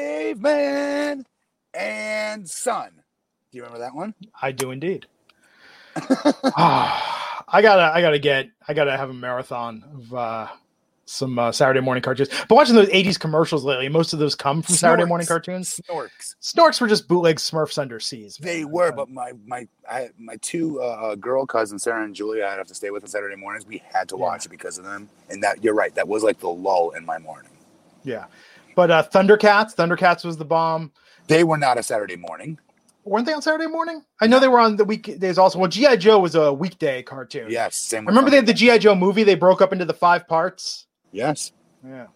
Caveman 0.00 1.24
and 1.74 2.48
Son. 2.48 2.90
Do 3.50 3.56
you 3.58 3.62
remember 3.64 3.78
that 3.80 3.94
one? 3.94 4.14
I 4.40 4.52
do 4.52 4.70
indeed. 4.70 5.06
I 6.56 7.60
gotta, 7.62 7.92
I 7.94 8.00
gotta 8.00 8.18
get, 8.18 8.48
I 8.68 8.74
gotta 8.74 8.96
have 8.96 9.10
a 9.10 9.14
marathon 9.14 9.84
of 9.94 10.14
uh, 10.14 10.48
some 11.06 11.38
uh, 11.38 11.50
Saturday 11.52 11.80
morning 11.80 12.02
cartoons. 12.02 12.28
But 12.48 12.54
watching 12.54 12.74
those 12.76 12.88
'80s 12.88 13.18
commercials 13.18 13.64
lately, 13.64 13.88
most 13.88 14.12
of 14.12 14.18
those 14.18 14.34
come 14.34 14.62
from 14.62 14.76
Saturday 14.76 15.04
morning 15.04 15.26
cartoons. 15.26 15.80
Snorks. 15.88 16.36
Snorks 16.40 16.80
were 16.80 16.86
just 16.86 17.08
bootleg 17.08 17.36
Smurfs 17.36 17.78
under 17.78 17.98
seas. 17.98 18.36
They 18.36 18.62
man. 18.62 18.70
were, 18.72 18.92
but 18.92 19.08
my 19.10 19.32
my 19.46 19.66
I, 19.90 20.10
my 20.18 20.36
two 20.36 20.80
uh, 20.80 21.16
girl 21.16 21.46
cousins, 21.46 21.82
Sarah 21.82 22.04
and 22.04 22.14
Julia, 22.14 22.44
I'd 22.46 22.58
have 22.58 22.68
to 22.68 22.74
stay 22.74 22.90
with 22.90 23.02
on 23.02 23.08
Saturday 23.08 23.36
mornings. 23.36 23.66
We 23.66 23.82
had 23.92 24.08
to 24.10 24.16
Yeah. 24.16 24.22
watch 24.22 24.46
it 24.46 24.50
because 24.50 24.78
of 24.78 24.84
them, 24.84 25.08
and 25.28 25.42
that 25.42 25.64
you're 25.64 25.74
right. 25.74 25.94
That 25.96 26.06
was 26.08 26.22
like 26.22 26.38
the 26.38 26.48
lull 26.50 26.90
in 26.90 27.04
my 27.04 27.18
morning. 27.18 27.50
yeah. 28.04 28.26
But 28.76 28.90
uh, 28.92 29.02
Thundercats, 29.02 29.74
Thundercats 29.74 30.24
was 30.24 30.36
the 30.36 30.44
bomb. 30.44 30.92
They 31.26 31.42
were 31.42 31.58
not 31.58 31.76
a 31.76 31.82
Saturday 31.82 32.14
morning. 32.16 32.58
Weren't 33.10 33.26
they 33.26 33.32
on 33.32 33.42
Saturday 33.42 33.66
morning? 33.66 34.04
I 34.20 34.28
know 34.28 34.38
they 34.38 34.46
were 34.46 34.60
on 34.60 34.76
the 34.76 34.84
weekdays 34.84 35.36
also. 35.36 35.58
Well, 35.58 35.68
GI 35.68 35.96
Joe 35.96 36.20
was 36.20 36.36
a 36.36 36.52
weekday 36.52 37.02
cartoon. 37.02 37.50
Yes, 37.50 37.74
same. 37.74 38.06
I 38.06 38.10
remember 38.10 38.30
they 38.30 38.36
had 38.36 38.46
the 38.46 38.54
GI 38.54 38.78
Joe 38.78 38.94
movie. 38.94 39.24
They 39.24 39.34
broke 39.34 39.60
up 39.60 39.72
into 39.72 39.84
the 39.84 39.92
five 39.92 40.28
parts. 40.28 40.86
Yes, 41.10 41.50
Yeah. 41.84 42.06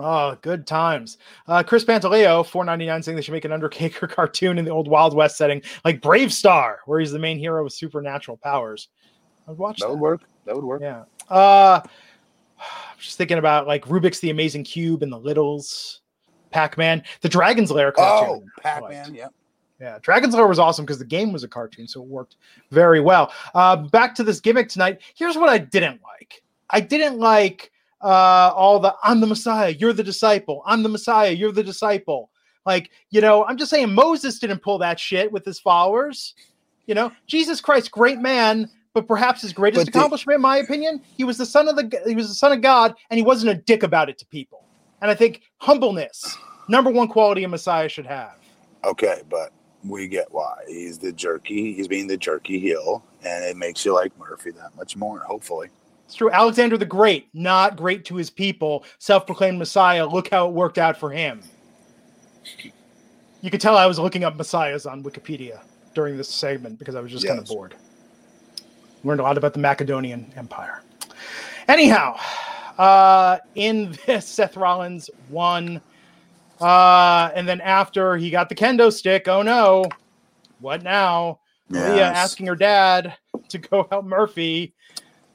Oh, 0.00 0.36
good 0.42 0.66
times. 0.66 1.18
Uh, 1.46 1.62
Chris 1.62 1.84
Pantaleo, 1.84 2.44
four 2.44 2.64
ninety 2.64 2.84
nine, 2.86 3.00
saying 3.00 3.14
they 3.14 3.22
should 3.22 3.30
make 3.30 3.44
an 3.44 3.52
Undertaker 3.52 4.06
cartoon 4.08 4.58
in 4.58 4.64
the 4.64 4.72
old 4.72 4.88
Wild 4.88 5.14
West 5.14 5.36
setting, 5.36 5.62
like 5.84 6.00
BraveStarr, 6.00 6.78
where 6.86 6.98
he's 6.98 7.12
the 7.12 7.20
main 7.20 7.38
hero 7.38 7.62
with 7.62 7.72
supernatural 7.72 8.38
powers. 8.38 8.88
I'd 9.46 9.56
watch 9.56 9.78
that 9.78 9.86
that. 9.86 9.90
would 9.92 10.00
work. 10.00 10.22
That 10.46 10.56
would 10.56 10.64
work. 10.64 10.82
Yeah. 10.82 11.04
Uh, 11.30 11.80
I'm 12.58 12.98
just 12.98 13.18
thinking 13.18 13.38
about 13.38 13.68
like 13.68 13.84
Rubik's 13.84 14.18
The 14.18 14.30
Amazing 14.30 14.64
Cube 14.64 15.04
and 15.04 15.12
the 15.12 15.18
Littles, 15.20 16.00
Pac 16.50 16.76
Man, 16.76 17.04
the 17.20 17.28
Dragon's 17.28 17.70
Lair 17.70 17.92
Oh, 17.96 18.02
cartoon. 18.02 18.46
I 18.58 18.62
Pac 18.62 18.88
Man. 18.88 19.14
Yep. 19.14 19.32
Yeah, 19.82 19.98
Dragon's 20.00 20.36
Lair 20.36 20.46
was 20.46 20.60
awesome 20.60 20.84
because 20.84 21.00
the 21.00 21.04
game 21.04 21.32
was 21.32 21.42
a 21.42 21.48
cartoon, 21.48 21.88
so 21.88 22.00
it 22.00 22.06
worked 22.06 22.36
very 22.70 23.00
well. 23.00 23.32
Uh, 23.52 23.74
back 23.74 24.14
to 24.14 24.22
this 24.22 24.38
gimmick 24.38 24.68
tonight. 24.68 25.00
Here's 25.16 25.36
what 25.36 25.48
I 25.48 25.58
didn't 25.58 26.00
like. 26.04 26.40
I 26.70 26.78
didn't 26.78 27.18
like 27.18 27.72
uh, 28.00 28.52
all 28.54 28.78
the 28.78 28.94
"I'm 29.02 29.20
the 29.20 29.26
Messiah, 29.26 29.70
you're 29.70 29.92
the 29.92 30.04
disciple. 30.04 30.62
I'm 30.66 30.84
the 30.84 30.88
Messiah, 30.88 31.32
you're 31.32 31.50
the 31.50 31.64
disciple." 31.64 32.30
Like, 32.64 32.92
you 33.10 33.20
know, 33.20 33.44
I'm 33.44 33.56
just 33.56 33.72
saying 33.72 33.92
Moses 33.92 34.38
didn't 34.38 34.60
pull 34.62 34.78
that 34.78 35.00
shit 35.00 35.32
with 35.32 35.44
his 35.44 35.58
followers. 35.58 36.36
You 36.86 36.94
know, 36.94 37.10
Jesus 37.26 37.60
Christ, 37.60 37.90
great 37.90 38.20
man, 38.20 38.70
but 38.94 39.08
perhaps 39.08 39.42
his 39.42 39.52
greatest 39.52 39.86
But 39.86 39.92
the- 39.92 39.98
accomplishment, 39.98 40.36
in 40.36 40.42
my 40.42 40.58
opinion, 40.58 41.02
he 41.16 41.24
was 41.24 41.38
the 41.38 41.46
son 41.46 41.66
of 41.66 41.74
the 41.74 42.02
he 42.06 42.14
was 42.14 42.28
the 42.28 42.36
son 42.36 42.52
of 42.52 42.60
God, 42.60 42.94
and 43.10 43.18
he 43.18 43.24
wasn't 43.24 43.50
a 43.50 43.60
dick 43.60 43.82
about 43.82 44.08
it 44.08 44.16
to 44.18 44.26
people. 44.26 44.62
And 45.00 45.10
I 45.10 45.16
think 45.16 45.42
humbleness, 45.58 46.38
number 46.68 46.88
one 46.88 47.08
quality 47.08 47.42
a 47.42 47.48
Messiah 47.48 47.88
should 47.88 48.06
have. 48.06 48.36
Okay, 48.84 49.22
but 49.28 49.52
we 49.84 50.06
get 50.08 50.32
why 50.32 50.62
he's 50.68 50.98
the 50.98 51.12
jerky. 51.12 51.72
He's 51.74 51.88
being 51.88 52.06
the 52.06 52.16
jerky 52.16 52.58
heel, 52.58 53.04
and 53.24 53.44
it 53.44 53.56
makes 53.56 53.84
you 53.84 53.94
like 53.94 54.16
Murphy 54.18 54.50
that 54.52 54.74
much 54.76 54.96
more. 54.96 55.20
Hopefully, 55.20 55.68
It's 56.06 56.14
true. 56.14 56.30
Alexander 56.30 56.76
the 56.76 56.84
Great, 56.86 57.28
not 57.34 57.76
great 57.76 58.04
to 58.06 58.16
his 58.16 58.30
people, 58.30 58.84
self 58.98 59.26
proclaimed 59.26 59.58
Messiah. 59.58 60.06
Look 60.06 60.30
how 60.30 60.48
it 60.48 60.52
worked 60.52 60.78
out 60.78 60.96
for 60.96 61.10
him. 61.10 61.42
You 63.40 63.50
could 63.50 63.60
tell 63.60 63.76
I 63.76 63.86
was 63.86 63.98
looking 63.98 64.22
up 64.24 64.36
Messiahs 64.36 64.86
on 64.86 65.02
Wikipedia 65.02 65.60
during 65.94 66.16
this 66.16 66.28
segment 66.28 66.78
because 66.78 66.94
I 66.94 67.00
was 67.00 67.10
just 67.10 67.26
kind 67.26 67.40
of 67.40 67.46
bored. 67.46 67.74
Learned 69.04 69.20
a 69.20 69.24
lot 69.24 69.36
about 69.36 69.52
the 69.52 69.58
Macedonian 69.58 70.32
Empire. 70.36 70.82
Anyhow, 71.66 72.16
uh, 72.78 73.38
in 73.56 73.98
this, 74.06 74.26
Seth 74.28 74.56
Rollins 74.56 75.10
won. 75.28 75.80
Uh, 76.62 77.30
and 77.34 77.48
then 77.48 77.60
after 77.60 78.16
he 78.16 78.30
got 78.30 78.48
the 78.48 78.54
kendo 78.54 78.92
stick, 78.92 79.26
oh 79.28 79.42
no, 79.42 79.96
what 80.60 80.82
now? 80.82 81.40
Leah 81.74 82.06
asking 82.06 82.46
her 82.46 82.56
dad 82.56 83.16
to 83.48 83.58
go 83.58 83.86
help 83.90 84.04
Murphy. 84.04 84.74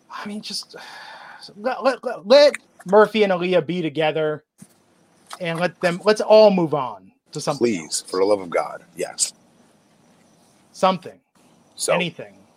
I 0.10 0.26
mean, 0.26 0.42
just 0.42 0.76
let, 1.56 1.84
let, 1.84 2.04
let, 2.04 2.26
let 2.28 2.54
Murphy 2.86 3.24
and 3.24 3.34
Aaliyah 3.34 3.66
be 3.68 3.82
together 3.82 4.46
and 5.40 5.60
let 5.60 5.80
them, 5.82 6.02
let's 6.06 6.22
all 6.22 6.50
move 6.52 6.74
on 6.74 7.12
to 7.34 7.42
something. 7.42 7.60
please, 7.60 8.04
else. 8.04 8.04
for 8.08 8.20
the 8.22 8.26
love 8.26 8.40
of 8.40 8.50
God, 8.50 8.86
yes. 8.96 9.34
Something, 10.72 11.20
So, 11.76 11.94
anything. 11.96 12.48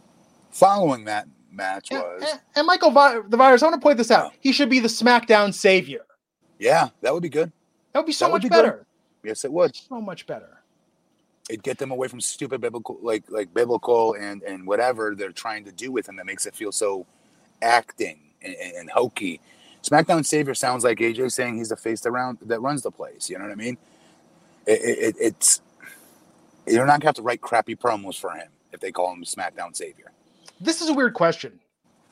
following 0.52 1.04
that 1.06 1.26
match 1.50 1.90
Yeah, 1.90 2.02
was, 2.02 2.22
and, 2.22 2.40
and 2.56 2.66
Michael 2.66 2.92
Vi- 2.92 3.22
the 3.28 3.36
Virus, 3.36 3.62
I 3.62 3.66
want 3.66 3.80
to 3.80 3.84
point 3.84 3.98
this 3.98 4.10
out. 4.10 4.32
He 4.40 4.52
should 4.52 4.70
be 4.70 4.80
the 4.80 4.88
SmackDown 4.88 5.52
savior. 5.52 6.02
yeah, 6.58 6.90
that 7.00 7.12
would 7.12 7.22
be 7.22 7.28
good. 7.28 7.52
That 7.93 8.01
would 8.01 8.07
be 8.07 8.12
so 8.12 8.26
would 8.26 8.34
much 8.34 8.43
be 8.43 8.49
good. 8.49 8.57
better. 8.57 8.86
Yes, 9.24 9.45
it 9.45 9.53
would. 9.53 9.74
So 9.76 10.01
much 10.01 10.26
better. 10.26 10.59
It'd 11.49 11.62
get 11.62 11.78
them 11.78 11.91
away 11.91 12.09
from 12.09 12.20
stupid 12.20 12.61
biblical, 12.61 12.99
like 13.03 13.24
like 13.30 13.53
biblical 13.53 14.14
and 14.14 14.43
and 14.43 14.66
whatever 14.66 15.14
they're 15.16 15.32
trying 15.32 15.64
to 15.64 15.72
do 15.72 15.91
with 15.91 16.09
him 16.09 16.16
that 16.16 16.26
makes 16.26 16.47
it 16.47 16.55
feel 16.55 16.70
so 16.72 17.07
acting 17.61 18.20
and, 18.43 18.55
and, 18.55 18.72
and 18.76 18.91
hokey. 18.91 19.41
SmackDown 19.82 20.24
Savior 20.24 20.55
sounds 20.55 20.84
like 20.84 20.99
AJ 20.99 21.32
saying 21.32 21.57
he's 21.57 21.70
the 21.70 21.76
face 21.76 22.03
that, 22.03 22.11
round, 22.11 22.38
that 22.43 22.61
runs 22.61 22.82
the 22.82 22.91
place. 22.91 23.30
You 23.30 23.38
know 23.38 23.45
what 23.45 23.53
I 23.53 23.57
mean? 23.57 23.78
It, 24.66 24.80
it, 24.82 24.99
it- 24.99 25.16
it's 25.18 25.61
you're 26.66 26.86
not 26.86 27.01
gonna 27.01 27.07
have 27.09 27.14
to 27.16 27.22
write 27.22 27.41
crappy 27.41 27.74
promos 27.74 28.18
for 28.20 28.30
him 28.32 28.49
if 28.72 28.78
they 28.80 28.93
call 28.93 29.12
him 29.12 29.24
SmackDown 29.24 29.74
Savior. 29.74 30.12
This 30.61 30.80
is 30.82 30.88
a 30.88 30.95
weird 30.95 31.14
question, 31.14 31.59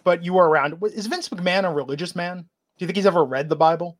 but 0.02 0.24
you 0.24 0.32
were 0.32 0.48
around. 0.48 0.82
Is 0.94 1.06
Vince 1.06 1.28
McMahon 1.28 1.64
a 1.64 1.72
religious 1.72 2.16
man? 2.16 2.38
Do 2.38 2.46
you 2.78 2.86
think 2.86 2.96
he's 2.96 3.06
ever 3.06 3.24
read 3.24 3.48
the 3.48 3.56
Bible? 3.56 3.98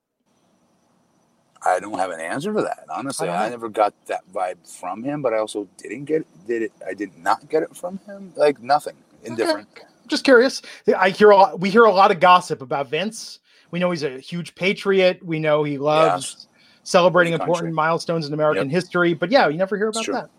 I 1.65 1.81
don't 1.81 1.99
have 1.99 2.11
an 2.11 2.21
answer 2.21 2.53
for 2.53 2.63
that. 2.63 2.85
Honestly, 2.91 3.29
I 3.29 3.47
I, 3.47 3.49
never 3.49 3.69
got 3.69 3.93
that 4.07 4.23
vibe 4.33 4.57
from 4.81 5.03
him, 5.03 5.23
but 5.23 5.35
I 5.35 5.39
also 5.39 5.69
didn't 5.77 6.05
get 6.05 6.27
did 6.47 6.63
it. 6.63 6.73
I 6.87 6.95
did 6.95 7.17
not 7.19 7.49
get 7.49 7.63
it 7.63 7.75
from 7.77 7.99
him. 8.07 8.33
Like 8.37 8.61
nothing. 8.61 8.95
Indifferent. 9.25 9.69
Okay. 9.77 9.87
Just 10.07 10.25
curious. 10.25 10.63
I 10.97 11.11
hear 11.11 11.31
a 11.31 11.37
lot, 11.37 11.61
we 11.61 11.71
hear 11.71 11.85
a 11.85 11.93
lot 11.93 12.11
of 12.11 12.21
gossip 12.21 12.63
about 12.63 12.89
Vince. 12.89 13.41
We 13.71 13.79
know 13.79 13.91
he's 13.91 14.03
a 14.03 14.19
huge 14.19 14.55
patriot. 14.55 15.23
We 15.23 15.39
know 15.39 15.63
he 15.65 15.77
loves 15.77 16.49
celebrating 16.85 17.35
important 17.35 17.75
milestones 17.75 18.27
in 18.27 18.33
American 18.33 18.71
history. 18.71 19.13
But 19.13 19.31
yeah, 19.31 19.49
you 19.49 19.59
never 19.59 19.77
hear 19.77 19.89
about 19.89 20.07
that. 20.07 20.31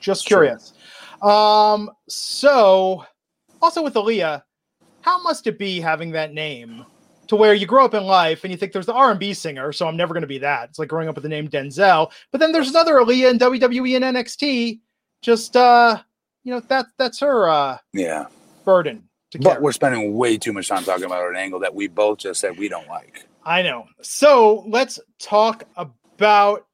Just 0.00 0.22
It's 0.22 0.28
true. 0.28 0.38
curious. 0.38 0.72
Um, 1.22 1.90
so 2.08 3.04
also 3.60 3.82
with 3.82 3.94
Aaliyah, 3.94 4.42
how 5.02 5.22
must 5.22 5.46
it 5.46 5.58
be 5.58 5.80
having 5.80 6.10
that 6.12 6.34
name 6.34 6.84
to 7.28 7.36
where 7.36 7.54
you 7.54 7.66
grow 7.66 7.84
up 7.84 7.94
in 7.94 8.04
life 8.04 8.44
and 8.44 8.50
you 8.50 8.56
think 8.56 8.72
there's 8.72 8.86
the 8.86 8.94
R&B 8.94 9.32
singer, 9.34 9.72
so 9.72 9.86
I'm 9.86 9.96
never 9.96 10.12
going 10.14 10.22
to 10.22 10.26
be 10.26 10.38
that. 10.38 10.70
It's 10.70 10.78
like 10.78 10.88
growing 10.88 11.08
up 11.08 11.14
with 11.14 11.22
the 11.22 11.28
name 11.28 11.48
Denzel. 11.48 12.10
But 12.30 12.38
then 12.40 12.52
there's 12.52 12.70
another 12.70 12.94
Aaliyah 12.96 13.30
in 13.30 13.38
WWE 13.38 13.96
and 13.96 14.16
NXT. 14.16 14.80
Just 15.22 15.56
uh, 15.56 16.02
you 16.44 16.52
know, 16.52 16.60
that 16.60 16.86
that's 16.98 17.20
her 17.20 17.48
uh 17.48 17.78
Yeah. 17.92 18.26
burden 18.64 19.08
to 19.30 19.38
But 19.38 19.62
we're 19.62 19.72
spending 19.72 20.14
way 20.14 20.36
too 20.36 20.52
much 20.52 20.68
time 20.68 20.84
talking 20.84 21.04
about 21.04 21.28
an 21.28 21.36
angle 21.36 21.60
that 21.60 21.74
we 21.74 21.88
both 21.88 22.18
just 22.18 22.40
said 22.40 22.58
we 22.58 22.68
don't 22.68 22.88
like. 22.88 23.26
I 23.44 23.62
know. 23.62 23.86
So 24.02 24.64
let's 24.68 24.98
talk 25.18 25.64
about 26.18 26.66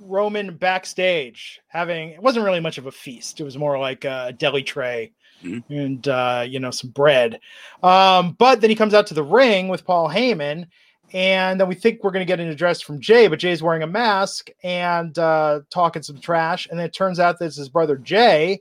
Roman 0.00 0.56
backstage 0.56 1.60
having 1.68 2.10
it 2.10 2.22
wasn't 2.22 2.44
really 2.44 2.60
much 2.60 2.78
of 2.78 2.86
a 2.86 2.92
feast. 2.92 3.40
It 3.40 3.44
was 3.44 3.58
more 3.58 3.78
like 3.78 4.04
a 4.04 4.34
deli 4.36 4.62
tray 4.62 5.12
Mhm. 5.44 5.62
and 5.68 6.08
uh, 6.08 6.44
you 6.48 6.60
know 6.60 6.70
some 6.70 6.90
bread. 6.90 7.40
Um, 7.82 8.32
but 8.38 8.60
then 8.60 8.70
he 8.70 8.76
comes 8.76 8.94
out 8.94 9.06
to 9.08 9.14
the 9.14 9.22
ring 9.22 9.68
with 9.68 9.84
Paul 9.84 10.08
Heyman, 10.08 10.66
and 11.12 11.60
then 11.60 11.68
we 11.68 11.74
think 11.74 12.02
we're 12.02 12.10
going 12.10 12.26
to 12.26 12.30
get 12.30 12.40
an 12.40 12.48
address 12.48 12.80
from 12.80 13.00
Jey, 13.00 13.28
but 13.28 13.38
Jey's 13.38 13.62
wearing 13.62 13.82
a 13.82 13.86
mask 13.86 14.50
and 14.62 15.16
uh, 15.18 15.60
talking 15.70 16.02
some 16.02 16.18
trash, 16.20 16.66
and 16.68 16.78
then 16.78 16.86
it 16.86 16.92
turns 16.92 17.20
out 17.20 17.38
that 17.38 17.46
it's 17.46 17.56
his 17.56 17.68
brother 17.68 17.96
Jey. 17.96 18.60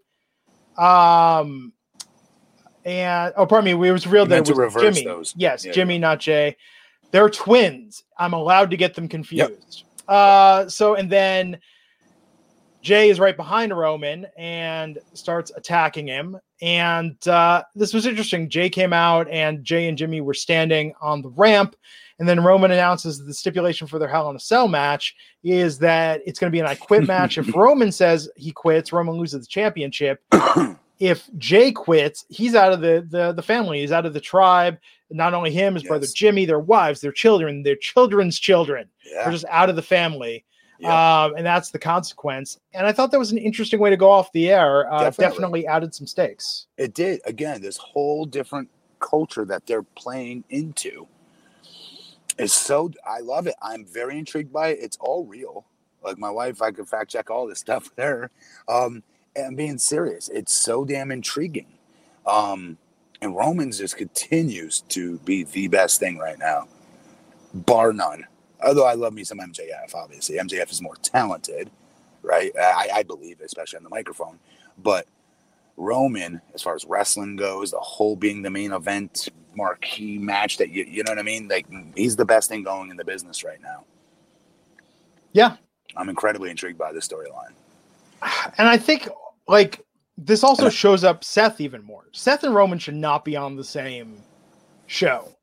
Um, 0.78 1.73
and 2.86 3.34
oh, 3.36 3.45
pardon 3.45 3.65
me, 3.65 3.88
it 3.88 3.91
was 3.91 4.07
real 4.07 4.25
that 4.28 4.38
it 4.38 4.49
was 4.49 4.57
reverse 4.57 4.95
Jimmy. 4.95 5.03
those. 5.05 5.34
Yes, 5.36 5.65
Yeah, 5.65 5.73
Jimmy, 5.73 5.97
not 5.97 6.19
Jey. 6.19 6.55
They're 7.11 7.30
twins. 7.30 8.03
I'm 8.17 8.34
allowed 8.34 8.71
to 8.71 8.78
get 8.78 8.93
them 8.93 9.07
confused. 9.07 9.84
Uh, 10.07 10.69
so 10.69 10.95
and 10.95 11.11
then 11.11 11.59
Jey 12.88 13.09
is 13.09 13.19
right 13.19 13.35
behind 13.35 13.77
Roman 13.77 14.27
and 14.38 14.97
starts 15.11 15.51
attacking 15.57 16.07
him. 16.07 16.38
And 16.61 17.27
uh, 17.27 17.63
this 17.75 17.93
was 17.93 18.05
interesting. 18.05 18.49
Jey 18.49 18.69
came 18.69 18.93
out, 18.93 19.27
and 19.29 19.61
Jey 19.61 19.89
and 19.89 19.97
Jimmy 19.97 20.21
were 20.21 20.33
standing 20.33 20.93
on 21.01 21.21
the 21.21 21.27
ramp. 21.31 21.75
And 22.17 22.29
then 22.29 22.41
Roman 22.41 22.71
announces 22.71 23.17
that 23.17 23.25
the 23.25 23.33
stipulation 23.33 23.88
for 23.88 23.99
their 23.99 24.07
Hell 24.07 24.29
in 24.29 24.38
a 24.38 24.39
Cell 24.39 24.69
match 24.69 25.13
is 25.43 25.77
that 25.79 26.21
it's 26.25 26.39
going 26.39 26.49
to 26.49 26.55
be 26.55 26.61
an 26.61 26.65
I 26.65 26.75
quit 26.75 27.05
match. 27.07 27.38
if 27.38 27.53
Roman 27.53 27.91
says 27.91 28.29
he 28.38 28.53
quits, 28.53 28.93
Roman 28.93 29.15
loses 29.15 29.41
the 29.41 29.47
championship. 29.47 30.23
if 31.01 31.29
Jey 31.38 31.73
quits, 31.73 32.23
he's 32.29 32.55
out 32.55 32.71
of 32.71 32.79
the, 32.79 33.05
the 33.09 33.33
the 33.33 33.43
family. 33.43 33.81
He's 33.81 33.91
out 33.91 34.05
of 34.05 34.13
the 34.13 34.21
tribe. 34.21 34.77
Not 35.11 35.33
only 35.33 35.51
him, 35.51 35.73
his 35.73 35.83
brother 35.83 36.07
Jimmy, 36.15 36.45
their 36.45 36.59
wives, 36.61 37.01
their 37.01 37.11
children, 37.11 37.63
their 37.63 37.75
children's 37.75 38.39
children. 38.39 38.88
Yeah. 39.05 39.23
They're 39.23 39.33
just 39.33 39.45
out 39.49 39.69
of 39.69 39.75
the 39.75 39.81
family. 39.81 40.45
Yeah. 40.80 41.23
Um, 41.23 41.34
and 41.38 41.45
that's 41.45 41.71
the 41.71 41.80
consequence. 41.80 42.59
And 42.73 42.86
I 42.86 42.91
thought 42.91 43.11
that 43.11 43.19
was 43.19 43.32
an 43.32 43.38
interesting 43.38 43.80
way 43.80 43.89
to 43.89 43.97
go 43.97 44.09
off 44.11 44.32
the 44.32 44.49
air. 44.49 44.91
Uh, 44.91 45.03
Definitely. 45.03 45.23
definitely 45.36 45.67
added 45.67 45.95
some 45.95 46.07
stakes. 46.07 46.67
it 46.78 46.93
did. 46.93 47.21
Again, 47.25 47.61
this 47.61 47.78
whole 47.78 48.25
different 48.25 48.69
culture 48.99 49.45
that 49.45 49.65
they're 49.67 49.84
playing 49.84 50.43
into 50.49 51.07
is 52.38 52.53
so 52.53 52.91
I 53.05 53.19
love 53.19 53.47
it. 53.47 53.55
I'm 53.61 53.86
very 53.86 54.17
intrigued 54.17 54.53
by 54.53 54.69
it. 54.69 54.80
It's 54.82 54.97
all 54.99 55.25
real. 55.25 55.65
Like 56.03 56.17
my 56.17 56.30
wife, 56.30 56.61
I 56.61 56.71
could 56.71 56.88
fact 56.88 57.11
check 57.11 57.30
all 57.32 57.47
this 57.47 57.59
stuff 57.59 57.89
there. 57.95 58.30
Um, 58.67 59.03
and 59.36 59.55
being 59.55 59.78
serious. 59.78 60.30
It's 60.30 60.53
so 60.53 60.84
damn 60.86 61.11
intriguing. 61.11 61.67
Um, 62.25 62.78
And 63.21 63.36
Roman's 63.36 63.78
just 63.80 63.97
continues 63.97 64.82
to 64.89 65.17
be 65.19 65.43
the 65.43 65.67
best 65.67 65.99
thing 65.99 66.17
right 66.17 66.38
now, 66.38 66.67
bar 67.53 67.93
none. 67.93 68.25
Although 68.63 68.85
I 68.85 68.93
love 68.93 69.13
me 69.13 69.23
some 69.23 69.39
MJF, 69.39 69.93
obviously. 69.93 70.37
MJF 70.37 70.71
is 70.71 70.81
more 70.81 70.95
talented, 70.95 71.69
right? 72.21 72.51
I, 72.57 72.89
I 72.95 73.03
believe, 73.03 73.41
especially 73.41 73.77
on 73.77 73.83
the 73.83 73.89
microphone. 73.89 74.39
But 74.77 75.07
Roman, 75.77 76.41
as 76.55 76.63
far 76.63 76.75
as 76.75 76.83
wrestling 76.85 77.35
goes, 77.35 77.71
the 77.71 77.79
whole 77.79 78.15
being 78.15 78.41
the 78.41 78.49
main 78.49 78.71
event 78.71 79.29
marquee 79.55 80.17
match 80.17 80.57
that 80.57 80.69
you 80.69 80.83
you 80.83 81.03
know 81.03 81.11
what 81.11 81.19
I 81.19 81.23
mean? 81.23 81.47
Like 81.47 81.67
he's 81.95 82.15
the 82.15 82.25
best 82.25 82.49
thing 82.49 82.63
going 82.63 82.89
in 82.91 82.97
the 82.97 83.05
business 83.05 83.43
right 83.43 83.61
now. 83.61 83.83
Yeah. 85.33 85.57
I'm 85.95 86.09
incredibly 86.09 86.49
intrigued 86.49 86.77
by 86.77 86.91
this 86.91 87.07
storyline. 87.07 87.53
And 88.57 88.67
I 88.67 88.77
think 88.77 89.07
like 89.47 89.85
this 90.17 90.43
also 90.43 90.69
shows 90.69 91.03
up 91.03 91.23
Seth 91.23 91.61
even 91.61 91.83
more. 91.83 92.05
Seth 92.11 92.43
and 92.43 92.55
Roman 92.55 92.79
should 92.79 92.95
not 92.95 93.23
be 93.23 93.35
on 93.35 93.55
the 93.55 93.63
same 93.63 94.17
show 94.87 95.36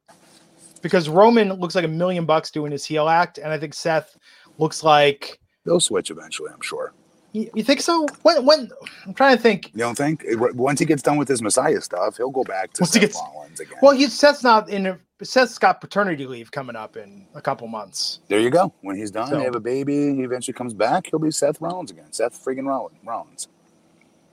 because 0.84 1.08
Roman 1.08 1.50
looks 1.54 1.74
like 1.74 1.86
a 1.86 1.88
million 1.88 2.26
bucks 2.26 2.50
doing 2.50 2.70
his 2.70 2.84
heel 2.84 3.08
act, 3.08 3.38
and 3.38 3.50
I 3.50 3.58
think 3.58 3.72
Seth 3.72 4.18
looks 4.58 4.84
like 4.84 5.40
they'll 5.64 5.80
switch 5.80 6.10
eventually. 6.10 6.50
I'm 6.52 6.60
sure. 6.60 6.92
You, 7.32 7.50
you 7.54 7.64
think 7.64 7.80
so? 7.80 8.06
When? 8.20 8.44
When? 8.44 8.70
I'm 9.06 9.14
trying 9.14 9.34
to 9.34 9.42
think. 9.42 9.70
You 9.72 9.78
don't 9.78 9.96
think 9.96 10.22
once 10.28 10.78
he 10.78 10.84
gets 10.84 11.02
done 11.02 11.16
with 11.16 11.26
his 11.26 11.40
Messiah 11.40 11.80
stuff, 11.80 12.18
he'll 12.18 12.30
go 12.30 12.44
back 12.44 12.74
to 12.74 12.82
once 12.82 12.92
Seth 12.92 13.00
gets, 13.00 13.16
Rollins 13.16 13.60
again. 13.60 13.78
Well, 13.80 13.96
he 13.96 14.06
Seth's 14.08 14.44
not 14.44 14.68
in. 14.68 14.86
A, 14.86 14.98
Seth's 15.22 15.56
got 15.56 15.80
paternity 15.80 16.26
leave 16.26 16.50
coming 16.52 16.76
up 16.76 16.98
in 16.98 17.26
a 17.34 17.40
couple 17.40 17.66
months. 17.66 18.20
There 18.28 18.40
you 18.40 18.50
go. 18.50 18.74
When 18.82 18.94
he's 18.94 19.10
done, 19.10 19.28
so, 19.28 19.38
they 19.38 19.44
have 19.44 19.54
a 19.54 19.60
baby. 19.60 20.14
He 20.14 20.22
eventually 20.22 20.52
comes 20.52 20.74
back. 20.74 21.06
He'll 21.06 21.18
be 21.18 21.30
Seth 21.30 21.62
Rollins 21.62 21.90
again. 21.90 22.12
Seth 22.12 22.44
friggin' 22.44 22.66
Rollins. 22.66 23.48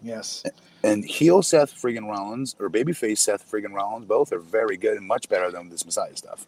Yes. 0.04 0.44
And 0.84 1.06
heel 1.06 1.42
Seth 1.44 1.74
friggin' 1.74 2.08
Rollins 2.10 2.56
or 2.60 2.70
babyface 2.70 3.20
Seth 3.20 3.50
friggin' 3.50 3.74
Rollins, 3.74 4.06
both 4.06 4.34
are 4.34 4.40
very 4.40 4.78
good 4.78 4.98
and 4.98 5.06
much 5.06 5.30
better 5.30 5.52
than 5.52 5.70
this 5.70 5.86
Messiah 5.86 6.16
stuff. 6.16 6.48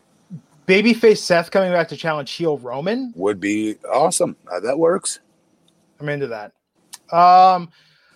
Babyface 0.68 1.18
Seth 1.18 1.52
coming 1.52 1.72
back 1.72 1.90
to 1.90 1.98
challenge 1.98 2.32
heel 2.32 2.58
Roman 2.58 3.14
would 3.16 3.40
be 3.40 3.76
awesome. 3.92 4.36
Uh, 4.52 4.60
that 4.62 4.80
works. 4.80 5.20
I'm 6.00 6.10
into 6.10 6.28
that. 6.28 6.54
Um, 7.12 7.70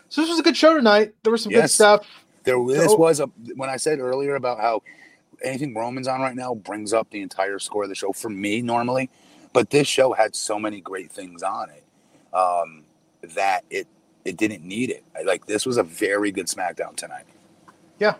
so 0.10 0.22
this 0.22 0.30
was 0.30 0.40
a 0.40 0.44
good 0.44 0.58
show 0.58 0.76
tonight. 0.76 1.14
There 1.24 1.32
was 1.32 1.44
some 1.44 1.52
yes. 1.52 1.64
good 1.64 1.70
stuff. 1.72 2.08
There, 2.44 2.58
this 2.66 2.92
so, 2.92 2.98
was 2.98 3.20
a 3.20 3.26
when 3.56 3.70
I 3.70 3.76
said 3.76 4.00
earlier 4.00 4.36
about 4.36 4.60
how 4.60 4.82
anything 5.44 5.76
Roman's 5.76 6.08
on 6.08 6.22
right 6.22 6.36
now 6.36 6.56
brings 6.56 6.94
up 6.94 7.10
the 7.10 7.22
entire 7.22 7.60
score 7.60 7.84
of 7.84 7.90
the 7.90 7.96
show 7.96 8.14
for 8.14 8.30
me 8.30 8.62
normally, 8.62 9.10
but 9.52 9.70
this 9.70 9.88
show 9.88 10.14
had 10.14 10.36
so 10.36 10.58
many 10.58 10.80
great 10.80 11.12
things 11.12 11.44
on 11.44 11.70
it 11.70 11.84
um, 12.34 12.86
that 13.36 13.66
it 13.70 13.88
it 14.28 14.36
didn't 14.36 14.64
need 14.64 14.90
it. 14.90 15.04
Like 15.26 15.46
this 15.46 15.66
was 15.66 15.78
a 15.78 15.84
very 15.84 16.32
good 16.32 16.48
SmackDown 16.48 16.96
tonight. 16.96 17.26
Yeah, 17.98 18.16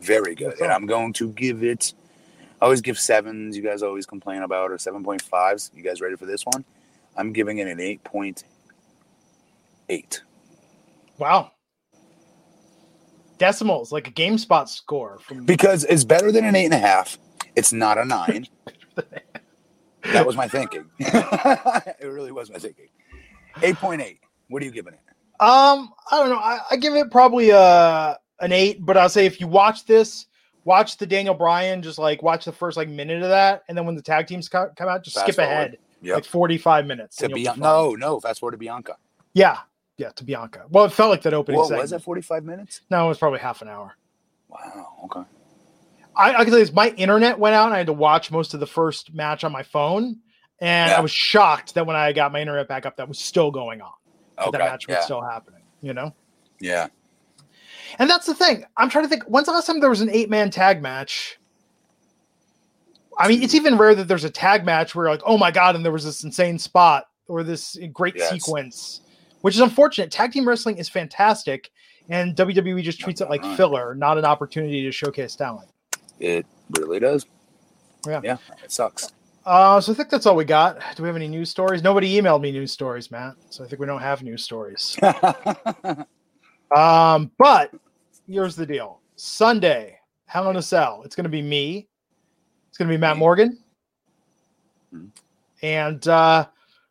very 0.00 0.34
good. 0.34 0.60
And 0.60 0.72
I'm 0.72 0.86
going 0.86 1.12
to 1.14 1.28
give 1.28 1.62
it. 1.62 1.94
I 2.60 2.64
always 2.64 2.80
give 2.80 2.98
sevens. 2.98 3.56
You 3.56 3.62
guys 3.62 3.82
always 3.82 4.04
complain 4.04 4.42
about 4.42 4.70
or 4.70 4.78
seven 4.78 5.04
point 5.04 5.22
fives. 5.22 5.70
You 5.74 5.82
guys 5.82 6.00
ready 6.00 6.16
for 6.16 6.26
this 6.26 6.44
one? 6.44 6.64
I'm 7.16 7.32
giving 7.32 7.58
it 7.58 7.68
an 7.68 7.78
eight 7.78 8.02
point 8.02 8.44
eight. 9.88 10.22
Wow. 11.18 11.52
Decimals, 13.38 13.92
like 13.92 14.08
a 14.08 14.12
GameSpot 14.12 14.68
score 14.68 15.18
from 15.20 15.44
because 15.44 15.84
it's 15.84 16.04
better 16.04 16.32
than 16.32 16.44
an 16.44 16.56
eight 16.56 16.66
and 16.66 16.74
a 16.74 16.78
half. 16.78 17.16
It's 17.54 17.72
not 17.72 17.98
a 17.98 18.04
nine. 18.04 18.46
that 20.12 20.26
was 20.26 20.36
my 20.36 20.48
thinking. 20.48 20.86
it 20.98 22.06
really 22.06 22.32
was 22.32 22.50
my 22.50 22.58
thinking. 22.58 22.88
Eight 23.62 23.76
point 23.76 24.02
eight. 24.02 24.20
What 24.48 24.62
are 24.62 24.66
you 24.66 24.72
giving 24.72 24.94
it? 24.94 25.00
Um, 25.42 25.92
I 26.08 26.20
don't 26.20 26.28
know. 26.28 26.36
I, 26.36 26.60
I 26.70 26.76
give 26.76 26.94
it 26.94 27.10
probably 27.10 27.50
a 27.50 27.58
uh, 27.58 28.14
an 28.38 28.52
eight, 28.52 28.86
but 28.86 28.96
I'll 28.96 29.08
say 29.08 29.26
if 29.26 29.40
you 29.40 29.48
watch 29.48 29.86
this, 29.86 30.26
watch 30.64 30.98
the 30.98 31.06
Daniel 31.06 31.34
Bryan, 31.34 31.82
just 31.82 31.98
like 31.98 32.22
watch 32.22 32.44
the 32.44 32.52
first 32.52 32.76
like 32.76 32.88
minute 32.88 33.24
of 33.24 33.28
that, 33.28 33.64
and 33.68 33.76
then 33.76 33.84
when 33.84 33.96
the 33.96 34.02
tag 34.02 34.28
teams 34.28 34.48
come 34.48 34.70
out, 34.78 35.02
just 35.02 35.16
fast 35.16 35.26
skip 35.26 35.34
forward. 35.34 35.50
ahead, 35.50 35.78
yep. 36.00 36.14
like 36.14 36.24
forty 36.26 36.58
five 36.58 36.86
minutes. 36.86 37.16
To 37.16 37.28
be, 37.28 37.48
no, 37.56 37.96
no, 37.96 38.20
fast 38.20 38.38
forward 38.38 38.52
to 38.52 38.56
Bianca. 38.56 38.96
Yeah, 39.34 39.58
yeah, 39.96 40.10
to 40.10 40.22
Bianca. 40.22 40.66
Well, 40.70 40.84
it 40.84 40.92
felt 40.92 41.10
like 41.10 41.22
that 41.22 41.34
opening. 41.34 41.58
What 41.58 41.72
was 41.72 41.90
that? 41.90 42.02
Forty 42.04 42.22
five 42.22 42.44
minutes? 42.44 42.82
No, 42.88 43.06
it 43.06 43.08
was 43.08 43.18
probably 43.18 43.40
half 43.40 43.62
an 43.62 43.68
hour. 43.68 43.96
Wow. 44.48 44.86
Okay. 45.06 45.22
I, 46.14 46.34
I 46.34 46.44
can 46.44 46.52
say 46.52 46.60
this: 46.60 46.72
my 46.72 46.90
internet 46.90 47.36
went 47.40 47.56
out, 47.56 47.64
and 47.64 47.74
I 47.74 47.78
had 47.78 47.88
to 47.88 47.92
watch 47.92 48.30
most 48.30 48.54
of 48.54 48.60
the 48.60 48.66
first 48.68 49.12
match 49.12 49.42
on 49.42 49.50
my 49.50 49.64
phone, 49.64 50.20
and 50.60 50.88
yeah. 50.88 50.96
I 50.96 51.00
was 51.00 51.10
shocked 51.10 51.74
that 51.74 51.84
when 51.84 51.96
I 51.96 52.12
got 52.12 52.30
my 52.30 52.40
internet 52.40 52.68
back 52.68 52.86
up, 52.86 52.98
that 52.98 53.08
was 53.08 53.18
still 53.18 53.50
going 53.50 53.80
on 53.80 53.90
okay. 54.48 54.58
that 54.58 54.70
match 54.70 54.86
was 54.86 54.94
yeah. 54.94 55.00
still 55.02 55.22
happening, 55.22 55.62
you 55.80 55.92
know? 55.92 56.14
Yeah. 56.60 56.88
And 57.98 58.08
that's 58.08 58.26
the 58.26 58.34
thing. 58.34 58.64
I'm 58.76 58.88
trying 58.88 59.04
to 59.04 59.08
think 59.08 59.24
when's 59.24 59.46
the 59.46 59.52
last 59.52 59.66
time 59.66 59.80
there 59.80 59.90
was 59.90 60.00
an 60.00 60.10
eight 60.10 60.30
man 60.30 60.50
tag 60.50 60.80
match? 60.82 61.38
I 63.18 63.28
mean, 63.28 63.42
it's 63.42 63.54
even 63.54 63.76
rare 63.76 63.94
that 63.94 64.08
there's 64.08 64.24
a 64.24 64.30
tag 64.30 64.64
match 64.64 64.94
where 64.94 65.08
like, 65.08 65.22
oh 65.26 65.36
my 65.36 65.50
god, 65.50 65.76
and 65.76 65.84
there 65.84 65.92
was 65.92 66.04
this 66.04 66.24
insane 66.24 66.58
spot 66.58 67.08
or 67.28 67.42
this 67.42 67.78
great 67.92 68.14
yes. 68.16 68.30
sequence, 68.30 69.02
which 69.42 69.54
is 69.54 69.60
unfortunate. 69.60 70.10
Tag 70.10 70.32
team 70.32 70.48
wrestling 70.48 70.78
is 70.78 70.88
fantastic, 70.88 71.70
and 72.08 72.34
WWE 72.34 72.82
just 72.82 73.00
treats 73.00 73.20
it 73.20 73.28
like 73.28 73.44
filler, 73.56 73.94
not 73.94 74.16
an 74.16 74.24
opportunity 74.24 74.82
to 74.82 74.92
showcase 74.92 75.36
talent. 75.36 75.68
It 76.18 76.46
really 76.78 77.00
does. 77.00 77.26
Yeah, 78.06 78.20
yeah, 78.24 78.36
it 78.64 78.72
sucks. 78.72 79.12
Uh, 79.44 79.80
so 79.80 79.92
I 79.92 79.94
think 79.94 80.08
that's 80.08 80.26
all 80.26 80.36
we 80.36 80.44
got. 80.44 80.78
Do 80.96 81.02
we 81.02 81.08
have 81.08 81.16
any 81.16 81.28
news 81.28 81.50
stories? 81.50 81.82
Nobody 81.82 82.20
emailed 82.20 82.40
me 82.40 82.52
news 82.52 82.70
stories, 82.70 83.10
Matt. 83.10 83.34
So 83.50 83.64
I 83.64 83.66
think 83.66 83.80
we 83.80 83.86
don't 83.86 84.00
have 84.00 84.22
news 84.22 84.44
stories. 84.44 84.96
um, 86.76 87.30
but 87.38 87.72
here's 88.28 88.54
the 88.54 88.66
deal: 88.66 89.00
Sunday, 89.16 89.98
Hell 90.26 90.48
in 90.50 90.56
a 90.56 90.62
Cell. 90.62 91.02
It's 91.04 91.16
going 91.16 91.24
to 91.24 91.30
be 91.30 91.42
me. 91.42 91.88
It's 92.68 92.78
going 92.78 92.88
to 92.88 92.94
be 92.94 93.00
Matt 93.00 93.16
Morgan, 93.16 93.58
hmm. 94.90 95.06
and 95.62 96.06
uh, 96.06 96.46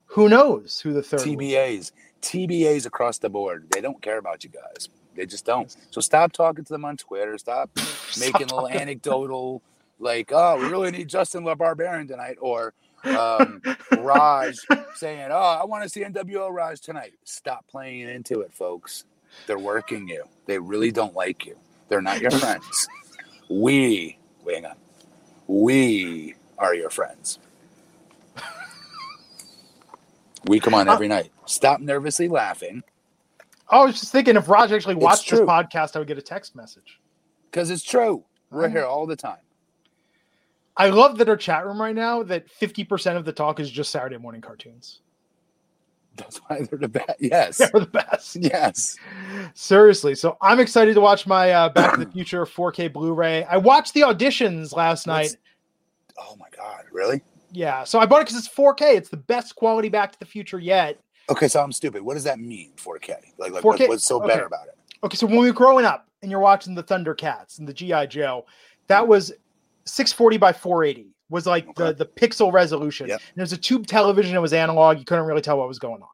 who 0.05 0.27
knows 0.27 0.79
who 0.81 0.93
the 0.93 1.01
third 1.01 1.21
TBAs. 1.21 1.91
TBAs 2.21 2.85
across 2.85 3.17
the 3.17 3.29
board. 3.29 3.67
They 3.71 3.81
don't 3.81 3.99
care 4.01 4.19
about 4.19 4.43
you 4.43 4.51
guys. 4.51 4.89
They 5.15 5.25
just 5.25 5.45
don't. 5.45 5.75
So 5.89 6.01
stop 6.01 6.31
talking 6.31 6.63
to 6.63 6.73
them 6.73 6.85
on 6.85 6.97
Twitter. 6.97 7.37
Stop 7.37 7.71
making 8.19 8.47
little 8.47 8.67
anecdotal 8.67 9.61
like, 10.01 10.31
oh, 10.33 10.57
we 10.57 10.67
really 10.67 10.91
need 10.91 11.07
Justin 11.07 11.43
LaBarbarian 11.43 12.07
tonight, 12.07 12.37
or 12.41 12.73
um, 13.05 13.61
Raj 13.99 14.57
saying, 14.95 15.29
oh, 15.31 15.59
I 15.61 15.63
want 15.65 15.83
to 15.83 15.89
see 15.89 16.01
NWO 16.01 16.51
Raj 16.51 16.81
tonight. 16.81 17.13
Stop 17.23 17.67
playing 17.67 18.09
into 18.09 18.41
it, 18.41 18.53
folks. 18.53 19.05
They're 19.47 19.59
working 19.59 20.07
you. 20.07 20.23
They 20.45 20.59
really 20.59 20.91
don't 20.91 21.15
like 21.15 21.45
you. 21.45 21.55
They're 21.87 22.01
not 22.01 22.19
your 22.19 22.31
friends. 22.31 22.87
We, 23.49 24.17
hang 24.47 24.65
on, 24.65 24.75
we 25.47 26.35
are 26.57 26.73
your 26.73 26.89
friends. 26.89 27.39
We 30.45 30.59
come 30.59 30.73
on 30.73 30.89
every 30.89 31.07
night. 31.07 31.31
Stop 31.45 31.81
nervously 31.81 32.27
laughing. 32.27 32.81
I 33.69 33.83
was 33.83 33.99
just 33.99 34.11
thinking 34.11 34.35
if 34.35 34.49
Raj 34.49 34.71
actually 34.71 34.95
watched 34.95 35.29
this 35.29 35.39
podcast, 35.41 35.95
I 35.95 35.99
would 35.99 36.07
get 36.07 36.17
a 36.17 36.21
text 36.21 36.55
message. 36.55 36.99
Because 37.49 37.69
it's 37.69 37.83
true. 37.83 38.23
We're 38.49 38.69
here 38.69 38.85
all 38.85 39.05
the 39.05 39.15
time. 39.15 39.37
I 40.77 40.89
love 40.89 41.17
that 41.17 41.29
our 41.29 41.37
chat 41.37 41.65
room 41.65 41.81
right 41.81 41.95
now 41.95 42.23
that 42.23 42.47
50% 42.47 43.17
of 43.17 43.25
the 43.25 43.33
talk 43.33 43.59
is 43.59 43.69
just 43.69 43.91
Saturday 43.91 44.17
morning 44.17 44.41
cartoons. 44.41 45.01
That's 46.15 46.37
why 46.37 46.61
they're 46.61 46.79
the 46.79 46.87
best. 46.87 47.19
Yes. 47.19 47.57
They're 47.57 47.69
the 47.71 47.85
best. 47.85 48.35
Yes. 48.35 48.97
Seriously. 49.53 50.13
So 50.15 50.37
I'm 50.41 50.59
excited 50.59 50.93
to 50.95 51.01
watch 51.01 51.25
my 51.25 51.51
uh, 51.51 51.69
Back 51.69 51.93
to 51.93 52.05
the 52.05 52.11
Future 52.11 52.45
4K 52.45 52.91
Blu 52.91 53.13
ray. 53.13 53.45
I 53.45 53.57
watched 53.57 53.93
the 53.93 54.01
auditions 54.01 54.75
last 54.75 55.07
What's... 55.07 55.31
night. 55.33 55.37
Oh 56.19 56.35
my 56.35 56.47
God. 56.55 56.83
Really? 56.91 57.21
Yeah. 57.51 57.85
So 57.85 57.99
I 57.99 58.05
bought 58.05 58.21
it 58.21 58.27
because 58.27 58.45
it's 58.45 58.53
4K. 58.53 58.95
It's 58.95 59.09
the 59.09 59.17
best 59.17 59.55
quality 59.55 59.89
Back 59.89 60.11
to 60.11 60.19
the 60.19 60.25
Future 60.25 60.59
yet. 60.59 60.99
Okay. 61.29 61.47
So 61.47 61.63
I'm 61.63 61.71
stupid. 61.71 62.01
What 62.01 62.15
does 62.15 62.25
that 62.25 62.39
mean, 62.39 62.73
4K? 62.75 63.15
Like, 63.37 63.53
like 63.53 63.63
4K? 63.63 63.87
what's 63.87 64.05
so 64.05 64.17
okay. 64.17 64.27
better 64.27 64.45
about 64.45 64.67
it? 64.67 64.77
Okay. 65.03 65.15
So 65.15 65.27
when 65.27 65.39
we 65.39 65.47
were 65.47 65.53
growing 65.53 65.85
up 65.85 66.07
and 66.21 66.29
you're 66.29 66.41
watching 66.41 66.75
the 66.75 66.83
Thundercats 66.83 67.59
and 67.59 67.67
the 67.67 67.73
G.I. 67.73 68.07
Joe, 68.07 68.45
that 68.87 69.07
was 69.07 69.31
640 69.85 70.37
by 70.37 70.53
480 70.53 71.09
was 71.29 71.45
like 71.45 71.67
okay. 71.69 71.85
the 71.85 71.93
the 71.93 72.05
pixel 72.05 72.51
resolution. 72.51 73.07
Yep. 73.07 73.21
And 73.29 73.37
it 73.37 73.41
was 73.41 73.53
a 73.53 73.57
tube 73.57 73.87
television. 73.87 74.35
It 74.35 74.41
was 74.41 74.53
analog. 74.53 74.99
You 74.99 75.05
couldn't 75.05 75.25
really 75.25 75.41
tell 75.41 75.57
what 75.57 75.67
was 75.67 75.79
going 75.79 76.01
on. 76.01 76.09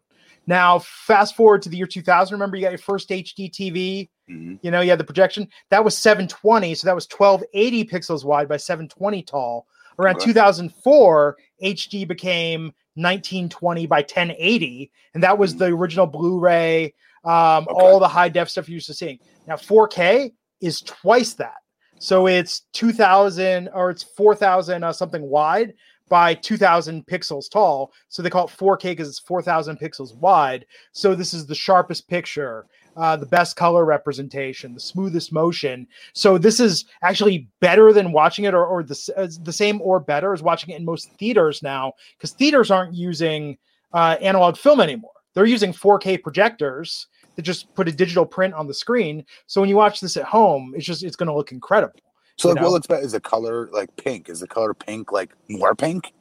Now, 0.45 0.79
fast 0.79 1.35
forward 1.35 1.61
to 1.63 1.69
the 1.69 1.75
year 1.75 1.85
2000. 1.85 2.33
Remember, 2.33 2.55
you 2.55 2.63
got 2.63 2.71
your 2.71 2.77
first 2.77 3.09
HD 3.09 3.51
TV. 3.51 4.09
Mm-hmm. 4.29 4.55
You 4.61 4.71
know, 4.71 4.79
you 4.79 4.89
had 4.89 4.99
the 4.99 5.03
projection. 5.03 5.49
That 5.69 5.83
was 5.83 5.97
720, 5.97 6.73
so 6.75 6.87
that 6.87 6.95
was 6.95 7.05
1280 7.05 7.85
pixels 7.85 8.23
wide 8.23 8.47
by 8.47 8.57
720 8.57 9.23
tall. 9.23 9.67
Around 9.99 10.17
okay. 10.17 10.25
2004, 10.25 11.37
HD 11.63 12.07
became 12.07 12.65
1920 12.95 13.87
by 13.87 13.97
1080, 13.97 14.91
and 15.13 15.23
that 15.23 15.37
was 15.37 15.51
mm-hmm. 15.51 15.59
the 15.59 15.65
original 15.65 16.07
Blu-ray. 16.07 16.93
Um, 17.25 17.67
okay. 17.69 17.73
All 17.73 17.99
the 17.99 18.07
high 18.07 18.29
def 18.29 18.49
stuff 18.49 18.69
you're 18.69 18.75
used 18.75 18.87
to 18.87 18.93
seeing. 18.93 19.19
Now, 19.47 19.55
4K 19.55 20.31
is 20.61 20.81
twice 20.81 21.33
that. 21.33 21.57
So 21.99 22.27
it's 22.27 22.61
2000 22.73 23.69
or 23.73 23.89
it's 23.89 24.03
4000 24.03 24.83
uh, 24.83 24.93
something 24.93 25.23
wide 25.23 25.73
by 26.09 26.33
2000 26.35 27.05
pixels 27.05 27.49
tall. 27.49 27.91
So 28.07 28.21
they 28.21 28.29
call 28.29 28.47
it 28.47 28.51
4K 28.51 28.83
because 28.83 29.09
it's 29.09 29.19
4000 29.19 29.79
pixels 29.79 30.15
wide. 30.15 30.65
So 30.91 31.15
this 31.15 31.33
is 31.33 31.45
the 31.45 31.55
sharpest 31.55 32.07
picture 32.07 32.67
uh, 32.97 33.15
the 33.15 33.25
best 33.27 33.55
color 33.55 33.85
representation, 33.85 34.73
the 34.73 34.79
smoothest 34.79 35.31
motion. 35.31 35.87
So 36.13 36.37
this 36.37 36.59
is 36.59 36.85
actually 37.03 37.47
better 37.59 37.93
than 37.93 38.11
watching 38.11 38.45
it, 38.45 38.53
or, 38.53 38.65
or 38.65 38.83
the 38.83 39.13
uh, 39.15 39.27
the 39.43 39.53
same 39.53 39.79
or 39.81 39.99
better 39.99 40.33
as 40.33 40.41
watching 40.41 40.71
it 40.71 40.79
in 40.79 40.85
most 40.85 41.11
theaters 41.13 41.61
now, 41.61 41.93
because 42.17 42.31
theaters 42.31 42.71
aren't 42.71 42.95
using 42.95 43.57
uh, 43.93 44.17
analog 44.19 44.57
film 44.57 44.81
anymore. 44.81 45.11
They're 45.33 45.45
using 45.45 45.71
4K 45.71 46.23
projectors 46.23 47.05
that 47.37 47.43
just 47.43 47.73
put 47.75 47.87
a 47.87 47.91
digital 47.91 48.25
print 48.25 48.53
on 48.53 48.67
the 48.67 48.73
screen. 48.73 49.23
So 49.45 49.61
when 49.61 49.69
you 49.69 49.77
watch 49.77 50.01
this 50.01 50.17
at 50.17 50.25
home, 50.25 50.73
it's 50.75 50.85
just 50.85 51.03
it's 51.03 51.15
going 51.15 51.27
to 51.27 51.33
look 51.35 51.53
incredible. 51.53 52.01
So 52.37 52.49
you 52.49 52.55
like, 52.55 52.61
know? 52.61 52.67
what 52.67 52.73
looks 52.73 52.87
better 52.87 53.05
is 53.05 53.13
the 53.13 53.21
color 53.21 53.69
like 53.71 53.95
pink. 53.95 54.27
Is 54.27 54.41
the 54.41 54.47
color 54.47 54.73
pink 54.73 55.11
like 55.11 55.31
more 55.49 55.73
pink? 55.73 56.13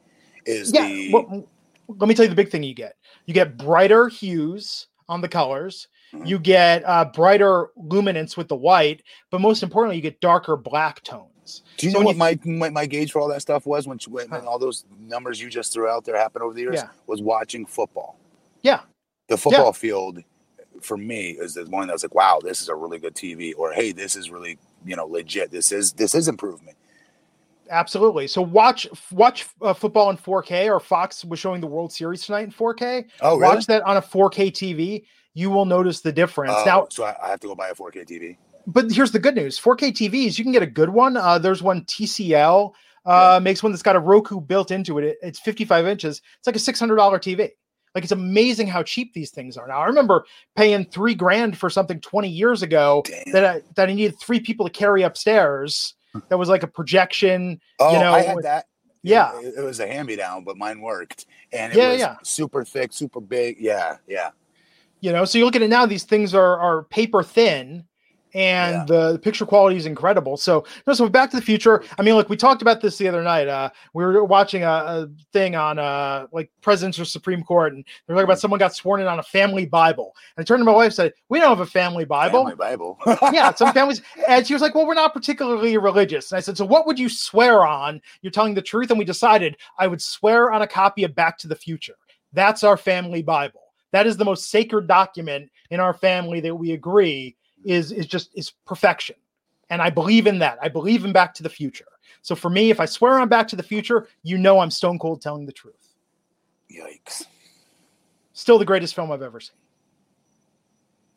Is 0.45 0.71
yeah. 0.73 0.87
the 0.87 1.11
Well, 1.11 1.47
let 1.89 2.07
me 2.07 2.15
tell 2.15 2.23
you 2.23 2.29
the 2.29 2.35
big 2.35 2.49
thing 2.49 2.63
you 2.63 2.73
get. 2.73 2.95
You 3.25 3.33
get 3.33 3.57
brighter 3.57 4.07
hues 4.07 4.87
on 5.09 5.21
the 5.21 5.27
colors. 5.27 5.87
Mhm. 6.13 6.27
You 6.27 6.39
get 6.39 6.83
uh, 6.85 7.05
brighter 7.05 7.67
luminance 7.75 8.37
with 8.37 8.47
the 8.47 8.55
white, 8.55 9.03
but 9.29 9.41
most 9.41 9.61
importantly, 9.63 9.97
you 9.97 10.01
get 10.01 10.21
darker 10.21 10.55
black 10.55 11.03
tones. 11.03 11.63
Do 11.77 11.87
you 11.87 11.91
So 11.91 11.99
know 11.99 12.05
what 12.05 12.17
my, 12.17 12.39
my 12.45 12.69
my 12.69 12.85
gauge 12.85 13.11
for 13.11 13.21
all 13.21 13.27
that 13.29 13.41
stuff 13.41 13.65
was 13.65 13.87
when, 13.87 13.99
when, 14.09 14.29
when 14.29 14.41
Huh. 14.41 14.49
all 14.49 14.59
those 14.59 14.85
numbers 14.99 15.41
you 15.41 15.49
just 15.49 15.73
threw 15.73 15.87
out 15.87 16.05
there 16.05 16.15
happened 16.15 16.43
over 16.43 16.53
the 16.53 16.61
years? 16.61 16.75
Yeah. 16.75 16.89
Was 17.07 17.21
watching 17.21 17.65
football. 17.65 18.19
Yeah. 18.61 18.81
The 19.27 19.37
football 19.37 19.73
field 19.73 20.19
for 20.81 20.97
me 20.97 21.31
is 21.31 21.53
the 21.55 21.65
one 21.65 21.87
that 21.87 21.93
was 21.93 22.03
like, 22.03 22.15
wow, 22.15 22.39
this 22.41 22.61
is 22.61 22.69
a 22.69 22.75
really 22.75 22.99
good 22.99 23.15
TV, 23.15 23.53
or 23.57 23.71
hey, 23.71 23.91
this 23.91 24.15
is 24.15 24.29
really 24.29 24.57
you 24.85 24.95
know 24.95 25.05
legit. 25.05 25.51
This 25.51 25.71
is 25.71 25.93
this 25.93 26.15
is 26.15 26.27
improvement. 26.27 26.77
Absolutely. 27.69 28.27
So 28.27 28.41
watch 28.41 28.87
watch 29.11 29.47
uh, 29.61 29.73
football 29.73 30.09
in 30.09 30.17
4K, 30.17 30.67
or 30.67 30.79
Fox 30.79 31.25
was 31.25 31.39
showing 31.39 31.61
the 31.61 31.67
World 31.67 31.91
Series 31.91 32.25
tonight 32.25 32.45
in 32.45 32.51
4K. 32.51 33.05
Oh, 33.21 33.37
really? 33.37 33.55
Watch 33.55 33.65
that 33.67 33.83
on 33.83 33.97
a 33.97 34.01
4K 34.01 34.51
TV. 34.51 35.03
You 35.33 35.49
will 35.49 35.65
notice 35.65 36.01
the 36.01 36.11
difference. 36.11 36.53
Oh, 36.55 36.63
now, 36.65 36.87
so 36.89 37.03
I, 37.03 37.29
have 37.29 37.39
to 37.41 37.47
go 37.47 37.55
buy 37.55 37.69
a 37.69 37.75
4K 37.75 38.07
TV. 38.07 38.37
but 38.65 38.89
here's 38.91 39.11
the 39.11 39.19
good 39.19 39.35
news 39.35 39.59
4K 39.59 39.91
TVs, 39.91 40.37
you 40.37 40.43
can 40.43 40.53
get 40.53 40.63
a 40.63 40.67
good 40.67 40.89
one. 40.89 41.17
Uh, 41.17 41.37
there's 41.37 41.61
one 41.61 41.83
TCL 41.83 42.73
uh, 43.07 43.39
makes 43.41 43.63
one 43.63 43.71
that's 43.71 43.81
got 43.81 43.95
a 43.95 43.99
Roku 43.99 44.41
built 44.41 44.69
into 44.69 44.99
it. 44.99 45.05
it. 45.05 45.17
It's 45.21 45.39
55 45.39 45.87
inches. 45.87 46.21
It's 46.37 46.45
like 46.47 46.57
a 46.57 46.59
$600 46.59 46.97
TV. 46.97 47.51
Like 47.95 48.03
it's 48.03 48.11
amazing 48.11 48.67
how 48.67 48.83
cheap 48.83 49.13
these 49.13 49.31
things 49.31 49.57
are 49.57 49.67
now. 49.67 49.79
I 49.79 49.85
remember 49.85 50.25
paying 50.55 50.85
three 50.85 51.15
grand 51.15 51.57
for 51.57 51.69
something 51.69 51.99
20 51.99 52.29
years 52.29 52.61
ago 52.61 53.03
Damn. 53.05 53.33
that 53.33 53.45
I, 53.45 53.61
that 53.75 53.89
I 53.89 53.93
needed 53.93 54.19
three 54.19 54.39
people 54.39 54.65
to 54.65 54.71
carry 54.71 55.03
upstairs. 55.03 55.95
That 56.29 56.37
was 56.37 56.49
like 56.49 56.63
a 56.63 56.67
projection. 56.67 57.59
oh, 57.79 57.93
know, 57.99 58.13
I 58.13 58.21
had 58.21 58.37
that. 58.43 58.65
Yeah. 59.03 59.39
It, 59.39 59.55
it 59.57 59.61
was 59.61 59.79
a 59.79 59.87
hand 59.87 60.07
me 60.07 60.15
down, 60.15 60.43
but 60.43 60.57
mine 60.57 60.81
worked, 60.81 61.25
and 61.51 61.71
it 61.71 61.77
Yeah, 61.77 61.91
was 61.91 61.99
yeah. 61.99 62.15
super 62.23 62.63
thick, 62.63 62.91
super 62.91 63.21
big. 63.21 63.57
Yeah, 63.59 63.97
yeah. 64.07 64.31
You 64.99 65.11
know, 65.13 65.25
so 65.25 65.37
you 65.37 65.45
look 65.45 65.55
at 65.55 65.61
it 65.61 65.69
now; 65.69 65.85
these 65.85 66.03
things 66.03 66.33
are 66.33 66.57
are 66.59 66.83
paper 66.83 67.21
thin, 67.23 67.85
and 68.37 68.75
Yeah. 68.75 68.85
the, 68.85 69.11
the 69.13 69.19
picture 69.19 69.47
quality 69.47 69.77
is 69.77 69.87
incredible. 69.87 70.37
So, 70.37 70.63
no, 70.85 70.93
so 70.93 71.09
Back 71.09 71.31
to 71.31 71.37
the 71.37 71.41
Future. 71.41 71.83
I 71.97 72.03
mean, 72.03 72.13
look, 72.13 72.29
we 72.29 72.37
talked 72.37 72.61
about 72.61 72.81
this 72.81 72.95
the 72.97 73.07
other 73.07 73.23
night. 73.23 73.47
Uh, 73.47 73.71
we 73.95 74.05
were 74.05 74.23
watching 74.23 74.63
a, 74.63 74.67
a 74.69 75.09
thing 75.33 75.55
on 75.55 75.79
uh 75.79 76.27
like 76.31 76.51
presidents 76.61 76.99
or 76.99 77.05
Supreme 77.05 77.43
Court, 77.43 77.73
and 77.73 77.83
they're 78.05 78.15
talking 78.15 78.25
about 78.25 78.39
someone 78.39 78.59
got 78.59 78.75
sworn 78.75 79.01
in 79.01 79.07
on 79.07 79.17
a 79.17 79.23
family 79.23 79.65
Bible. 79.65 80.15
And 80.35 80.43
I 80.43 80.45
turned 80.45 80.61
to 80.61 80.65
my 80.65 80.71
wife 80.71 80.85
and 80.85 80.93
said, 80.93 81.13
"We 81.29 81.39
don't 81.39 81.49
have 81.49 81.59
a 81.61 81.65
family 81.65 82.05
Bible." 82.05 82.41
Family 82.43 82.55
Bible. 82.55 82.99
yeah, 83.33 83.51
some 83.55 83.73
families. 83.73 84.03
And 84.27 84.45
she 84.45 84.53
was 84.53 84.61
like, 84.61 84.75
Well, 84.75 84.85
we're 84.85 84.93
not 84.93 85.13
particularly 85.13 85.77
religious. 85.77 86.31
And 86.31 86.37
I 86.37 86.41
said, 86.41 86.57
So 86.57 86.65
what 86.65 86.85
would 86.85 86.99
you 86.99 87.09
swear 87.09 87.65
on? 87.65 87.99
You're 88.21 88.31
telling 88.31 88.53
the 88.53 88.61
truth. 88.61 88.91
And 88.91 88.99
we 88.99 89.05
decided 89.05 89.57
I 89.79 89.87
would 89.87 90.01
swear 90.01 90.51
on 90.51 90.61
a 90.61 90.67
copy 90.67 91.03
of 91.03 91.15
Back 91.15 91.37
to 91.39 91.47
the 91.47 91.55
Future. 91.55 91.95
That's 92.33 92.63
our 92.63 92.77
family 92.77 93.23
Bible. 93.23 93.61
That 93.93 94.05
is 94.05 94.15
the 94.17 94.25
most 94.25 94.51
sacred 94.51 94.87
document 94.87 95.49
in 95.71 95.79
our 95.79 95.93
family 95.93 96.39
that 96.41 96.53
we 96.55 96.73
agree 96.73 97.35
is, 97.63 97.91
is 97.91 98.05
just 98.07 98.29
is 98.35 98.51
perfection. 98.65 99.15
And 99.69 99.81
I 99.81 99.89
believe 99.89 100.27
in 100.27 100.39
that. 100.39 100.57
I 100.61 100.69
believe 100.69 101.03
in 101.05 101.11
Back 101.11 101.33
to 101.35 101.43
the 101.43 101.49
Future. 101.49 101.87
So 102.21 102.35
for 102.35 102.49
me, 102.49 102.69
if 102.71 102.79
I 102.79 102.85
swear 102.85 103.19
on 103.19 103.27
Back 103.27 103.47
to 103.49 103.55
the 103.55 103.63
Future, 103.63 104.07
you 104.23 104.37
know 104.37 104.59
I'm 104.59 104.71
stone 104.71 104.97
cold 104.99 105.21
telling 105.21 105.45
the 105.45 105.51
truth. 105.51 105.95
Yikes. 106.71 107.25
Still 108.33 108.57
the 108.59 108.65
greatest 108.65 108.95
film 108.95 109.11
I've 109.11 109.21
ever 109.21 109.39
seen. 109.39 109.55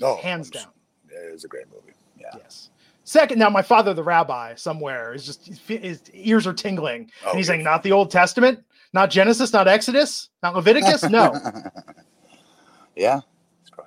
Oh, 0.03 0.17
Hands 0.17 0.51
I'm- 0.55 0.65
down. 0.65 0.73
It 1.09 1.33
was 1.33 1.45
a 1.45 1.49
great 1.49 1.67
movie. 1.71 1.93
Yeah. 2.19 2.31
Yes. 2.37 2.71
Second, 3.05 3.39
now 3.39 3.51
my 3.51 3.63
father, 3.63 3.93
the 3.95 4.03
rabbi, 4.03 4.55
somewhere 4.55 5.13
is 5.15 5.27
just 5.27 5.47
his 5.69 6.03
ears 6.13 6.47
are 6.47 6.53
tingling, 6.53 7.11
Oh, 7.25 7.31
and 7.31 7.37
he's 7.39 7.49
yeah. 7.49 7.55
saying, 7.55 7.65
"Not 7.65 7.83
the 7.83 7.91
Old 7.93 8.11
Testament, 8.13 8.63
not 8.93 9.11
Genesis, 9.11 9.53
not 9.53 9.67
Exodus, 9.67 10.29
not 10.43 10.55
Leviticus. 10.55 11.03
No, 11.09 11.35
yeah. 12.97 13.21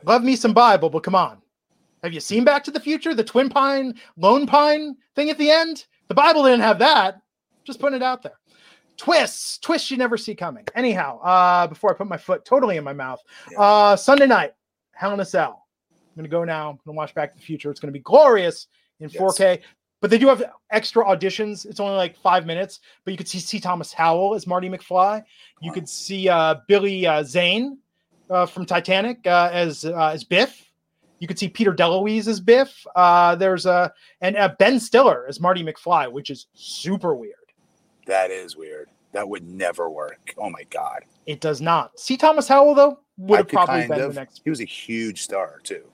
Love 0.06 0.24
me 0.24 0.36
some 0.36 0.54
Bible, 0.54 0.90
but 0.90 1.04
come 1.04 1.16
on. 1.16 1.42
Have 2.04 2.12
you 2.14 2.20
seen 2.20 2.44
Back 2.44 2.66
to 2.66 2.72
the 2.72 2.80
Future? 2.82 3.14
The 3.16 3.24
Twin 3.24 3.50
Pine, 3.50 3.96
Lone 4.18 4.46
Pine 4.46 4.98
thing 5.16 5.30
at 5.30 5.38
the 5.38 5.50
end. 5.50 5.86
The 6.10 6.14
Bible 6.14 6.44
didn't 6.44 6.60
have 6.62 6.78
that. 6.80 7.22
Just 7.64 7.80
putting 7.80 7.96
it 7.96 8.04
out 8.04 8.22
there. 8.22 8.38
Twists, 8.98 9.58
twists 9.58 9.90
you 9.90 9.96
never 9.98 10.18
see 10.18 10.36
coming. 10.36 10.68
Anyhow, 10.76 11.20
uh, 11.22 11.66
before 11.66 11.92
I 11.92 11.94
put 11.94 12.08
my 12.08 12.18
foot 12.18 12.44
totally 12.44 12.76
in 12.78 12.84
my 12.84 12.94
mouth, 12.94 13.22
uh, 13.58 13.96
Sunday 13.96 14.28
night, 14.28 14.54
Hell 14.92 15.14
in 15.14 15.20
a 15.22 15.26
Cell. 15.26 15.66
I'm 15.92 16.18
gonna 16.18 16.28
go 16.28 16.44
now. 16.44 16.72
I'm 16.72 16.80
gonna 16.86 16.98
watch 16.98 17.16
Back 17.16 17.32
to 17.32 17.38
the 17.38 17.44
Future. 17.44 17.72
It's 17.72 17.80
gonna 17.80 17.94
be 17.94 18.00
glorious 18.00 18.68
in 19.00 19.10
Yes. 19.10 19.20
4K. 19.20 19.62
But 20.02 20.10
they 20.12 20.18
do 20.18 20.28
have 20.28 20.44
extra 20.70 21.06
auditions. 21.06 21.66
It's 21.66 21.80
only 21.80 21.96
like 21.96 22.18
five 22.18 22.46
minutes, 22.46 22.82
but 23.06 23.12
you 23.12 23.18
could 23.18 23.30
see 23.30 23.40
C. 23.40 23.62
Thomas 23.62 23.94
Howell 23.94 24.36
as 24.36 24.46
Marty 24.46 24.70
McFly. 24.70 25.24
You 25.62 25.72
could 25.72 25.88
see 25.88 26.28
uh, 26.28 26.56
Billy 26.68 27.08
uh, 27.08 27.24
Zane 27.24 27.78
uh, 28.30 28.46
from 28.46 28.66
Titanic 28.66 29.26
uh, 29.26 29.50
as 29.54 29.86
uh, 29.86 30.10
as 30.14 30.26
Biff. 30.26 30.70
You 31.24 31.28
could 31.28 31.40
see 31.40 31.48
Peter 31.48 31.72
DeLuise 31.72 32.28
as 32.28 32.42
Biff. 32.42 32.86
Uh, 32.98 33.34
there's 33.36 33.66
a 33.66 33.94
and 34.20 34.36
uh, 34.36 34.54
Ben 34.60 34.78
Stiller 34.78 35.26
as 35.30 35.40
Marty 35.40 35.64
McFly, 35.64 36.12
which 36.12 36.30
is 36.30 36.48
super 36.54 37.16
weird. 37.16 37.38
That 38.08 38.30
is 38.30 38.58
weird. 38.58 38.90
That 39.14 39.30
would 39.30 39.48
never 39.48 39.90
work. 39.90 40.34
Oh 40.38 40.50
my 40.50 40.64
god. 40.70 41.04
It 41.26 41.40
does 41.40 41.62
not. 41.62 41.98
C. 41.98 42.18
Thomas 42.18 42.46
Howell 42.50 42.76
though 42.76 43.00
would 43.18 43.38
have 43.38 43.48
probably 43.48 43.88
been 43.88 44.02
of. 44.02 44.14
the 44.14 44.20
next. 44.20 44.42
He 44.44 44.50
was 44.50 44.60
a 44.60 44.66
huge 44.66 45.22
star 45.22 45.62
too. 45.64 45.86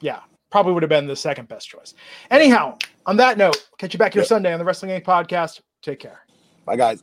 Yeah, 0.00 0.20
probably 0.48 0.72
would 0.72 0.82
have 0.82 0.88
been 0.88 1.06
the 1.06 1.16
second 1.16 1.48
best 1.48 1.68
choice. 1.68 1.92
Anyhow, 2.30 2.78
on 3.04 3.18
that 3.18 3.36
note, 3.36 3.68
catch 3.76 3.92
you 3.92 3.98
back 3.98 4.14
here 4.14 4.22
Yep. 4.22 4.28
Sunday 4.28 4.54
on 4.54 4.58
the 4.58 4.64
Wrestling 4.64 4.98
Inc. 4.98 5.04
podcast. 5.04 5.60
Take 5.82 5.98
care. 5.98 6.20
Bye 6.64 6.76
guys. 6.76 7.02